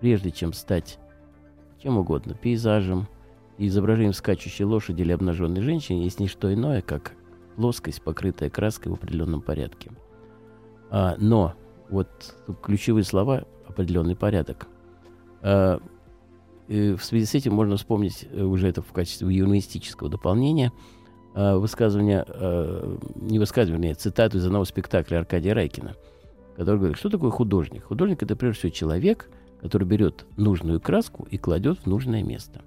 прежде 0.00 0.30
чем 0.30 0.52
стать 0.52 0.98
чем 1.82 1.98
угодно, 1.98 2.34
пейзажем, 2.34 3.08
изображением 3.58 4.14
скачущей 4.14 4.64
лошади 4.64 5.02
или 5.02 5.12
обнаженной 5.12 5.60
женщины, 5.60 6.02
есть 6.02 6.18
не 6.18 6.28
что 6.28 6.52
иное, 6.52 6.82
как 6.82 7.12
плоскость, 7.56 8.02
покрытая 8.02 8.50
краской 8.50 8.90
в 8.90 8.94
определенном 8.94 9.40
порядке. 9.40 9.92
А, 10.90 11.14
но 11.18 11.54
вот 11.90 12.36
ключевые 12.62 13.04
слова 13.04 13.44
определенный 13.68 14.16
порядок. 14.16 14.66
А, 15.42 15.80
в 16.68 16.98
связи 16.98 17.26
с 17.26 17.34
этим 17.34 17.52
можно 17.52 17.76
вспомнить 17.76 18.26
э, 18.30 18.42
уже 18.42 18.68
это 18.68 18.80
в 18.80 18.92
качестве 18.92 19.28
юмористического 19.34 20.08
дополнения– 20.08 20.72
э, 21.34 21.56
высказывание, 21.56 22.24
э, 22.26 22.96
не 23.16 23.38
высказывание, 23.38 23.92
а 23.92 23.94
цитату 23.94 24.38
из 24.38 24.46
одного 24.46 24.64
спектакля 24.64 25.18
Аркадия 25.18 25.54
Райкина, 25.54 25.94
который 26.56 26.78
говорит, 26.78 26.96
что 26.96 27.10
такое 27.10 27.30
художник? 27.30 27.84
Художник— 27.84 28.22
это 28.24 28.36
прежде 28.36 28.60
всего 28.60 28.70
человек, 28.72 29.28
который 29.60 29.84
берет 29.84 30.26
нужную 30.36 30.80
краску 30.80 31.26
и 31.30 31.38
кладет 31.38 31.78
в 31.80 31.86
нужное 31.86 32.22
место. 32.22 32.62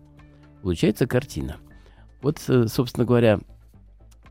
Получается 0.62 1.08
картина. 1.08 1.58
Вот, 2.22 2.42
э, 2.48 2.68
собственно 2.68 3.06
говоря, 3.06 3.40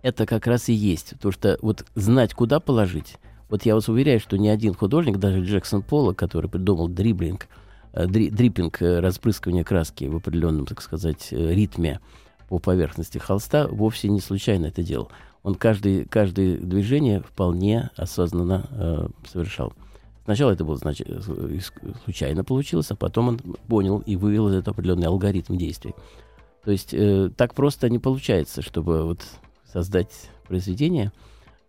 это 0.02 0.26
как 0.26 0.46
раз 0.46 0.68
и 0.68 0.72
есть. 0.72 1.14
То, 1.20 1.30
что 1.30 1.58
вот 1.62 1.84
знать, 1.94 2.34
куда 2.34 2.60
положить. 2.60 3.16
Вот 3.48 3.64
я 3.64 3.74
вас 3.74 3.88
уверяю, 3.88 4.18
что 4.18 4.36
ни 4.36 4.48
один 4.48 4.74
художник, 4.74 5.18
даже 5.18 5.44
Джексон 5.44 5.82
Пола, 5.82 6.12
который 6.12 6.50
придумал 6.50 6.88
дриблинг, 6.88 7.46
э, 7.92 8.06
дри, 8.06 8.30
дриппинг, 8.30 8.78
распрыскивание 8.80 9.64
краски 9.64 10.04
в 10.04 10.16
определенном, 10.16 10.66
так 10.66 10.82
сказать, 10.82 11.28
ритме, 11.30 12.00
по 12.48 12.58
поверхности 12.58 13.18
холста, 13.18 13.66
вовсе 13.68 14.08
не 14.08 14.20
случайно 14.20 14.66
это 14.66 14.82
делал. 14.82 15.10
Он 15.42 15.54
каждый, 15.54 16.04
каждое 16.04 16.56
движение 16.56 17.20
вполне 17.20 17.90
осознанно 17.96 18.66
э, 18.70 19.08
совершал. 19.30 19.72
Сначала 20.24 20.50
это 20.50 20.64
было 20.64 20.76
значит, 20.76 21.08
случайно 22.04 22.42
получилось, 22.42 22.90
а 22.90 22.96
потом 22.96 23.28
он 23.28 23.38
понял 23.68 24.00
и 24.00 24.16
вывел 24.16 24.48
этот 24.48 24.66
определенный 24.66 25.06
алгоритм 25.06 25.56
действий. 25.56 25.94
То 26.64 26.72
есть 26.72 26.92
э, 26.92 27.30
так 27.36 27.54
просто 27.54 27.88
не 27.88 28.00
получается, 28.00 28.60
чтобы 28.60 29.04
вот 29.04 29.24
создать 29.72 30.10
произведение. 30.48 31.12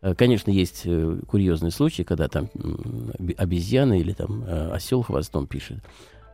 Э, 0.01 0.15
конечно, 0.15 0.49
есть 0.49 0.81
э, 0.85 1.19
курьезные 1.27 1.69
случаи, 1.69 2.01
когда 2.01 2.27
там 2.27 2.49
э, 2.55 3.33
обезьяна 3.37 3.99
или 3.99 4.13
там 4.13 4.43
э, 4.43 4.71
осел 4.71 5.03
хвостом 5.03 5.45
пишет. 5.45 5.77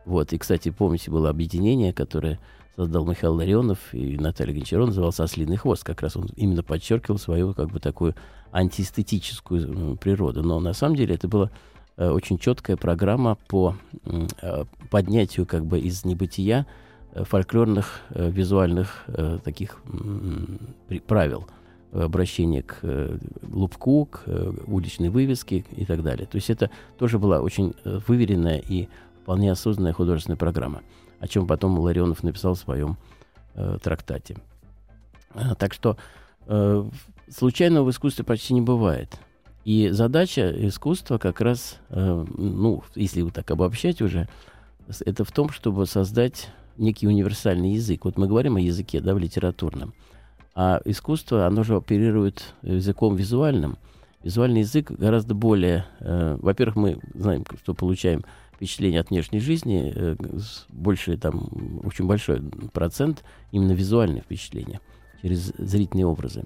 Вот. 0.06 0.32
И, 0.32 0.38
кстати, 0.38 0.70
помните, 0.70 1.10
было 1.10 1.28
объединение, 1.28 1.92
которое 1.92 2.40
создал 2.76 3.06
Михаил 3.06 3.34
Ларионов 3.34 3.78
и 3.92 4.16
Наталья 4.18 4.52
Гончарова, 4.54 4.86
назывался 4.86 5.24
«Ослиный 5.24 5.56
хвост». 5.56 5.84
Как 5.84 6.02
раз 6.02 6.16
он 6.16 6.28
именно 6.36 6.62
подчеркивал 6.62 7.18
свою 7.18 7.54
как 7.54 7.70
бы 7.70 7.80
такую 7.80 8.14
антиэстетическую 8.52 9.96
природу. 9.96 10.42
Но 10.42 10.60
на 10.60 10.72
самом 10.72 10.96
деле 10.96 11.14
это 11.14 11.28
была 11.28 11.50
э, 11.96 12.08
очень 12.08 12.38
четкая 12.38 12.76
программа 12.76 13.36
по 13.48 13.76
э, 14.04 14.64
поднятию 14.90 15.46
как 15.46 15.64
бы 15.66 15.78
из 15.78 16.04
небытия 16.04 16.66
э, 17.12 17.24
фольклорных 17.24 18.00
визуальных 18.10 19.06
таких 19.44 19.80
правил 21.06 21.46
обращения 21.92 22.62
к 22.62 22.80
лупку, 23.42 24.06
к 24.06 24.24
уличной 24.66 25.10
вывеске 25.10 25.64
и 25.76 25.84
так 25.84 26.02
далее. 26.02 26.26
То 26.26 26.36
есть 26.36 26.50
это 26.50 26.70
тоже 26.98 27.20
была 27.20 27.40
очень 27.40 27.74
выверенная 27.84 28.58
и 28.58 28.88
вполне 29.22 29.52
осознанная 29.52 29.92
художественная 29.92 30.36
программа 30.36 30.82
о 31.20 31.28
чем 31.28 31.46
потом 31.46 31.78
Ларионов 31.78 32.22
написал 32.22 32.54
в 32.54 32.58
своем 32.58 32.96
э, 33.54 33.78
трактате. 33.82 34.36
А, 35.34 35.54
так 35.54 35.74
что 35.74 35.96
э, 36.46 36.84
случайного 37.28 37.86
в 37.86 37.90
искусстве 37.90 38.24
почти 38.24 38.54
не 38.54 38.60
бывает. 38.60 39.18
И 39.64 39.88
задача 39.90 40.50
искусства 40.68 41.18
как 41.18 41.40
раз, 41.40 41.78
э, 41.88 42.24
ну, 42.36 42.82
если 42.94 43.22
вот 43.22 43.32
так 43.32 43.50
обобщать 43.50 44.02
уже, 44.02 44.28
это 45.04 45.24
в 45.24 45.32
том, 45.32 45.48
чтобы 45.48 45.86
создать 45.86 46.50
некий 46.76 47.06
универсальный 47.06 47.72
язык. 47.72 48.04
Вот 48.04 48.18
мы 48.18 48.26
говорим 48.26 48.56
о 48.56 48.60
языке, 48.60 49.00
да, 49.00 49.14
в 49.14 49.18
литературном. 49.18 49.94
А 50.54 50.80
искусство, 50.84 51.46
оно 51.46 51.62
же 51.62 51.76
оперирует 51.76 52.54
языком 52.62 53.16
визуальным. 53.16 53.78
Визуальный 54.22 54.60
язык 54.60 54.90
гораздо 54.90 55.34
более... 55.34 55.86
Э, 56.00 56.36
во-первых, 56.40 56.76
мы 56.76 56.98
знаем, 57.14 57.44
что 57.62 57.74
получаем 57.74 58.24
впечатление 58.54 59.00
от 59.00 59.10
внешней 59.10 59.40
жизни, 59.40 59.92
э, 59.94 60.16
больше, 60.68 61.16
там, 61.16 61.80
очень 61.84 62.06
большой 62.06 62.42
процент 62.72 63.24
именно 63.52 63.72
визуальных 63.72 64.24
впечатлений 64.24 64.80
через 65.22 65.52
зрительные 65.58 66.06
образы. 66.06 66.44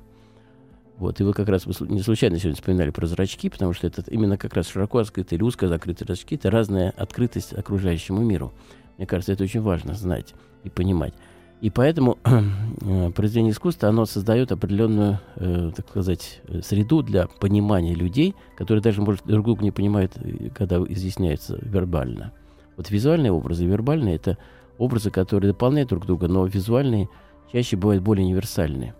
Вот, 0.96 1.20
и 1.20 1.24
вы 1.24 1.32
как 1.32 1.48
раз 1.48 1.64
не 1.80 2.00
случайно 2.02 2.38
сегодня 2.38 2.56
вспоминали 2.56 2.90
про 2.90 3.06
зрачки, 3.06 3.48
потому 3.48 3.72
что 3.72 3.86
это 3.86 4.02
именно 4.10 4.36
как 4.36 4.54
раз 4.54 4.68
широко 4.68 4.98
открытые 4.98 5.36
или 5.36 5.44
узко 5.44 5.68
закрытые 5.68 6.06
зрачки, 6.06 6.34
это 6.34 6.50
разная 6.50 6.90
открытость 6.90 7.52
окружающему 7.52 8.20
миру. 8.20 8.52
Мне 8.96 9.06
кажется, 9.06 9.32
это 9.32 9.44
очень 9.44 9.60
важно 9.60 9.94
знать 9.94 10.34
и 10.64 10.70
понимать. 10.70 11.14
И 11.60 11.70
поэтому 11.70 12.18
э, 12.24 13.10
произведение 13.10 13.52
искусства, 13.52 13.88
оно 13.88 14.06
создает 14.06 14.52
определенную, 14.52 15.18
э, 15.36 15.72
так 15.74 15.88
сказать, 15.88 16.40
среду 16.62 17.02
для 17.02 17.26
понимания 17.26 17.94
людей, 17.94 18.36
которые 18.56 18.82
даже, 18.82 19.02
может, 19.02 19.26
друг 19.26 19.44
друга 19.44 19.64
не 19.64 19.72
понимают, 19.72 20.12
э, 20.16 20.50
когда 20.54 20.78
изъясняются 20.88 21.58
вербально. 21.60 22.32
Вот 22.76 22.90
визуальные 22.90 23.32
образы 23.32 23.64
и 23.64 23.66
вербальные– 23.66 24.14
это 24.16 24.38
образы, 24.78 25.10
которые 25.10 25.52
дополняют 25.52 25.88
друг 25.88 26.06
друга, 26.06 26.28
но 26.28 26.46
визуальные 26.46 27.08
чаще 27.52 27.76
бывают 27.76 28.04
более 28.04 28.24
универсальные 28.24 28.94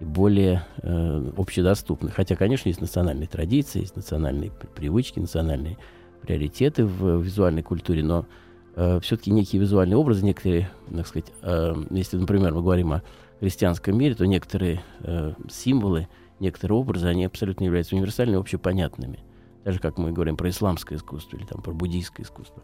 и 0.00 0.04
более 0.04 0.64
э, 0.82 1.30
общедоступны. 1.36 2.10
Хотя, 2.10 2.36
конечно, 2.36 2.68
есть 2.68 2.80
национальные 2.80 3.28
традиции, 3.28 3.80
есть 3.80 3.96
национальные 3.96 4.50
привычки, 4.74 5.18
национальные 5.18 5.76
приоритеты 6.22 6.86
в 6.86 7.22
визуальной 7.22 7.62
культуре, 7.62 8.02
но 8.02 8.24
э, 8.78 9.00
все-таки 9.00 9.30
некие 9.30 9.60
визуальные 9.60 9.96
образы, 9.96 10.24
некоторые, 10.24 10.70
так 10.94 11.06
сказать, 11.06 11.32
э, 11.42 11.74
если, 11.90 12.16
например, 12.16 12.54
мы 12.54 12.62
говорим 12.62 12.92
о 12.92 13.02
христианском 13.40 13.98
мире, 13.98 14.14
то 14.14 14.26
некоторые 14.26 14.82
э, 15.00 15.34
символы, 15.50 16.08
некоторые 16.38 16.78
образы, 16.78 17.08
они 17.08 17.24
абсолютно 17.24 17.64
являются 17.64 17.96
универсальными, 17.96 18.38
общепонятными. 18.38 19.18
Даже 19.64 19.80
как 19.80 19.98
мы 19.98 20.12
говорим 20.12 20.36
про 20.36 20.48
исламское 20.48 20.96
искусство 20.96 21.36
или 21.36 21.44
там 21.44 21.60
про 21.60 21.72
буддийское 21.72 22.24
искусство. 22.24 22.62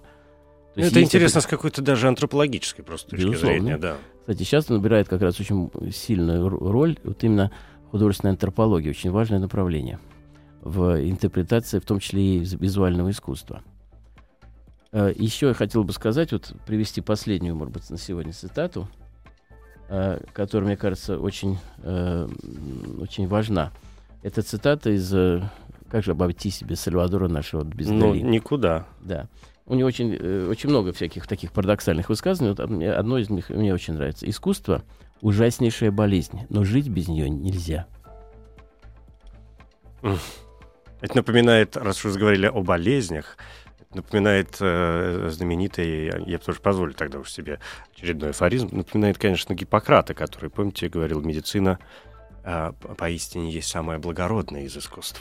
То 0.75 0.81
это 0.81 1.03
интересно 1.03 1.41
с 1.41 1.47
какой-то 1.47 1.83
даже 1.83 2.09
антропологической 2.09 2.85
просто 2.85 3.11
точки 3.11 3.25
Безусловно. 3.25 3.59
зрения, 3.59 3.79
да. 3.79 3.97
Кстати, 4.21 4.39
сейчас 4.39 4.69
набирает 4.69 5.09
как 5.09 5.23
раз 5.23 5.39
очень 5.39 5.71
сильную 5.93 6.49
роль 6.49 6.97
вот 7.05 7.23
именно 7.23 7.53
художественная 7.91 8.33
антропология, 8.33 8.91
очень 8.91 9.11
важное 9.11 9.39
направление 9.39 10.01
в 10.63 11.09
интерпретации, 11.09 11.79
в 11.79 11.85
том 11.85 12.01
числе 12.01 12.39
и 12.39 12.39
визуального 12.39 13.11
искусства. 13.11 13.63
Э, 14.95 15.13
Еще 15.17 15.49
я 15.49 15.55
хотел 15.55 15.83
бы 15.83 15.93
сказать, 15.93 16.31
вот 16.31 16.55
привести 16.67 17.01
последнюю, 17.01 17.57
может 17.57 17.75
быть, 17.75 17.91
на 17.91 17.99
сегодня 17.99 18.33
цитату, 18.33 18.89
э, 19.89 20.21
которая, 20.33 20.69
мне 20.69 20.77
кажется, 20.77 21.19
очень, 21.19 21.59
э, 21.79 22.29
очень 23.01 23.27
важна. 23.27 23.73
Это 24.23 24.43
цитата 24.43 24.91
из 24.91 25.13
«Как 25.91 26.05
же 26.05 26.13
обойти 26.13 26.51
себе 26.51 26.77
Сальвадора 26.77 27.29
нашего 27.29 27.65
без 27.65 27.89
Ну, 27.89 28.15
никуда. 28.15 28.87
Да 29.01 29.29
у 29.67 29.75
него 29.75 29.89
очень, 29.89 30.15
очень 30.15 30.69
много 30.69 30.93
всяких 30.93 31.27
таких 31.27 31.51
парадоксальных 31.51 32.11
высказываний. 32.11 32.55
Вот 32.55 32.61
одно 32.99 33.17
из 33.17 33.31
них 33.31 33.49
мне 33.49 33.73
очень 33.73 33.95
нравится. 33.95 34.29
Искусство— 34.29 34.83
ужаснейшая 35.23 35.91
болезнь, 35.91 36.41
но 36.51 36.65
жить 36.65 36.89
без 36.89 37.09
нее 37.09 37.31
нельзя. 37.31 37.87
Это 40.03 41.17
напоминает, 41.17 41.79
раз 41.79 42.05
уж 42.05 42.15
говорили 42.17 42.47
о 42.47 42.63
болезнях, 42.63 43.39
напоминает 43.95 44.57
э, 44.61 45.29
знаменитый, 45.31 46.07
я 46.27 46.39
бы 46.39 46.45
тоже 46.45 46.61
позволю 46.61 46.95
тогда 46.95 47.19
уж 47.19 47.31
себе 47.31 47.61
очередной 47.95 48.31
афоризм, 48.31 48.69
напоминает, 48.73 49.19
конечно, 49.19 49.55
Гиппократа, 49.55 50.15
который, 50.15 50.51
помните, 50.51 50.89
говорил, 50.89 51.21
медицина 51.21 51.79
э, 52.45 52.73
поистине 52.97 53.51
есть 53.51 53.69
самое 53.69 53.99
благородное 53.99 54.63
из 54.63 54.77
искусств. 54.77 55.21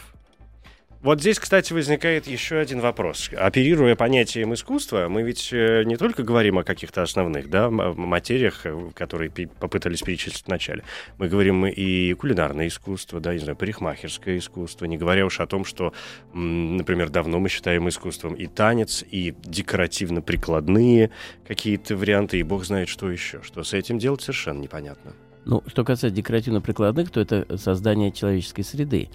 Вот 1.04 1.20
здесь, 1.20 1.38
кстати, 1.38 1.74
возникает 1.74 2.28
еще 2.28 2.56
один 2.56 2.80
вопрос. 2.80 3.30
Оперируя 3.36 3.94
понятием 3.98 4.54
искусства, 4.54 5.10
мы 5.10 5.24
ведь 5.24 5.50
э, 5.52 5.84
не 5.84 5.98
только 5.98 6.24
говорим 6.24 6.60
о 6.60 6.64
каких-то 6.64 7.02
основных 7.02 7.50
да, 7.50 7.70
материях, 7.70 8.62
э, 8.66 8.90
которые 8.96 9.30
попытались 9.30 10.02
перечислить 10.02 10.46
вначале. 10.48 10.86
Мы 11.18 11.28
говорим 11.28 11.66
и 11.66 12.14
кулинарное 12.14 12.68
искусство, 12.70 13.20
да, 13.20 13.34
не 13.34 13.40
знаю, 13.40 13.58
парикмахерское 13.58 14.38
искусство, 14.38 14.86
не 14.86 14.98
говоря 14.98 15.26
уж 15.26 15.42
о 15.42 15.46
том, 15.46 15.66
что, 15.66 15.92
например, 16.32 17.10
давно 17.10 17.38
мы 17.38 17.50
считаем 17.50 17.90
искусством 17.90 18.36
и 18.36 18.48
танец, 18.48 19.04
и 19.12 19.36
декоративно-прикладные 19.44 21.12
какие-то 21.46 21.98
варианты, 21.98 22.40
и 22.40 22.44
бог 22.44 22.64
знает, 22.64 22.88
что 22.88 23.12
еще. 23.12 23.42
Что 23.44 23.66
с 23.66 23.74
этим 23.74 24.00
делать, 24.00 24.22
совершенно 24.22 24.62
непонятно. 24.62 25.12
Ну, 25.44 25.64
что 25.68 25.84
касается 25.84 26.16
декоративно-прикладных, 26.16 27.12
то 27.12 27.20
это 27.20 27.58
создание 27.58 28.14
человеческой 28.14 28.64
среды 28.64 29.10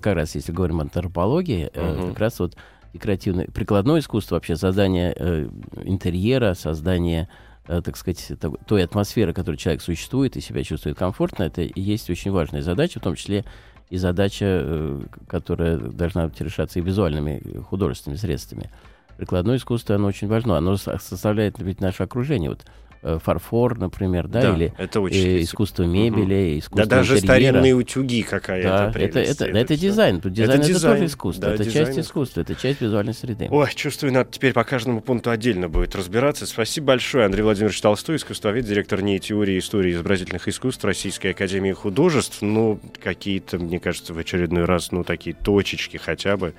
как 0.00 0.14
раз 0.14 0.34
если 0.34 0.52
говорим 0.52 0.80
о 0.80 0.82
антропологии, 0.82 1.70
uh-huh. 1.72 2.10
как 2.10 2.18
раз 2.18 2.38
вот 2.40 2.56
декоративное, 2.92 3.46
прикладное 3.46 4.00
искусство, 4.00 4.36
вообще 4.36 4.56
создание 4.56 5.14
э, 5.16 5.48
интерьера, 5.84 6.54
создание, 6.54 7.28
э, 7.66 7.80
так 7.82 7.96
сказать, 7.96 8.32
той 8.66 8.84
атмосферы, 8.84 9.32
которой 9.32 9.56
человек 9.56 9.82
существует 9.82 10.36
и 10.36 10.40
себя 10.40 10.62
чувствует 10.62 10.98
комфортно, 10.98 11.44
это 11.44 11.62
и 11.62 11.80
есть 11.80 12.10
очень 12.10 12.30
важная 12.30 12.62
задача, 12.62 13.00
в 13.00 13.02
том 13.02 13.14
числе 13.14 13.44
и 13.88 13.96
задача, 13.96 14.46
э, 14.46 15.02
которая 15.26 15.78
должна 15.78 16.28
быть 16.28 16.40
решаться 16.40 16.78
и 16.78 16.82
визуальными 16.82 17.60
художественными 17.62 18.18
средствами. 18.18 18.70
Прикладное 19.16 19.56
искусство, 19.56 19.96
оно 19.96 20.08
очень 20.08 20.28
важно, 20.28 20.56
оно 20.56 20.76
составляет 20.76 21.58
ведь 21.58 21.80
наше 21.80 22.02
окружение. 22.02 22.50
Вот 22.50 22.64
фарфор, 23.02 23.78
например, 23.78 24.28
да, 24.28 24.42
да 24.42 24.54
или 24.54 24.72
это 24.78 25.00
очень 25.00 25.18
э, 25.18 25.42
искусство 25.42 25.82
мебели, 25.82 26.52
угу. 26.52 26.58
искусство 26.60 26.86
Да 26.86 26.96
даже 26.96 27.16
интерьера. 27.16 27.34
старинные 27.34 27.74
утюги 27.74 28.22
какая-то 28.22 28.68
да, 28.68 28.90
это, 28.90 29.18
это, 29.18 29.44
это, 29.44 29.58
это 29.58 29.76
дизайн. 29.76 30.20
Тут 30.20 30.32
дизайн 30.32 30.50
это, 30.50 30.62
это 30.62 30.72
дизайн, 30.72 30.94
тоже 30.94 31.06
искусство. 31.06 31.44
Да, 31.48 31.54
это 31.54 31.70
часть 31.70 31.98
искусства, 31.98 32.40
это 32.42 32.54
часть 32.54 32.80
визуальной 32.80 33.14
среды. 33.14 33.48
Ой, 33.50 33.68
чувствую, 33.74 34.12
надо 34.12 34.30
теперь 34.30 34.52
по 34.52 34.62
каждому 34.64 35.00
пункту 35.00 35.30
отдельно 35.30 35.68
будет 35.68 35.96
разбираться. 35.96 36.46
Спасибо 36.46 36.88
большое, 36.88 37.24
Андрей 37.24 37.42
Владимирович 37.42 37.80
Толстой, 37.80 38.16
искусствовед, 38.16 38.64
директор 38.64 39.02
НИИ 39.02 39.18
теории 39.18 39.58
истории 39.58 39.92
изобразительных 39.92 40.46
искусств 40.46 40.84
Российской 40.84 41.28
Академии 41.28 41.72
Художеств. 41.72 42.40
Ну, 42.40 42.78
какие-то, 43.02 43.58
мне 43.58 43.80
кажется, 43.80 44.14
в 44.14 44.18
очередной 44.18 44.64
раз, 44.64 44.92
ну, 44.92 45.02
такие 45.02 45.34
точечки 45.34 45.96
хотя 45.96 46.36
бы 46.36 46.54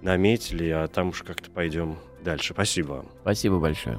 наметили, 0.00 0.68
а 0.70 0.88
там 0.88 1.08
уж 1.08 1.22
как-то 1.22 1.50
пойдем 1.50 1.96
дальше. 2.24 2.54
Спасибо 2.54 2.92
вам. 2.92 3.06
Спасибо 3.22 3.58
большое. 3.58 3.98